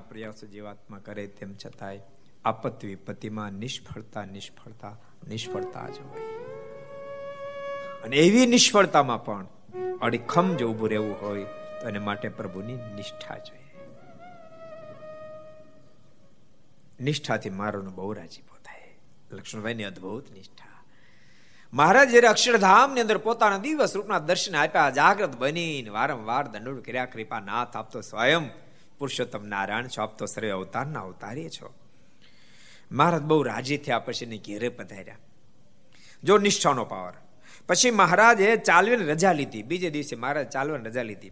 પ્રયાસો 0.09 0.47
જીવાત્મા 0.47 0.97
કરે 0.97 1.27
તેમ 1.27 1.53
છતાંય 1.65 1.99
આપત્તિ 2.45 2.87
વિપત્તિમાં 2.87 3.51
નિષ્ફળતા 3.51 4.25
નિષ્ફળતા 4.25 4.95
નિષ્ફળતા 5.27 5.89
જ 5.89 5.99
હોય. 5.99 6.27
અને 8.03 8.15
એવી 8.15 8.45
નિષ્ફળતામાં 8.45 9.25
પણ 9.25 9.47
અડીખમ 10.01 10.55
જો 10.55 10.69
ઉભું 10.71 10.89
રહેવું 10.89 11.21
હોય 11.21 11.43
તો 11.81 11.87
એને 11.89 11.99
માટે 11.99 12.29
પ્રભુની 12.29 12.75
નિષ્ઠા 12.75 13.37
જોઈએ. 13.37 13.65
નિષ્ઠાથી 16.99 17.49
મારોનો 17.49 17.91
બહુ 17.91 18.13
રાજીપો 18.13 18.55
થાય 18.65 18.95
લક્ષ્મણભાઈની 19.31 19.83
અદ્ભુત 19.83 20.31
નિષ્ઠા. 20.31 20.65
મહારાજ 21.73 22.09
જ્યારે 22.09 22.27
અક્ષરધામની 22.27 23.01
અંદર 23.01 23.17
પોતાના 23.17 23.57
દિવસ 23.57 23.95
રૂપના 23.95 24.19
દર્શન 24.19 24.55
આપ્યા, 24.55 24.89
જાગ્રત 24.89 25.37
બનીને 25.37 25.89
વારંવાર 25.89 26.47
દંડોળ 26.47 26.81
કર્યા 26.81 27.05
કૃપા 27.05 27.39
નાથ 27.39 27.75
આપતો 27.75 28.01
સ્વયં 28.01 28.49
પુરુષોત્તમ 28.99 29.45
નારાયણ 29.45 29.87
છો, 29.87 30.01
આપ 30.01 30.17
તો 30.17 30.25
સર્વે 30.25 30.51
અવતારના 30.51 30.99
અવતારીએ 30.99 31.49
છો. 31.49 31.73
મહારાજ 32.91 33.21
બહુ 33.21 33.43
રાજી 33.43 33.77
થયા 33.77 33.99
પછી 33.99 34.37
ઘેરે 34.37 34.69
પધાર્યા. 34.69 35.17
જો 36.23 36.37
નિષ્ઠાનો 36.37 36.85
પાવર. 36.85 37.13
પછી 37.67 37.91
મહારાજે 37.91 38.55
ચાલવીને 38.55 39.05
રજા 39.05 39.31
લીધી. 39.31 39.63
બીજે 39.63 39.89
દિવસે 39.89 40.15
મહારાજ 40.15 40.49
ચાલવીને 40.49 40.89
રજા 40.89 41.03
લીધી. 41.03 41.31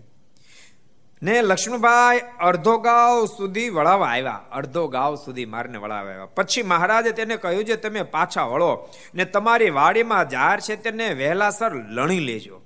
ને 1.24 1.42
લક્ષ્મણભાઈ 1.42 2.22
અડધો 2.40 2.78
ગાવ 2.78 3.26
સુધી 3.26 3.70
વળાવવા 3.70 4.08
આવ્યા. 4.08 4.46
અડધો 4.52 4.88
ગાવ 4.88 5.16
સુધી 5.16 5.46
મારને 5.46 5.78
વળાવવા 5.78 6.12
આવ્યા. 6.12 6.26
પછી 6.26 6.64
મહારાજે 6.64 7.12
તેને 7.12 7.38
કહ્યું 7.38 7.66
છે 7.66 7.76
તમે 7.76 8.02
પાછા 8.02 8.44
વળો 8.44 8.90
ને 9.16 9.26
તમારી 9.26 9.70
વાડીમાં 9.70 10.30
ઝાડ 10.30 10.60
છે 10.60 10.76
તેને 10.76 11.14
વહેલાસર 11.14 11.76
લણી 11.76 12.20
લેજો. 12.20 12.62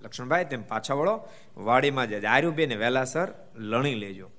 લક્ષ્મણભાઈ, 0.00 0.44
તેમ 0.44 0.62
પાછા 0.62 0.94
વળો, 0.94 1.28
વાડીમાં 1.56 2.08
જે 2.08 2.26
આર્યુબેને 2.26 2.76
વહેલાસર 2.76 3.28
લણી 3.56 3.94
લેજો. 3.94 4.30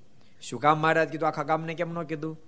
શું 0.41 0.60
કામ 0.60 0.78
મહારાજ 0.78 1.10
કીધું? 1.10 1.28
આખા 1.28 1.43
ગામને 1.43 1.74
કેમ 1.74 1.93
ન 1.93 2.03
કીધું? 2.03 2.39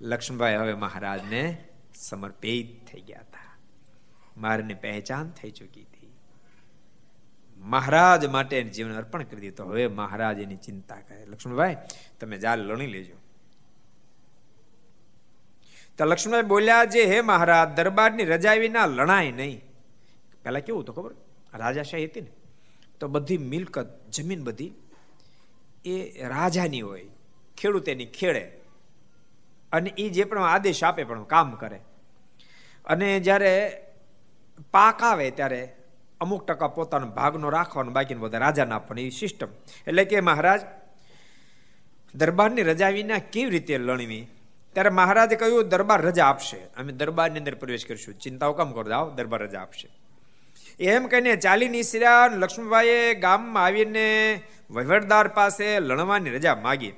લક્ષ્મણભાઈ 0.00 0.54
હવે 0.54 0.74
મહારાજને 0.74 1.64
સમર્પિત 1.94 2.92
થઈ 2.92 3.00
ગયા 3.00 3.20
હતા. 3.20 3.58
મારની 4.36 4.74
પહેચાન 4.74 5.30
થઈ 5.30 5.50
ચૂકી 5.50 5.80
હતી. 5.80 6.12
મહારાજ 7.56 8.26
માટે 8.26 8.62
જીવન 8.62 8.94
અર્પણ 8.94 9.22
કરી 9.22 9.40
દીધું. 9.40 9.70
હવે 9.70 9.86
મહારાજ 9.86 10.38
એની 10.38 10.56
ચિંતા 10.56 10.94
કરે. 10.94 11.26
લક્ષ્મણભાઈ, 11.26 11.76
તમે 12.20 12.38
જાલ 12.38 12.60
લણી 12.60 12.86
લેજો. 12.86 13.14
તો 15.98 16.04
લક્ષ્મણભાઈ 16.04 16.42
બોલ્યા 16.42 16.84
જે 16.84 17.04
હે 17.04 17.20
મહારાજ, 17.20 17.76
દરબારની 17.76 18.24
રજા 18.24 18.52
વિના 18.52 18.86
લણાય 18.86 19.32
નહીં. 19.32 19.64
પેલા 20.44 20.60
કેવું 20.60 20.84
તો 20.84 20.92
ખબર? 20.92 21.14
રાજાશાહી 21.54 22.04
હતી 22.04 22.20
ને? 22.20 22.30
તો 23.00 23.08
બધી 23.08 23.38
મિલકત, 23.38 24.10
જમીન 24.10 24.44
બધી 24.44 24.72
એ 25.84 26.28
રાજાની 26.28 26.80
હોય, 26.80 27.06
ખેડૂત 27.56 27.88
એની 27.88 28.06
ખેડે 28.06 28.44
અને 29.72 29.90
એ 29.98 30.08
જે 30.08 30.24
પણ 30.24 30.38
આદેશ 30.38 30.84
આપે 30.84 31.04
પણ 31.04 31.24
કામ 31.24 31.54
કરે. 31.54 31.80
અને 32.84 33.20
જ્યારે 33.20 33.52
પાક 34.70 35.02
આવે 35.02 35.30
ત્યારે 35.30 35.76
અમુક 36.20 36.46
ટકા 36.46 36.68
પોતાનો 36.68 37.06
ભાગનો 37.06 37.50
રાખવાનો 37.50 37.90
બાકીનો 37.90 38.20
બધા 38.20 38.38
રાજાને 38.38 38.74
આપવાનો 38.74 39.00
એ 39.00 39.08
સિસ્ટમ 39.08 39.46
એટલે 39.86 40.04
કે 40.04 40.20
મહારાજ, 40.20 40.60
દરબારની 42.14 42.62
રજા 42.62 42.88
વિના 42.88 43.18
કેવી 43.18 43.50
રીતે 43.50 43.78
લણવી? 43.78 44.26
ત્યારે 44.72 44.90
મહારાજે 44.90 45.36
કહ્યું, 45.36 45.68
દરબાર 45.68 46.02
રજા 46.02 46.26
આપશે. 46.26 46.56
અમે 46.56 46.92
દરબારની 46.92 47.38
અંદર 47.38 47.54
પ્રવેશ 47.54 47.86
કરીશું. 47.86 48.14
ચિંતાઓ 48.14 48.52
કામ 48.52 48.72
કરો, 48.72 48.88
જાઓ, 48.88 49.10
દરબાર 49.10 49.42
રજા 49.42 49.60
આપશે. 49.60 49.88
એમ 50.80 51.06
કહીને 51.06 51.36
ચાલી 51.36 51.68
નીસર્યા 51.68 52.26
લક્ષ્મીભાઈએ 52.26 53.14
ગામમાં 53.14 53.64
આવીને 53.64 54.40
વહીવટદાર 54.70 55.28
પાસે 55.28 55.78
લણવાની 55.78 56.30
રજા 56.30 56.54
માગી. 56.54 56.94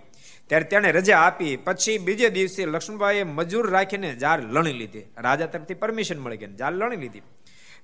ત્યારે 0.48 0.64
તેણે 0.64 0.92
રજા 0.92 1.18
આપી, 1.18 1.56
પછી 1.56 1.98
બીજે 1.98 2.28
દિવસે 2.28 2.66
લક્ષ્મણભાઈએ 2.66 3.22
મજૂર 3.22 3.70
રાખીને 3.70 4.14
જાર 4.14 4.40
લણી 4.40 4.72
લીધી. 4.72 5.04
રાજા 5.18 5.46
તરફથી 5.46 5.74
પરમિશન 5.74 6.18
મળી 6.18 6.36
ગઈ 6.36 6.46
જાર 6.46 6.72
લણી 6.72 6.96
લીધી. 6.96 7.22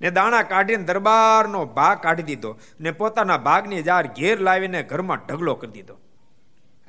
ને 0.01 0.11
દાણા 0.11 0.43
કાઢીને 0.43 0.85
દરબારનો 0.85 1.65
ભાગ 1.65 2.01
કાઢી 2.03 2.23
દીધો 2.23 2.59
ને 2.81 2.91
પોતાના 2.91 3.37
ભાગની 3.37 3.83
જાર 3.83 4.07
ઘેર 4.07 4.41
લાવીને 4.41 4.83
ઘરમાં 4.83 5.19
ઢગલો 5.29 5.55
કરી 5.55 5.71
દીધો. 5.71 5.99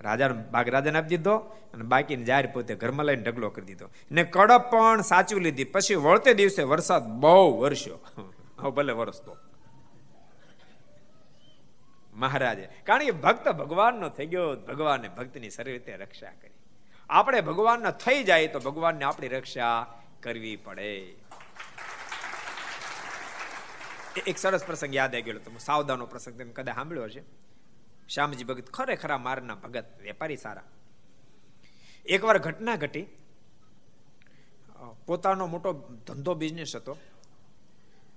રાજાનો 0.02 0.36
ભાગ 0.52 0.70
રાજાને 0.70 0.98
આપી 0.98 1.08
દીધો 1.08 1.36
અને 1.74 1.84
બાકીની 1.84 2.24
જાર 2.24 2.48
પોતે 2.54 2.76
ઘરમાં 2.76 3.06
લઈને 3.06 3.24
ઢગલો 3.24 3.50
કરી 3.50 3.66
દીધો. 3.66 3.90
ને 4.12 4.24
કડપ 4.24 4.72
પણ 4.72 5.02
સાચવી 5.02 5.40
લીધી. 5.40 5.64
પછી 5.64 5.96
વળતે 5.96 6.34
દિવસે 6.34 6.64
વરસાદ 6.64 7.04
બહુ 7.04 7.60
વરસ્યો. 7.60 8.23
ભલે 8.72 8.94
વરસતો 8.94 9.38
મહારાજે, 12.14 12.70
કારણ 12.84 13.04
કે 13.04 13.12
ભક્ત 13.12 13.50
ભગવાનનો 13.50 14.10
થઈ 14.10 14.26
ગયો 14.26 14.56
ભગવાને 14.56 15.10
ભક્તની 15.10 15.50
સારી 15.50 15.72
રીતે 15.72 15.98
રક્ષા 15.98 16.32
કરી. 16.32 16.52
આપણે 17.10 17.42
ભગવાનના 17.42 17.92
થઈ 17.92 18.24
જાય 18.24 18.48
તો 18.48 18.60
ભગવાનને 18.60 19.06
આપણી 19.06 19.28
રક્ષા 19.28 20.00
કરવી 20.24 20.56
પડે. 20.56 21.16
એક 24.28 24.38
સરસ 24.38 24.66
પ્રસંગ 24.66 24.96
યાદ 24.96 25.14
આવી 25.14 25.22
ગયો 25.22 25.40
તો 25.40 25.52
સાવધાનો 25.58 26.06
પ્રસંગ 26.06 26.42
તમે 26.42 26.54
કદાચ 26.54 26.76
સાંભળ્યો 26.76 27.04
હશે. 27.04 27.24
શ્યામજી 28.10 28.44
ભગત 28.44 28.70
ખરેખરા 28.70 29.18
મારના 29.18 29.56
ભગત, 29.56 29.86
વેપારી 30.02 30.38
સારા. 30.38 30.64
એકવાર 32.06 32.38
ઘટના 32.38 32.76
ઘટી. 32.76 33.06
પોતાનો 35.06 35.48
મોટો 35.48 35.74
ધંધો 36.08 36.34
બિઝનેસ 36.34 36.76
હતો. 36.76 36.98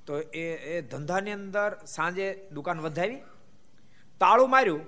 તો 0.07 0.21
એ 0.21 0.45
એ 0.73 0.83
ધંધાની 0.83 1.33
અંદર 1.33 1.71
સાંજે 1.87 2.49
દુકાન 2.53 2.81
વધાવી, 2.81 3.21
તાળું 4.21 4.51
માર્યું. 4.51 4.85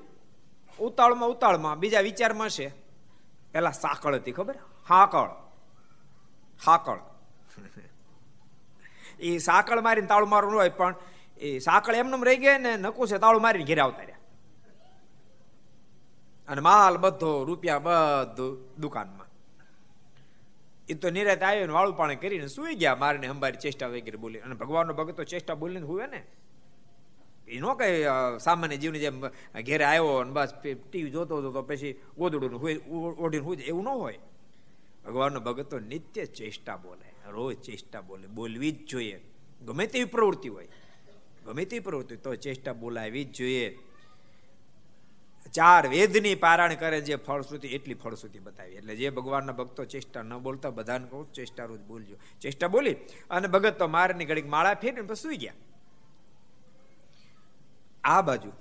ઉતાળમાં 0.78 1.28
ઉતાળમાં 1.28 1.78
બીજા 1.78 2.00
વિચારમાં 2.00 2.50
છે 2.50 2.68
પેલા 3.52 3.70
સાકળ 3.70 4.14
હતી 4.14 4.32
ખબર? 4.32 4.56
હાકળ. 4.88 5.30
હાકળ. 6.66 7.00
એ 9.20 9.38
સાકળ 9.38 9.80
મારીને 9.80 10.06
તાળું 10.06 10.28
મારવું 10.28 10.54
હોય, 10.54 10.68
પણ 10.68 10.94
એ 11.38 11.58
સાકળ 11.58 11.94
એમને 11.94 12.24
રહી 12.24 12.36
ગઈ 12.36 12.58
ને 12.58 12.76
નકું 12.76 13.08
છે 13.08 13.18
તાળું 13.18 13.42
મારીને 13.42 13.64
ઘેર 13.64 13.80
આવતા 13.80 14.02
રહ્યા. 14.02 14.18
અને 16.48 16.60
માલ 16.60 16.96
બધો, 16.96 17.44
રૂપિયા 17.44 17.78
બધું 17.78 18.52
દુકાનમાં. 18.80 19.27
એ 20.88 20.94
તો 20.94 21.10
નિરાત 21.10 21.42
આવ્યો 21.42 21.66
ને 21.66 21.72
વાળું 21.72 21.96
પાણી 21.96 22.16
કરીને 22.16 22.46
સુઈ 22.46 22.74
ગયા 22.74 22.96
મારે 22.96 23.28
અંબારી 23.28 23.60
ચેષ્ટા 23.60 23.86
વગેરે 23.86 24.16
બોલી. 24.16 24.38
અને 24.38 24.54
ભગવાનનો 24.54 24.94
ભગત 24.94 25.16
તો 25.16 25.24
ચેષ્ટા 25.24 25.54
બોલીને 25.54 25.86
હોય 25.86 26.06
ને. 26.06 26.20
એ 27.48 27.60
નો 27.60 27.74
કઈ 27.74 28.04
સામાન્ય 28.40 28.76
જીવની 28.76 28.98
જેમ 28.98 29.26
ઘેરે 29.66 29.84
આવ્યો 29.84 30.16
અને 30.16 30.32
બસ 30.32 30.54
ટીવી 30.90 31.10
જોતો 31.10 31.38
હતો 31.38 31.52
તો 31.52 31.62
પછી 31.62 31.92
ગોદડું 32.18 32.54
ઓઢીને 33.24 33.44
હોય 33.44 33.56
એવું 33.56 33.84
ન 33.84 33.88
હોય. 33.88 34.18
ભગવાનનો 35.04 35.40
ભગત 35.40 35.66
તો 35.70 35.78
નિત્ય 35.78 36.26
ચેષ્ટા 36.26 36.76
બોલે, 36.76 37.08
રોજ 37.30 37.56
ચેષ્ટા 37.60 38.00
બોલે, 38.00 38.26
બોલવી 38.28 38.72
જ 38.72 38.86
જોઈએ. 38.86 39.20
ગમે 39.62 39.86
તેવી 39.86 40.04
પ્રવૃત્તિ 40.04 40.48
હોય, 40.48 40.68
ગમે 41.46 41.64
તેવી 41.64 41.80
પ્રવૃત્તિ 41.80 42.16
તો 42.16 42.34
ચેષ્ટા 42.36 42.72
બોલાવી 42.72 43.24
જ 43.24 43.32
જોઈએ. 43.32 43.78
ચાર 45.52 45.86
વેદની 45.86 46.34
પારાયણ 46.34 46.74
કરે 46.74 47.00
જે 47.00 47.16
ફળશ્રુતિ, 47.16 47.68
એટલી 47.68 47.94
ફળશ્રુતિ 47.94 48.38
બતાવી. 48.38 48.72
એટલે 48.72 48.96
જે 48.96 49.10
ભગવાનના 49.10 49.52
ભક્તો 49.52 49.84
ચેષ્ટા 49.84 50.22
ન 50.22 50.38
બોલતા, 50.38 50.70
બધાને 50.70 51.06
કહું 51.06 51.32
ચેષ્ટા 51.32 51.64
રોજ 51.64 51.80
બોલજો. 51.80 52.16
ચેષ્ટા 52.40 52.68
બોલી 52.68 52.96
અને 53.30 53.48
ભગત 53.48 53.78
તો 53.78 53.88
મારની 53.88 54.24
ઘડીક 54.24 54.46
માળા 54.46 54.74
ફેરીને 54.74 55.02
પછી 55.02 55.14
સુઈ 55.14 55.36
ગયા. 55.36 55.52
આ 58.04 58.22
બાજુ 58.22 58.52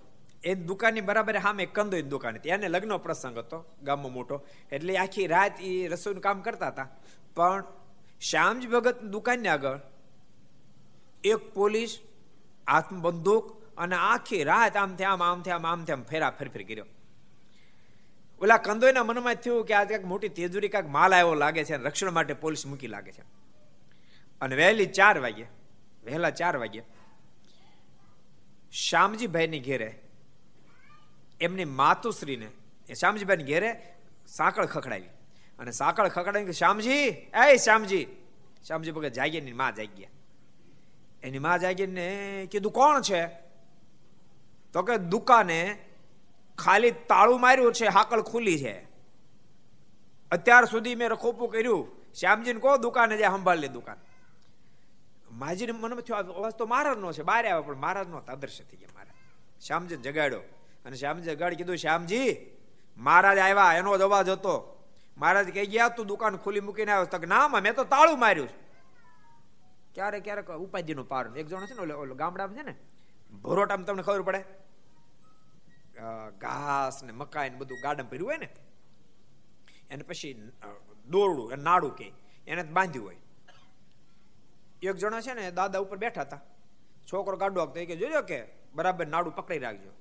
એ 0.43 0.55
દુકાનની 0.55 1.01
બરાબર 1.01 1.39
સામે 1.39 1.65
કંદોઈ 1.65 2.01
દુકાન 2.01 2.35
હતી. 2.35 2.49
એને 2.49 2.67
લગ્ન 2.67 2.97
પ્રસંગ 2.97 3.37
હતો, 3.37 3.65
ગામમાં 3.83 4.13
મોટો. 4.13 4.45
એટલે 4.71 4.97
આખી 4.97 5.27
રાત 5.27 5.61
એ 5.61 5.87
રસોઈનું 5.87 6.21
કામ 6.21 6.41
કરતા 6.41 6.67
હતા. 6.67 6.89
પણ 7.35 7.63
શ્યામજી 8.21 8.67
ભગત 8.67 9.03
દુકાનની 9.03 9.47
આગળ 9.47 9.79
એક 11.23 11.53
પોલીસ 11.53 11.99
હાથમાં 12.69 13.01
બંદૂક 13.01 13.56
અને 13.77 13.95
આખી 13.95 14.43
રાત 14.43 14.77
આમ 14.77 14.95
આમ 15.07 15.23
આમ 15.23 15.49
આમ 15.49 15.67
આમ 15.67 15.85
આમ 15.91 16.03
ફેરા 16.03 16.29
ફેરફેર 16.29 16.63
કર્યો. 16.63 16.85
ઓલા 18.41 18.57
કંદોઈના 18.57 19.03
મનમાં 19.03 19.35
થયું 19.35 19.65
કે 19.65 19.73
આજે 19.73 19.97
મોટી 19.97 20.29
તેજુરી 20.29 20.67
કાંઈક 20.67 20.89
માલ 20.89 21.13
આવ્યો 21.13 21.35
લાગે 21.35 21.63
છે 21.63 21.75
રક્ષણ 21.75 22.11
માટે 22.11 22.33
પોલીસ 22.33 22.65
મૂકી 22.65 22.87
લાગે 22.87 23.11
છે. 23.11 23.21
અને 24.41 24.55
વહેલી 24.55 24.85
ચાર 24.85 25.19
વાગે 25.19 25.45
વહેલા 26.05 26.29
ચાર 26.29 26.57
વાગે 26.57 26.83
શ્યામજીભાઈની 28.71 29.59
ઘેરે, 29.59 29.99
એમની 31.41 31.65
માતુશ્રીને, 31.65 32.47
એ 32.89 32.93
શ્યામજીભાઈની 32.93 33.43
ઘેરે 33.43 33.93
સાંકળ 34.27 34.65
ખખડાવી. 34.65 35.09
અને 35.59 35.71
સાંકળ 35.71 36.07
ખખડાવી 36.07 36.53
શ્યામજી, 36.53 36.97
એ 37.45 37.57
શ્યામજી. 37.57 38.05
શ્યામજી 38.67 38.91
ભગત 38.91 39.13
જાગીએ 39.13 39.41
ની 39.41 39.53
માં 39.53 39.75
જાગ્યા 39.75 40.09
એની 41.23 41.39
માં 41.39 41.59
જાગીને 41.59 42.47
કીધું, 42.51 42.71
કોણ 42.71 43.01
છે? 43.01 43.46
તો 44.73 44.83
કે 44.83 44.97
દુકાને 44.97 45.85
ખાલી 46.57 46.91
તાળું 46.91 47.41
માર્યું 47.41 47.73
છે, 47.73 47.85
હાકળ 47.85 48.21
ખુલી 48.21 48.59
છે. 48.59 48.87
અત્યાર 50.31 50.65
સુધી 50.65 50.95
મેં 50.95 51.09
રખોપું 51.09 51.49
કર્યું. 51.49 51.87
શ્યામજીને 52.19 52.59
કહો, 52.59 52.77
દુકાને 52.77 53.17
જાય 53.17 53.27
સંભાળ 53.27 53.57
લે 53.57 53.67
દુકાન. 53.67 53.97
માજીને 55.31 55.71
મનમાં 55.71 56.01
થયો 56.01 56.15
અવાજ 56.15 56.53
તો 56.53 56.65
મહારાજનો 56.65 57.11
છે, 57.13 57.23
બહાર 57.23 57.47
આવ્યો. 57.47 57.61
પણ 57.61 57.75
મહારાજનો 57.75 58.17
આદર્શ 58.17 58.61
થઈ 58.71 58.77
ગયા 58.77 58.89
મારા. 58.95 59.13
શ્યામજી 59.67 59.95
જગાડ્યો. 59.95 60.39
અને 60.85 60.95
શ્યામજી 60.95 61.29
જગાડી 61.29 61.55
કીધું, 61.55 61.77
શ્યામજી, 61.77 62.37
મહારાજ 62.97 63.37
આવ્યા. 63.37 63.73
એનો 63.73 63.97
જ 63.97 64.01
અવાજ 64.01 64.29
હતો. 64.29 64.83
મહારાજ 65.17 65.53
કહી 65.53 65.65
ગયા, 65.65 65.89
તું 65.89 66.07
દુકાન 66.07 66.37
ખુલ્લી 66.37 66.59
મૂકીને 66.59 66.91
આવ્યો. 66.91 67.05
તક 67.05 67.25
ના, 67.25 67.47
મેં 67.47 67.75
તો 67.75 67.83
તાળું 67.83 68.19
માર્યું 68.19 68.49
ક્યારેક 69.93 70.23
ક્યારેક 70.23 70.51
ઉપાધિનો 70.51 71.03
પાર. 71.03 71.37
એક 71.37 71.47
જણો 71.47 71.65
છે 71.65 71.73
ને 71.73 72.15
ગામડામાં 72.15 72.57
છે 72.57 72.61
ને 72.61 72.75
ભરોટામાં 73.31 73.85
તમને 73.85 74.03
ખબર 74.03 74.21
પડે? 74.21 74.41
ઘાસ 76.37 77.03
ને 77.03 77.11
મકાઈ 77.11 77.49
ને 77.49 77.57
બધું 77.57 77.77
ગાર્ડન 77.83 78.03
ભર્યું 78.03 78.27
હોય 78.27 78.37
ને, 78.37 78.49
એને 79.89 80.03
પછી 80.03 80.33
દોરડું 81.07 81.57
નાડું 81.57 81.95
કે, 81.95 82.11
એને 82.47 82.63
બાંધ્યું 82.63 83.05
હોય. 83.05 83.17
એક 84.81 84.95
જણા 84.95 85.21
છે 85.21 85.33
ને, 85.33 85.51
દાદા 85.51 85.79
ઉપર 85.79 85.97
બેઠા 85.97 86.21
હતા. 86.21 86.41
છોકરો 87.13 87.37
ગાડો 87.37 87.61
આપતો 87.61 87.85
કે, 87.85 87.95
જોજો 87.95 88.21
કે, 88.21 88.39
બરાબર 88.75 89.07
નાડું 89.07 89.35
પકડી 89.35 89.59
રાખજો. 89.59 89.91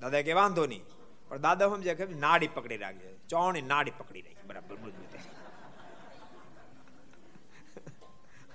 દાદા 0.00 0.22
કે, 0.22 0.32
વાંધો 0.32 0.66
નહીં. 0.66 0.84
પણ 1.28 1.40
દાદા 1.40 1.68
સમજે 1.68 1.94
કે, 1.94 2.04
નાડી 2.04 2.48
પકડી 2.48 2.76
રાખજો. 2.76 3.16
ચોણી 3.28 3.62
નાડી 3.62 3.90
પકડી 3.90 4.22
રાખી 4.22 4.46
બરાબર 4.46 4.76
મજબૂત 4.76 5.14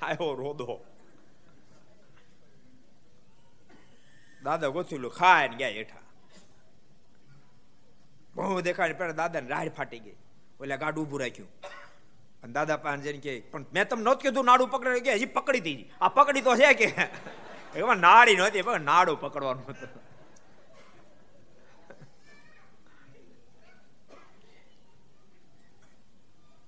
આવ્યો 0.02 0.34
રોદો 0.34 0.86
દાદા 4.44 4.68
ગોથેલું 4.68 5.12
ખાય 5.12 5.48
ને 5.48 5.56
ગયા 5.56 5.68
હેઠા. 5.68 5.98
બહુ 8.36 8.62
દેખાડી 8.62 8.94
પેલા 8.94 9.12
દાદા 9.12 9.40
ને 9.40 9.48
રાડ 9.48 9.70
ફાટી 9.70 10.00
ગઈ. 10.00 10.16
ઓલા 10.62 10.76
ગાડું 10.76 11.06
ઉભું 11.06 11.20
રાખ્યું. 11.20 11.50
અને 12.44 12.54
દાદા 12.54 12.78
પાસે 12.78 13.02
જઈને 13.02 13.20
કે, 13.20 13.40
પણ 13.40 13.66
મેં 13.74 13.88
તમને 13.88 14.04
નહોતું 14.04 14.22
કીધું 14.22 14.46
નાડું 14.46 14.72
પકડી. 14.72 15.00
કે, 15.00 15.14
હજી 15.14 15.26
પકડી 15.26 15.60
હતી 15.60 15.92
આ 16.02 16.08
પકડી 16.08 16.42
તો 16.42 16.56
છે 16.56 16.74
કે. 16.74 16.86
એમાં 17.76 17.98
નાડી 17.98 18.36
નહોતી 18.36 18.62
પણ 18.62 18.82
નાડું 18.82 19.22
પકડવાનું 19.22 19.64
હતું. 19.70 19.90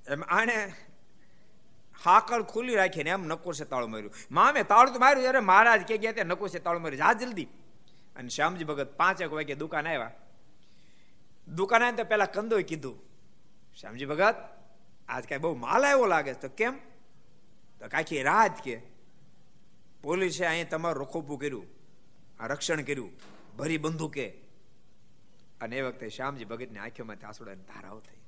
એમ 0.07 0.23
આને 0.23 0.73
હાકળ 2.03 2.43
ખુલ્લી 2.43 2.75
રાખીને 2.75 3.09
એમ 3.09 3.23
નકોર 3.23 3.55
છે 3.55 3.65
તાળું 3.65 3.91
માર્યું. 3.91 4.13
મામે, 4.31 4.63
તાળું 4.63 4.93
તો 4.93 4.99
માર્યું 4.99 5.27
અરે 5.27 5.39
મહારાજ 5.39 5.81
કે 5.81 5.97
ગયા 5.97 6.11
ત્યાં 6.11 6.27
નકોર 6.27 6.49
છે 6.49 6.59
તાળું 6.59 6.81
માર્યું 6.81 6.97
જા 6.97 7.13
જલ્દી. 7.13 7.47
અને 8.15 8.29
શ્યામજી 8.29 8.63
ભગત 8.63 8.89
પાંચ 8.97 9.21
એક 9.21 9.31
વાગે 9.31 9.55
દુકાન 9.55 9.87
આવ્યા. 9.87 10.11
દુકાન 11.47 11.83
આવ્યા 11.83 11.97
તો 11.97 12.03
પેલા 12.03 12.25
કંદોય 12.25 12.63
કીધું, 12.63 12.97
શ્યામજી 13.79 14.05
ભગત, 14.05 14.35
આજ 15.09 15.23
કઈ 15.23 15.37
બહુ 15.37 15.55
માલ 15.55 15.85
આવ્યો 15.85 16.05
લાગે 16.05 16.33
તો 16.33 16.49
કેમ? 16.49 16.79
તો 17.79 17.87
કાંઈ 17.87 18.23
રાત 18.23 18.63
કે. 18.63 18.81
પોલીસે 20.03 20.45
અહીં 20.45 20.69
તમારું 20.69 21.07
રખોપું 21.07 21.39
કર્યું, 21.39 21.67
આ 22.39 22.47
રક્ષણ 22.47 22.81
કર્યું, 22.81 23.11
ભરી 23.57 23.77
બંદૂકે 23.77 24.27
અને 25.61 25.77
એ 25.77 25.81
વખતે 25.81 26.09
શ્યામજી 26.09 26.45
ભગતની 26.45 26.79
આંખોમાંથી 26.79 27.25
આંસુડાની 27.25 27.61
ધારાઓ 27.61 27.99
થઈ. 27.99 28.19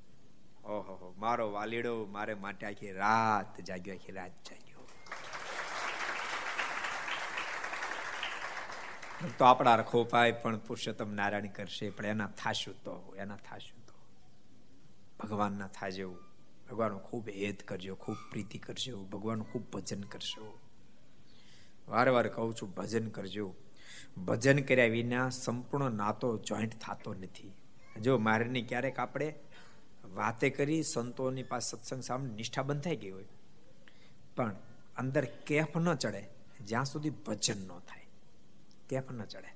ઓહો 0.65 1.15
મારો 1.17 1.51
વાલીડો, 1.51 2.05
મારે 2.05 2.33
માટે 2.33 2.65
આખી 2.65 2.91
રાત 2.93 3.61
જાગ્યો, 3.61 3.95
આખી 3.95 4.11
રાત 4.11 4.31
જાગ્યો 4.49 4.62
તો 9.23 9.45
આપણા 9.45 9.75
રખોપાય 9.75 10.31
પણ 10.31 10.57
પુરુષોત્તમ 10.57 11.09
નારાયણ 11.13 11.47
કરશે, 11.47 11.89
પણ 11.89 12.05
એના 12.05 12.27
થાશું 12.27 12.75
તો 12.83 12.93
એના 13.17 13.35
થાશું 13.35 13.81
તો 13.87 13.93
ભગવાનના 15.19 15.67
થાજો 15.67 16.07
ભગવાનનો 16.69 16.99
ખૂબ 16.99 17.29
હેત 17.29 17.63
કરજો, 17.63 17.95
ખૂબ 17.95 18.17
પ્રીતિ 18.31 18.57
કરજો, 18.57 19.03
ભગવાનનું 19.03 19.47
ખૂબ 19.51 19.65
ભજન 19.71 20.03
કરશો. 20.03 20.59
વાર 21.87 22.09
વાર 22.09 22.27
કહું 22.27 22.55
છું, 22.55 22.69
ભજન 22.75 23.07
કરજો. 23.09 23.47
ભજન 24.17 24.59
કર્યા 24.61 24.85
વિના 24.87 25.29
સંપૂર્ણ 25.29 25.91
નાતો 25.91 26.37
જોઈન્ટ 26.37 26.75
થતો 26.79 27.13
નથી. 27.13 27.51
જો 28.01 28.17
મારની 28.17 28.61
ક્યારેક 28.61 28.99
આપણે 28.99 29.35
વાતે 30.13 30.49
કરી 30.49 30.83
સંતોની 30.83 31.43
પાસે 31.43 31.77
સત્સંગ 31.77 32.03
સામે 32.03 32.29
નિષ્ઠા 32.29 32.61
બંધ 32.61 32.83
થઈ 32.83 32.95
ગઈ 32.95 33.11
હોય, 33.11 33.25
પણ 34.35 34.55
અંદર 34.97 35.25
કેફ 35.25 35.77
ન 35.77 35.95
ચડે, 35.95 36.21
જ્યાં 36.65 36.85
સુધી 36.85 37.09
ભજન 37.09 37.57
ન 37.57 37.79
થાય. 37.79 38.02
કેફ 38.93 39.11
ન 39.11 39.25
ચડે. 39.25 39.55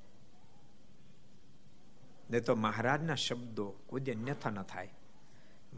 નહીં 2.32 2.44
તો 2.44 2.56
મહારાજના 2.56 3.16
શબ્દો 3.16 3.74
કોઈ 3.88 4.02
અન્યથા 4.02 4.50
ન 4.50 4.62
થાય. 4.62 4.90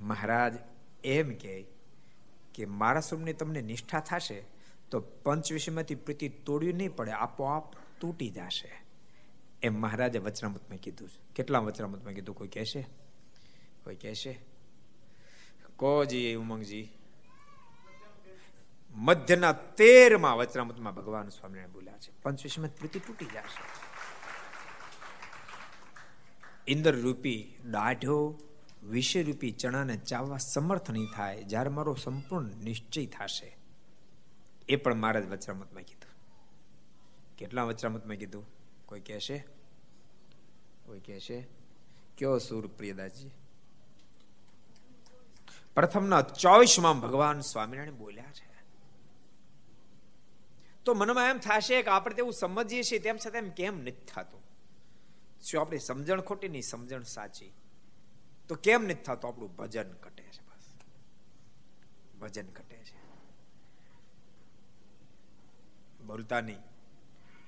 મહારાજ 0.01 0.53
એમ 1.03 1.29
કે 1.29 1.65
કે 2.53 2.65
મારા 2.65 2.99
સ્વરૂપની 2.99 3.33
તમને 3.33 3.61
નિષ્ઠા 3.61 3.99
થશે 3.99 4.43
તો 4.91 4.99
પંચ 4.99 5.51
વિષયમાંથી 5.51 5.95
પ્રીતિ 5.95 6.29
તોડ્યું 6.29 6.73
નહીં 6.73 6.95
પડે, 6.95 7.11
આપોઆપ 7.11 7.73
તૂટી 7.99 8.29
જશે. 8.29 8.71
એમ 9.63 9.81
મહારાજે 9.81 10.19
વચનામૃતમાં 10.19 10.77
કીધું 10.77 11.09
છે. 11.09 11.33
કેટલા 11.35 11.59
વચનામૃતમાં 11.59 12.13
કીધું? 12.13 12.35
કોઈ 12.35 12.47
કહેશે? 12.47 12.87
કોઈ 13.83 13.95
કહેશે? 13.95 14.39
કોજી 15.75 16.35
ઉમંગજી. 16.35 16.91
મધ્યના 18.99 19.51
તેરમાં 19.51 20.37
વચનામૃતમાં 20.37 20.95
ભગવાન 20.95 21.29
સ્વામિનારાયણ 21.29 21.71
બોલ્યા 21.71 21.97
છે. 21.97 22.21
પંચવિષમાં 22.21 22.69
પ્રીતિ 22.69 22.99
તૂટી 22.99 23.25
જશે 23.25 23.63
ઇન્દ્ર 26.67 26.95
રૂપી 26.95 27.55
દાઢો 27.71 28.39
વિષય 28.83 29.23
રૂપી 29.23 29.51
ચણાને 29.51 29.97
ચાવવા 29.97 30.37
સમર્થ 30.37 30.91
નહીં 30.91 31.07
થાય, 31.15 31.43
જ્યારે 31.43 31.69
મારો 31.69 31.93
સંપૂર્ણ 31.93 32.45
નિશ્ચય 32.45 33.05
થશે. 33.05 33.57
એ 34.69 34.75
પણ 34.75 34.95
મારા 34.95 35.19
જ 35.19 35.25
વચરામતમાં 35.29 35.83
કીધું. 35.83 36.13
કેટલા 37.37 37.63
વચરામતમાં 37.63 38.15
કીધું? 38.15 38.45
કોઈ 38.85 38.99
કહેશે? 38.99 39.45
કોઈ 40.85 40.99
કહેશે? 40.99 41.47
કયો 42.17 42.37
સુર, 42.37 42.67
પ્રિયદાસજી? 42.67 43.31
પ્રથમના 45.75 46.21
ચોવીસમાં 46.21 46.99
ભગવાન 46.99 47.39
સ્વામિનારાયણ 47.41 47.93
બોલ્યા 47.93 48.23
છે. 48.23 48.48
તો 50.89 50.93
મનમાં 50.93 51.29
એમ 51.29 51.37
થશે 51.37 51.81
કે 51.81 51.89
આપણે 51.89 52.15
તેવું 52.15 52.33
સમજીએ 52.33 52.83
છીએ, 52.83 52.99
તેમ 52.99 53.17
છતાં 53.17 53.41
એમ 53.41 53.49
કેમ 53.49 53.79
નથી 53.79 53.91
થતું? 53.91 54.41
શું 55.41 55.61
આપણી 55.61 55.79
સમજણ 55.79 56.21
ખોટી 56.21 56.47
નહીં, 56.47 56.61
સમજણ 56.61 57.03
સાચી? 57.03 57.53
તો 58.47 58.55
કેમ 58.55 58.83
નથી 58.83 58.93
થતું 58.93 59.31
આપણું 59.31 59.55
ભજન 59.55 59.91
ઘટે 59.91 60.23
છે 60.23 60.41
બસ? 60.41 60.73
ભજન 62.19 62.47
ઘટે 62.47 62.77
છે. 62.77 62.97
બોલતા 66.03 66.41
નહીં. 66.41 66.57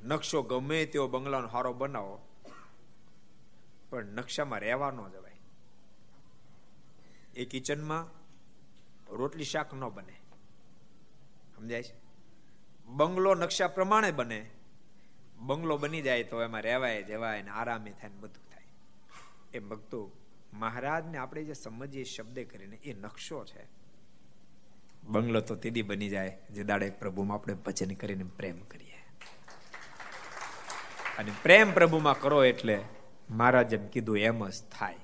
નકશો 0.03 0.41
ગમે 0.41 0.85
તેવો 0.85 1.07
બંગલાનો 1.07 1.47
હારો 1.47 1.73
બનાવો, 1.73 2.27
પણ 3.89 4.05
નકશામાં 4.05 4.59
રહેવા 4.59 4.91
ન 4.91 5.09
જવાય. 5.09 5.39
એ 7.33 7.45
કિચનમાં 7.45 8.07
રોટલી 9.15 9.43
શાક 9.43 9.73
ન 9.73 9.89
બને. 9.89 10.21
સમજાય 11.55 11.83
છે? 11.83 12.00
બંગલો 12.91 13.35
નકશા 13.35 13.67
પ્રમાણે 13.67 14.11
બને. 14.11 14.49
બંગલો 15.37 15.77
બની 15.77 16.01
જાય 16.01 16.23
તો 16.23 16.43
એમાં 16.43 16.61
રહેવાય, 16.61 17.03
જવાય 17.03 17.41
ને 17.41 17.49
આરામે 17.49 17.91
થાય 17.91 18.09
ને 18.09 18.15
બધું 18.15 18.49
થાય. 18.49 18.63
એ 19.53 19.59
ભક્તો, 19.59 20.11
મહારાજને 20.53 21.17
આપણે 21.17 21.43
જે 21.43 21.53
સમજીએ 21.53 22.03
શબ્દે 22.03 22.43
કરીને 22.43 22.75
એ 22.75 22.93
નકશો 22.93 23.45
છે. 23.45 23.67
બંગલો 25.03 25.41
તો 25.41 25.55
તેદી 25.55 25.81
બની 25.81 26.09
જાય, 26.09 26.37
જે 26.51 26.63
દાડે 26.63 26.89
પ્રભુમાં 26.89 27.37
આપણે 27.37 27.53
ભજન 27.53 27.93
કરીને 27.93 28.23
પ્રેમ 28.23 28.59
કરીએ. 28.59 29.05
અને 31.17 31.31
પ્રેમ 31.43 31.73
પ્રભુમાં 31.73 32.19
કરો 32.19 32.43
એટલે 32.43 32.81
મહારાજ 33.29 33.73
એમ 33.73 33.87
કીધું, 33.87 34.17
એમ 34.17 34.49
જ 34.49 34.63
થાય. 34.71 34.95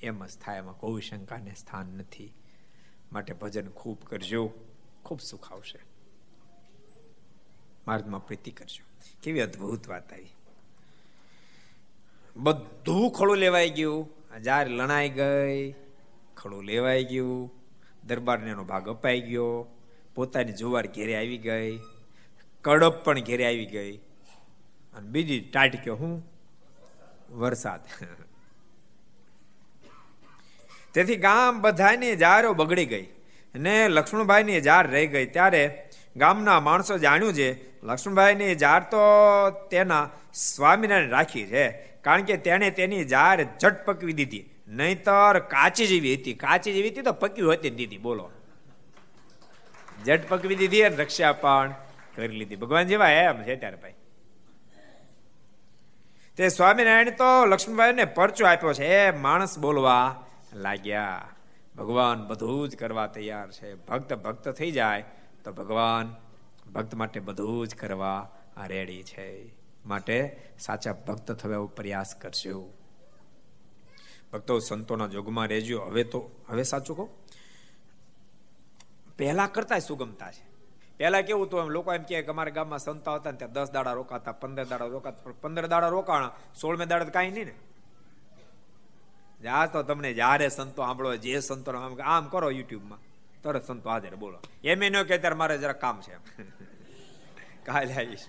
એમ 0.00 0.26
જ 0.26 0.38
થાય, 0.38 0.58
એમાં 0.58 0.74
કોઈ 0.74 1.00
શંકાને 1.00 1.54
સ્થાન 1.54 1.86
નથી. 1.86 2.34
માટે 3.12 3.32
ભજન 3.32 3.68
ખૂબ 3.68 4.04
કરજો. 4.04 4.52
ખૂબ 5.04 5.20
સુખ 5.20 5.52
આવશે 5.52 5.87
માર્ગમાં 7.88 8.26
પ્રીતિ 8.26 8.50
કરજો. 8.50 8.84
કેવી 9.22 9.40
અદ્ભુત 9.40 9.88
વાત 9.88 10.12
આવી. 10.12 10.32
બધું 12.36 13.10
ખોળું 13.10 13.36
લેવાઈ 13.36 13.70
ગયું. 13.70 14.08
હજાર 14.36 14.68
લણાઈ 14.68 15.08
ગઈ 15.08 15.72
ખડું 16.36 16.64
લેવાઈ 16.64 17.04
ગયું. 17.04 17.52
દરબારને 18.04 18.50
એનો 18.50 18.64
ભાગ 18.64 18.88
અપાઈ 18.88 19.20
ગયો. 19.20 19.66
પોતાની 20.14 20.52
જુવાર 20.52 20.86
ઘેરે 20.86 21.16
આવી 21.16 21.38
ગઈ. 21.38 21.80
કડપ 22.62 23.04
પણ 23.04 23.20
ઘેરે 23.20 23.46
આવી 23.46 23.66
ગઈ. 23.66 23.96
અને 24.94 25.08
બીજી 25.08 25.40
ટાટક્યો 25.40 25.96
હું? 25.96 26.32
વરસાદ. 27.30 27.80
તેથી 30.94 31.16
ગામ 31.16 31.60
બધાની 31.60 32.16
જારો 32.16 32.54
બગડી 32.54 32.86
ગઈ. 32.86 33.08
ને 33.54 33.88
લક્ષ્મણભાઈની 33.88 34.60
જાર 34.60 34.90
રહી 34.90 35.06
ગઈ. 35.06 35.26
ત્યારે 35.26 35.90
ગામના 36.16 36.60
માણસો 36.60 36.98
જાણ્યું 36.98 37.34
છે 37.34 37.67
લક્ષ્મણભાઈની 37.82 38.54
જાર 38.54 38.80
તો 38.80 38.98
તેના 39.70 40.10
સ્વામિનારાયણ 40.34 41.08
રાખી 41.08 41.46
છે, 41.46 41.70
કારણ 42.02 42.22
કે 42.22 42.36
તેણે 42.36 42.70
તેની 42.70 43.04
જાર 43.04 43.44
ઝટ 43.58 43.84
પકવી 43.84 44.12
દીધી. 44.12 44.50
નહીતર 44.68 45.38
કાચી 45.38 45.86
જેવી 45.86 46.14
હતી. 46.14 46.34
કાચી 46.34 46.72
જેવી 46.72 46.88
હતી 46.88 47.02
તો 47.02 47.12
પકવી 47.12 47.52
હતી 47.52 47.70
દીધી. 47.70 47.98
બોલો. 47.98 48.30
ઝટ 50.06 50.28
પકવી 50.28 50.54
દીધી 50.54 50.82
અને 50.82 50.96
રક્ષા 50.96 51.32
પણ 51.32 51.74
કરી 52.16 52.28
લીધી. 52.28 52.56
ભગવાન 52.56 52.86
જેવા 52.86 53.10
એમ 53.10 53.42
છે 53.42 53.56
ત્યારે 53.56 53.76
ભાઈ. 53.76 53.94
તે 56.36 56.48
સ્વામિનારાયણ 56.48 57.10
તો 57.10 57.46
લક્ષ્મણભાઈને 57.46 58.04
પરચો 58.04 58.46
આપ્યો 58.46 58.72
છે. 58.72 58.84
એ 58.84 59.10
માણસ 59.10 59.58
બોલવા 59.58 60.24
લાગ્યા. 60.54 61.28
ભગવાન 61.76 62.26
બધું 62.26 62.68
જ 62.68 62.76
કરવા 62.76 63.06
તૈયાર 63.06 63.50
છે. 63.50 63.74
ભક્ત 63.74 64.14
ભક્ત 64.14 64.48
થઈ 64.48 64.70
જાય 64.70 65.04
તો 65.44 65.52
ભગવાન 65.52 66.14
ભક્ત 66.72 66.94
માટે 66.94 67.20
બધું 67.20 67.68
જ 67.68 67.74
કરવા 67.74 68.30
રેડી 68.66 69.02
છે. 69.02 69.54
માટે 69.86 70.40
સાચા 70.58 70.92
ભક્ત 70.92 71.32
થવા 71.32 71.66
પ્રયાસ 71.66 72.14
કરશો. 72.14 72.72
ભક્તો 74.32 74.58
સંતોના 74.58 75.06
જોગમાં 75.06 75.48
રહેજો. 75.48 75.80
હવે 75.80 76.04
તો, 76.04 76.30
હવે 76.48 76.62
સાચું 76.62 76.96
કહું? 76.96 77.08
પહેલા 79.16 79.46
કરતા 79.46 79.78
સુગમતા 79.78 80.32
છે. 80.32 80.48
પહેલા 80.96 81.20
કેવું 81.20 81.48
તો 81.48 81.60
એમ 81.60 81.68
લોકો 81.68 81.94
એમ 81.94 82.02
કે 82.02 82.24
અમારા 82.24 82.50
ગામમાં 82.50 82.78
સંતા 82.78 83.14
હતા 83.14 83.30
ને 83.30 83.36
ત્યાં 83.36 83.52
દસ 83.52 83.70
દાડા 83.70 83.92
રોકાતા, 83.92 84.32
પંદર 84.32 84.64
દાડા 84.64 84.86
રોકાતા 84.86 85.32
પંદર 85.40 85.66
દાડા 85.66 85.88
રોકાણા, 85.88 86.32
સોળમે 86.60 86.86
દાડા 86.86 87.04
કાંઈ 87.04 87.30
નહીં 87.30 87.44
ને. 87.44 87.54
જા 89.42 89.66
તો 89.66 89.82
તમને 89.82 90.14
જ્યારે 90.14 90.48
સંતો 90.48 90.82
સાંભળો, 90.82 91.16
જે 91.16 91.40
સંતો 91.40 91.72
આમ 92.04 92.28
કરો 92.28 92.50
યુટ્યુબમાં. 92.50 92.98
તરત 93.42 93.66
સંતો 93.66 93.90
હાજર, 93.90 94.14
બોલો. 94.14 94.40
એમ 94.64 94.78
ન 94.78 95.02
કે 95.02 95.18
ત્યારે 95.18 95.36
મારે 95.36 95.58
જરા 95.58 95.72
કામ 95.72 96.00
છે 96.00 96.14
કાલે 97.64 97.94
આવીશ. 97.94 98.26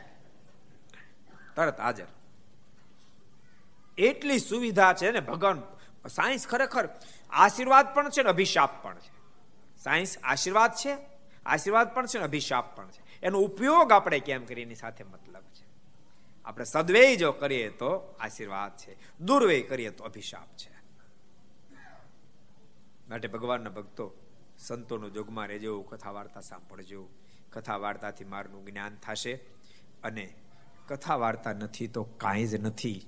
તરત 1.55 1.79
હાજર. 1.79 2.05
એટલી 3.97 4.39
સુવિધા 4.39 4.93
છે 4.93 5.11
ને, 5.11 5.19
ભગવાન, 5.19 5.63
સાયન્સ 6.07 6.47
ખરેખર 6.47 6.89
આશીર્વાદ 7.29 7.93
પણ 7.93 8.09
છે 8.09 8.23
ને, 8.23 8.29
અભિશાપ 8.29 8.83
પણ 8.83 8.95
છે. 8.95 9.11
સાયન્સ 9.77 10.17
આશીર્વાદ 10.23 10.71
છે, 10.73 10.97
આશીર્વાદ 11.45 11.93
પણ 11.93 12.05
છે 12.05 12.17
ને, 12.17 12.23
અભિશાપ 12.23 12.75
પણ 12.75 12.87
છે. 12.87 13.21
એનો 13.21 13.39
ઉપયોગ 13.39 13.91
આપણે 13.91 14.19
કેમ 14.19 14.45
કરીએ, 14.45 14.65
એની 14.65 14.75
સાથે 14.75 15.03
મતલબ 15.03 15.41
છે. 15.41 15.65
આપણે 16.45 16.65
સદવેય 16.65 17.15
જો 17.15 17.31
કરીએ 17.31 17.69
તો 17.69 18.15
આશીર્વાદ 18.19 18.77
છે. 18.77 19.19
દુર્વેય 19.19 19.61
કરીએ 19.61 19.89
તો 19.89 20.03
અભિશાપ 20.03 20.47
છે. 20.57 20.79
માટે 23.09 23.27
ભગવાનના 23.27 23.69
ભક્તો 23.69 24.13
સંતોનો 24.59 25.09
જોગમાં 25.09 25.47
રહેજો 25.47 25.81
કથા 25.81 26.11
વાર્તા 26.11 26.41
સાંભળજો. 26.41 27.07
કથા 27.49 27.77
વાર્તાથી 27.77 28.25
મારનું 28.25 28.65
જ્ઞાન 28.65 28.95
થશે 28.95 29.33
અને 30.03 30.33
કથા 30.87 31.15
વાર્તા 31.15 31.53
નથી 31.53 31.87
તો 31.87 32.03
કાંઈ 32.03 32.47
જ 32.47 32.55
નથી. 32.55 33.05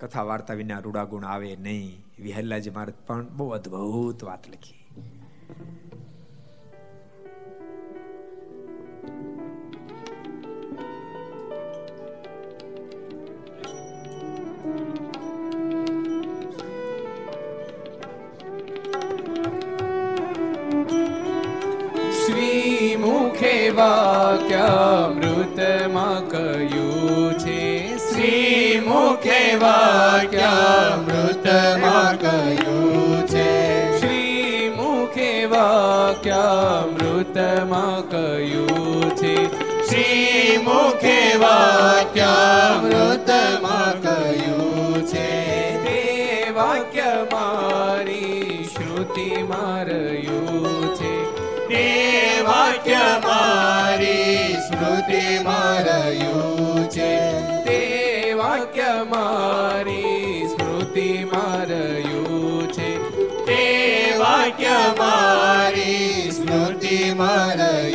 કથા 0.00 0.22
વાર્તા 0.22 0.54
વિના 0.54 0.78
રૂડા 0.78 1.04
ગુણ 1.04 1.24
આવે 1.24 1.56
નહીં. 1.56 2.04
વિહલ્લાજી 2.18 2.70
મહારાજ 2.70 2.94
પણ 3.06 3.28
બહુ 3.28 3.50
અદ્ભુત 3.50 4.24
વાત 4.24 4.48
લખી. 4.48 4.84
એ 23.64 23.70
વાક્યામૃતમાં 23.70 26.24
કહ્યું 26.24 27.34
છે 27.42 27.98
શ્રી 27.98 28.80
મુખે 28.80 29.58
વાક્યામૃતમાં 29.62 32.18
કહ્યું 32.18 33.26
છે 33.26 33.90
શ્રી 34.00 34.70
મુખે 34.70 35.46
વાક્યામૃતમાં 35.46 38.06
કહ્યું 38.06 39.10
છે 39.20 39.48
શ્રી 39.86 40.58
મુખે 40.58 41.38
વાક્યામૃતમાં 41.38 43.94
કહ્યું 44.04 45.06
છે 45.12 45.28
દેવાક્ય 45.86 47.12
મારી 47.32 48.66
શ્રુતિ 48.66 49.30
માર્યું 49.48 50.93
વાક્ય 52.42 52.96
મારી 52.96 54.56
સ્મૃતિ 54.68 55.38
મારયું 55.44 56.90
છે. 56.90 57.30
તે 57.64 58.32
વાક્ય 58.32 59.02
મારી 59.08 60.46
સ્મૃતિ 60.48 61.24
મારયું 61.24 62.72
છે. 62.72 62.98
તે 63.46 63.62
વાક્ય 64.18 64.76
મારી 64.98 66.30
સ્મૃતિ 66.30 67.14
મારયું 67.14 67.93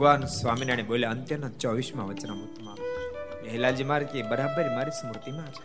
ભગવાન 0.00 0.24
સ્વામિનારાયણ 0.24 0.86
બોલ્યા 0.86 1.10
અંત્યના 1.10 1.48
ચોવીસમાં 1.48 2.06
વચનામૃતમાં 2.08 2.78
હેલાલજી 3.48 3.84
મારે 3.84 4.04
કે 4.04 4.22
બરાબર, 4.22 4.68
મારી 4.68 4.90
સ્મૃતિમાં 4.90 5.50
છે. 5.52 5.64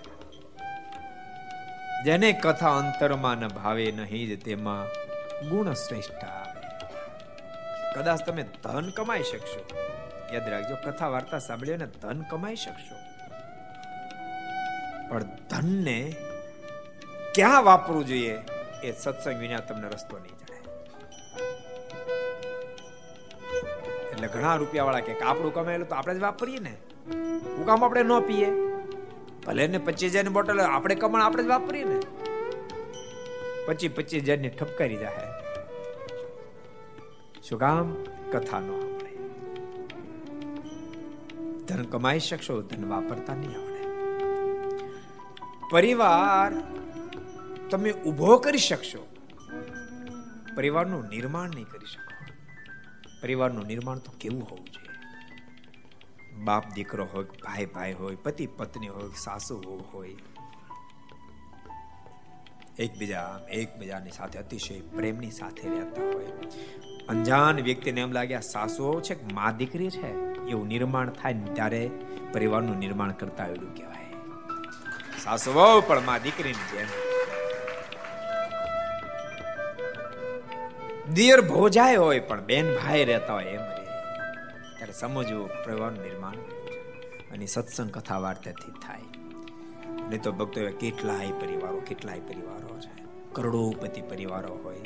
જેને 2.06 2.32
કથા 2.32 2.78
અંતરમાં 2.78 3.38
ન 3.38 3.48
ભાવે, 3.48 3.92
નહીં 3.92 4.28
જ 4.30 4.46
તેમાં 4.46 4.86
ગુણ 5.50 5.74
શ્રેષ્ઠ 5.74 6.26
કદાચ 7.96 8.26
તમે 8.26 8.46
ધન 8.64 8.90
કમાઈ 8.90 9.24
શકશો. 9.24 9.62
યાદ 10.34 10.50
રાખજો, 10.50 10.76
કથા 10.76 11.08
વાર્તા 11.08 11.40
સાંભળીને 11.40 11.84
અને 11.84 11.94
ધન 12.02 12.22
કમાઈ 12.22 12.56
શકશો. 12.56 12.96
પણ 15.10 15.24
ધનને 15.24 16.16
ક્યાં 17.36 17.64
વાપરવું 17.64 18.06
જોઈએ 18.06 18.40
એ 18.84 18.92
સત્સંગ 18.92 19.40
વિના 19.40 19.60
તમને 19.60 19.88
રસ્તો 19.88 20.18
નહીં. 20.18 20.35
એટલે 24.16 24.28
ઘણા 24.28 24.56
રૂપિયા 24.56 24.84
વાળા 24.84 25.00
કે 25.00 25.20
આપણું 25.20 25.54
કમાયેલું 25.54 25.90
તો 25.90 25.96
આપણે 25.96 26.16
જ 26.16 26.22
વાપરીએ 26.22 26.60
ને. 26.60 26.78
હું 27.44 27.66
કામ 27.66 27.86
આપણે 27.86 28.04
ન 28.04 28.20
પીએ. 28.20 28.52
ભલે 29.48 29.68
ને 29.68 29.78
પચીસ 29.78 30.12
હજારની 30.12 30.30
બોટલ 30.30 30.62
આપણે 30.62 30.96
કમાણ 30.96 31.22
આપણે 31.22 31.44
જ 31.44 31.48
વાપરીએ 31.48 31.84
ને. 31.84 32.00
પચીસ 33.66 33.92
પચીસ 33.96 34.24
હજારની 34.24 34.50
ઠપકારી 34.50 34.98
જાહે. 34.98 35.28
શું 37.44 37.60
કામ? 37.60 37.96
કથા 38.32 38.60
નો 38.60 39.00
ધન 41.68 41.84
કમાઈ 41.84 42.20
શકશો, 42.20 42.62
ધન 42.62 42.90
વાપરતા 42.90 43.36
નહીં 43.36 43.50
આવડે. 43.50 43.86
પરિવાર 45.72 46.52
તમે 47.70 47.92
ઊભો 47.92 48.38
કરી 48.38 48.58
શકશો. 48.58 49.08
પરિવારનું 50.56 51.08
નિર્માણ 51.08 51.50
નહીં 51.50 51.66
કરી 51.66 51.86
શકો. 51.86 52.15
પરિવારનું 53.26 53.66
નિર્માણ 53.66 53.98
તો 53.98 54.12
કેવું 54.20 54.44
હોવું 54.44 54.66
જોઈએ? 54.66 56.44
બાપ 56.44 56.74
દીકરો 56.74 57.06
હોય, 57.06 57.24
ભાઈ 57.24 57.66
ભાઈ 57.66 57.94
હોય, 57.94 58.16
પતિ 58.16 58.48
પત્ની 58.48 58.88
હોય, 58.88 59.10
સાસુ 59.24 59.84
હોય, 59.94 60.16
એકબીજા 62.80 63.40
એકબીજાની 63.50 64.12
સાથે 64.12 64.40
અતિશય 64.40 64.82
પ્રેમની 64.82 65.32
સાથે 65.32 65.70
રહેતા 65.70 66.04
હોય. 66.14 66.26
અંજાન 67.08 67.60
વ્યક્તિને 67.60 68.02
એમ 68.02 68.12
લાગે, 68.12 68.36
આ 68.36 68.40
સાસુ 68.40 69.02
છે 69.02 69.16
કે 69.16 69.34
મા 69.34 69.52
દીકરી 69.52 69.90
છે? 69.90 70.12
એવું 70.48 70.68
નિર્માણ 70.68 71.10
થાય 71.10 71.34
ને 71.34 71.54
ત્યારે 71.54 71.90
પરિવારનું 72.34 72.78
નિર્માણ 72.78 73.12
કરતા 73.12 73.46
એવું 73.46 73.76
કહેવાય. 73.76 74.06
સાસુ 75.24 75.82
પણ 75.88 76.02
મા 76.02 76.18
દીકરીની 76.18 76.78
જેમ. 76.78 77.05
દિયર 81.14 81.42
ભોજાય 81.42 81.96
હોય, 81.96 82.20
પણ 82.20 82.46
બેન 82.46 82.76
ભાઈ 82.76 83.06
રહેતા 83.06 83.34
હોય, 83.34 83.44
એમ 83.44 83.62
રે. 83.62 83.86
ત્યારે 84.78 84.94
સમજવું 84.94 85.50
પરિવારનું 85.66 86.04
નિર્માણ 86.04 86.36
અને 87.32 87.46
સત્સંગ 87.46 87.92
કથા 87.92 88.20
વાર્તાથી 88.20 88.72
થાય. 88.72 89.02
નહીં 90.10 90.22
તો 90.22 90.32
ભક્તો 90.32 90.62
એવા 90.62 90.78
કેટલાય 90.80 91.32
પરિવારો 91.32 91.80
કેટલાય 91.80 92.20
પરિવારો 92.20 92.80
છે. 92.80 93.06
કરોડોપતિ 93.34 94.02
પરિવારો 94.02 94.60
હોય, 94.64 94.80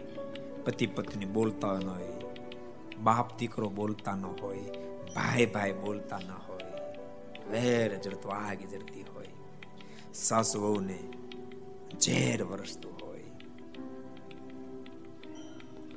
પતિ 0.65 0.87
પત્ની 0.87 1.25
બોલતા 1.25 1.67
ન 1.67 1.89
હોય, 1.89 2.07
બાપ 2.97 3.37
દીકરો 3.37 3.69
બોલતા 3.69 4.15
ન 4.15 4.25
હોય, 4.25 4.59
ભાઈ 5.15 5.45
ભાઈ 5.45 5.71
બોલતા 5.71 6.17
ન 6.17 6.31
હોય, 6.31 6.65
વેર 7.51 7.97
જડતો 7.97 8.29
આગ 8.29 8.57
જડતી 8.57 9.05
હોય. 9.15 9.27
સાસુ 10.13 10.61
વહુને 10.61 10.99
ઝેર 12.01 12.43
વરસતું 12.43 12.98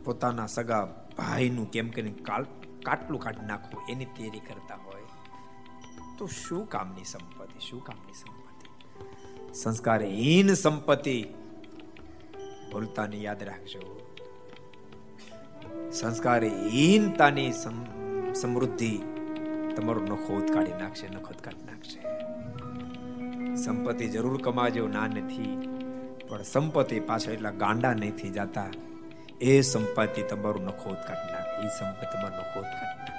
પોતાના 0.05 0.47
સગા 0.47 0.85
ભાઈનું 1.19 1.69
કેમ 1.70 1.89
કરીને 1.91 2.15
કાટલું 2.87 3.20
કાઢી 3.20 3.47
નાખવું 3.47 3.81
એની 3.91 4.09
તૈયારી 4.16 4.45
કરતા 4.49 4.79
હોય, 4.85 5.07
તો 6.19 6.24
શું 6.27 6.65
કામની 6.69 7.05
સંપત્તિ, 7.05 7.59
શું 7.69 7.81
કામની 7.85 8.16
સંપત્તિ? 8.20 8.66
સંસ્કારહીન 9.55 10.55
સંપત્તિ. 10.55 11.16
ભૂલતાને 12.73 13.19
યાદ 13.19 13.43
રાખજો. 13.43 13.83
સંસ્કારહીનતાની 15.93 17.51
સમૃદ્ધિ 18.35 18.93
તમારો 19.77 20.01
નખો 20.03 20.35
કાઢી 20.55 20.79
નાખશે, 20.79 21.07
નખો 21.09 21.33
કાઢી 21.43 21.66
નાખશે. 21.70 22.01
સંપત્તિ 23.57 24.07
જરૂર 24.09 24.37
કમાજો, 24.43 24.85
ના 24.89 25.07
નથી. 25.09 25.53
પણ 26.29 26.43
સંપત્તિ 26.43 27.01
પાછળ 27.01 27.33
એટલા 27.33 27.51
ગાંડા 27.62 27.95
નથી 27.95 28.31
જતા 28.31 28.70
એ 29.41 29.61
સંપત્તિ 29.61 30.23
તમારું 30.23 30.65
નખોદ 30.65 30.95
કાઢી 30.95 31.33
નાખે 31.33 31.67
એ 31.67 31.69
સંપત્તિ 31.69 32.07
તમારું 32.07 32.37
નખોદ 32.39 32.63
કાઢી 32.63 32.87
નાખે 32.87 33.13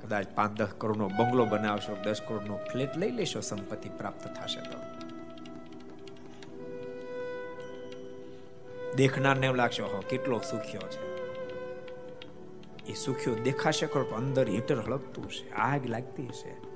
કદાચ 0.00 0.26
પાંચ 0.34 0.58
દસ 0.58 0.68
કરોડનો 0.78 1.08
બંગલો 1.08 1.44
બનાવશો, 1.44 1.96
દસ 2.04 2.20
કરોડનો 2.28 2.56
ફ્લેટ 2.56 2.96
લઈ 2.96 3.10
લેશો, 3.10 3.40
સંપત્તિ 3.40 3.88
પ્રાપ્ત 3.88 4.24
થશે 4.26 4.60
તો. 4.60 4.78
દેખનારને 8.96 9.46
એમ 9.46 9.54
લાગશે 9.54 9.82
હો 9.82 10.02
કેટલો 10.08 10.38
સુખ્યો 10.38 10.80
છે. 10.80 11.10
એ 12.86 12.94
સુખ્યો 12.94 13.34
દેખાશે 13.34 13.86
ખરો, 13.86 14.04
પણ 14.04 14.16
અંદર 14.16 14.48
હીટર 14.48 14.80
હળગતું 14.80 15.30
છે, 15.30 15.50
આગ 15.50 15.86
લાગતી 15.86 16.26
હશે 16.26 16.70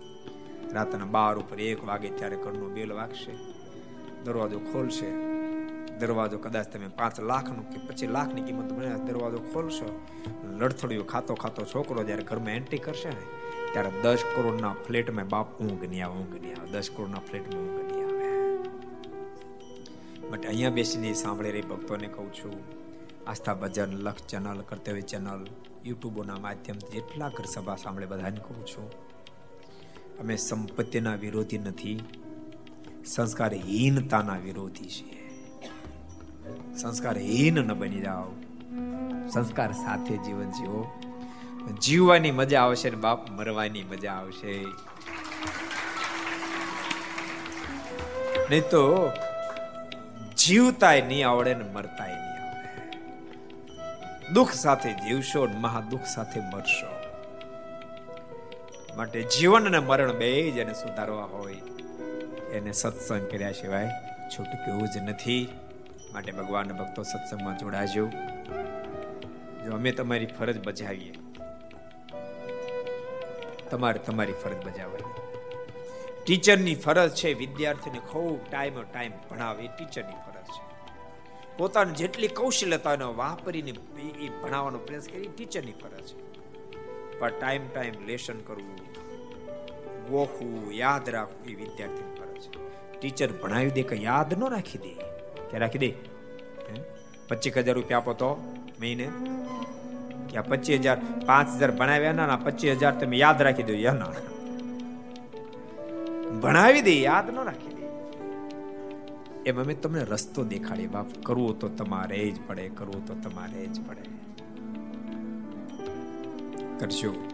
રાતના 0.73 1.05
બાર 1.05 1.37
ઉપર 1.37 1.61
એક 1.61 1.85
વાગે 1.85 2.11
ત્યારે 2.11 2.37
ઘરનો 2.37 2.69
બેલ 2.69 2.93
વાગશે. 2.93 3.33
દરવાજો 4.25 4.59
ખોલશે. 4.59 5.35
દરવાજો 6.01 6.39
કદાચ 6.45 6.67
તમે 6.73 6.89
પાંચ 6.99 7.17
લાખનો 7.31 7.63
કે 7.73 7.79
પછી 7.89 8.11
લાખની 8.17 8.45
કિંમત 8.49 8.71
બને 8.77 8.93
દરવાજો 9.09 9.41
ખોલશો 9.53 9.89
લડથડિયો 10.59 11.07
ખાતો 11.13 11.35
ખાતો 11.43 11.63
છોકરો 11.73 12.03
જ્યારે 12.09 12.25
ઘરમાં 12.31 12.55
એન્ટ્રી 12.59 12.83
કરશે 12.87 13.11
ને, 13.17 13.25
ત્યારે 13.73 13.91
દસ 14.05 14.23
કરોડના 14.35 14.75
ફ્લેટમાં 14.85 15.29
બાપ 15.35 15.49
ઊંઘ 15.61 15.85
નહીં 15.91 16.05
આવે, 16.07 16.17
ઊંઘ 16.21 16.37
નહીં 16.43 16.57
આવે. 16.59 16.71
દસ 16.75 16.89
કરોડના 16.97 17.23
ફ્લેટમાં 17.29 17.63
ઊંઘ 17.65 17.83
નહીં 17.89 18.05
આવે. 18.09 18.29
બટ 20.31 20.45
અહીંયા 20.51 20.77
બેસીને 20.79 21.15
સાંભળી 21.23 21.55
રહી 21.57 21.69
ભક્તોને 21.73 22.09
કહું 22.17 22.31
છું, 22.39 22.59
આસ્થા 23.27 23.57
ભજન 23.63 23.93
લક્ષ 24.07 24.27
ચેનલ, 24.27 24.61
કર્તવ્ય 24.69 25.05
ચેનલ, 25.13 25.43
યુટ્યુબોના 25.89 26.39
માધ્યમથી 26.47 26.95
જેટલા 26.95 27.31
ઘર 27.37 27.47
સભા 27.55 27.79
સાંભળે 27.85 28.07
બધાને 28.13 28.41
કહું 28.47 28.63
છું, 28.71 28.89
અમે 30.21 30.35
સંપત્તિના 30.39 31.17
વિરોધી 31.25 31.63
નથી, 31.67 31.99
સંસ્કારહીનતાના 33.15 34.41
વિરોધી 34.47 34.91
છીએ. 34.97 35.24
સંસ્કારહીન 36.77 37.55
ન 37.55 37.75
બની 37.75 38.01
જાઓ. 38.01 38.25
સંસ્કાર 39.29 39.73
સાથે 39.73 40.17
જીવન 40.17 40.51
જીવો. 40.51 41.01
જીવવાની 41.83 42.31
મજા 42.31 42.63
આવશે 42.63 42.91
ને 42.91 42.97
બાપ 42.97 43.31
મરવાની 43.31 43.83
મજા 43.83 44.13
આવશે. 44.13 44.65
નહીં 48.51 48.63
તો 48.63 49.13
જીવતાય 50.37 51.01
નહીં 51.01 51.29
આવડે 51.29 51.55
ને 51.55 51.65
મરતાય 51.65 52.13
નહીં 52.13 52.47
આવડે. 52.47 52.99
દુઃખ 54.33 54.53
સાથે 54.53 54.93
જીવશો 54.93 55.47
ને 55.47 55.55
મહા 55.55 55.81
દુઃખ 55.81 56.03
સાથે 56.03 56.41
મરશો. 56.41 57.05
માટે 58.97 59.23
જીવન 59.23 59.67
અને 59.67 59.79
મરણ 59.79 60.13
બે 60.13 60.51
જ 60.51 60.57
એને 60.57 60.75
સુધારવા 60.75 61.25
હોય. 61.25 61.55
એને 62.53 62.73
સત્સંગ 62.73 63.31
કર્યા 63.31 63.53
સિવાય 63.53 63.91
છૂટક્યું 64.39 64.89
જ 64.89 64.97
નથી. 64.97 65.49
માટે 66.15 66.33
ભગવાન 66.33 66.73
ભક્તો 66.73 67.03
સત્સંગમાં 67.03 67.59
જોડાજો. 67.59 68.07
જો 69.65 69.75
અમે 69.75 69.93
તમારી 69.93 70.27
ફરજ 70.39 70.59
બજાવીએ, 70.67 71.15
તમારે 73.71 73.99
તમારી 73.99 74.37
ફરજ 74.43 74.59
બજાવવાની. 74.67 75.13
ટીચરની 76.27 76.75
ફરજ 76.75 77.11
છે 77.15 77.33
વિદ્યાર્થીને 77.33 78.01
ખૂબ 78.11 78.39
ટાઈમ 78.51 78.77
ટાઈમ 78.83 79.15
ભણાવે 79.31 79.67
ટીચરની 79.69 80.21
ફરજ 80.27 80.49
છે. 80.49 80.63
પોતાની 81.57 81.93
જેટલી 81.93 82.29
કૌશલ્યતાનો 82.29 83.09
વાપરીને 83.15 83.73
એ 84.21 84.29
ભણાવવાનો 84.43 84.79
પ્રયાસ 84.79 85.09
કરી, 85.09 85.31
ટીચરની 85.37 85.77
ફરજ 85.83 86.07
છે. 86.11 86.17
પણ 87.19 87.33
ટાઈમ 87.41 87.65
ટાઈમ 87.75 87.97
લેશન 88.07 88.39
કરવું, 88.41 88.79
ગોખવું, 90.09 90.73
યાદ 90.75 91.09
રાખવું 91.09 91.51
એ 91.51 91.55
વિદ્યાર્થીની 91.55 92.17
ફરજ 92.21 92.41
છે. 92.45 92.51
ટીચર 93.01 93.31
ભણાવી 93.43 93.71
દે 93.71 93.83
કે 93.83 93.97
યાદ 94.03 94.31
ન 94.35 94.43
રાખી 94.51 94.79
દે. 94.79 94.95
કે 95.55 95.59
રાખી 95.59 95.79
દે. 95.79 95.95
પચીસ 97.29 97.57
હજાર 97.57 97.75
રૂપિયા 97.75 97.99
આપો 97.99 98.13
તો 98.13 98.55
મહિને. 98.81 99.09
કે 100.31 100.39
આ 100.39 100.43
પચીસ 100.43 100.81
હજાર, 100.81 100.99
પાંચ 101.27 101.57
હજાર 101.57 101.71
ભણાવ્યા 101.71 102.13
ના 102.13 102.37
પચીસ 102.37 102.73
હજાર 102.73 102.93
તમે 102.93 103.17
યાદ 103.17 103.43
રાખી 103.43 103.63
દો 103.63 103.73
યા 103.73 103.93
ના. 103.93 104.11
ભણાવી 106.43 106.81
દે, 106.81 107.01
યાદ 107.01 107.31
ન 107.31 107.37
રાખી 107.45 107.75
દે. 107.75 107.87
એમ 109.47 109.63
અમે 109.63 109.75
તમને 109.75 110.05
રસ્તો 110.05 110.45
દેખાડીએ, 110.45 110.87
બાપ, 110.87 111.07
કરવું 111.23 111.59
તો 111.59 111.69
તમારે 111.69 112.31
જ 112.31 112.37
પડે, 112.47 112.69
કરવું 112.69 113.07
તો 113.07 113.31
તમારે 113.31 113.67
જ 113.67 113.89
પડે. 113.89 114.05
કરશો 116.79 117.34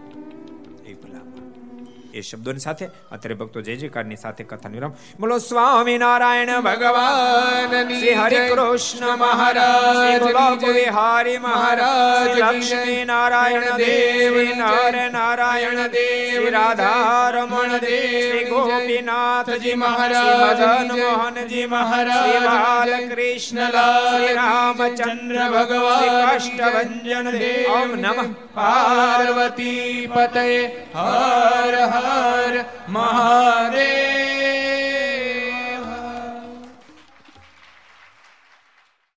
એ 2.14 2.20
શબ્દોની 2.20 2.58
સાથે 2.58 2.86
અત્યારે 2.86 3.34
ભક્તો 3.34 3.60
જય 3.60 3.76
જયકારની 3.76 4.16
સાથે 4.16 4.44
કથા 4.44 4.68
વિરામ. 4.68 4.92
બોલો 5.20 5.38
સ્વામી 5.38 5.98
નારાયણ 5.98 6.60
ભગવાન 6.60 7.88
શ્રી 7.88 8.14
હરિ 8.14 8.36
કૃષ્ણ 8.48 9.16
મહારાજ 9.16 10.22
બોલો 10.22 11.38
મહારાજ 11.38 12.40
લક્ષ્મી 12.40 13.04
નારાયણ 13.04 13.76
દેવ 13.76 14.58
નારે 14.58 15.08
નારાયણ 15.08 15.86
દેવ 15.86 16.48
રાધા 16.48 17.30
રમણ 17.30 17.76
દેવ 17.78 18.20
શ્રી 18.20 18.44
ગોપીનાથજી 18.44 19.74
મહારાજ 19.74 20.60
મદન 20.60 21.02
મોહનજી 21.02 21.66
મહારાજ 21.66 22.36
બાલ 22.44 22.90
બાલકૃષ્ણલાલ 22.90 24.18
શ્રી 24.18 24.34
રામચંદ્ર 24.34 25.40
ભગવાન 25.50 26.38
કષ્ટભંજન 26.38 27.30
દેવ 27.30 27.72
ઓમ 27.72 27.94
નમઃ. 27.94 28.34
પાર્વતી 28.54 30.06
પતય 30.14 30.66
હર 30.94 31.74
હર 32.00 32.54
મહાદેવ 32.88 34.39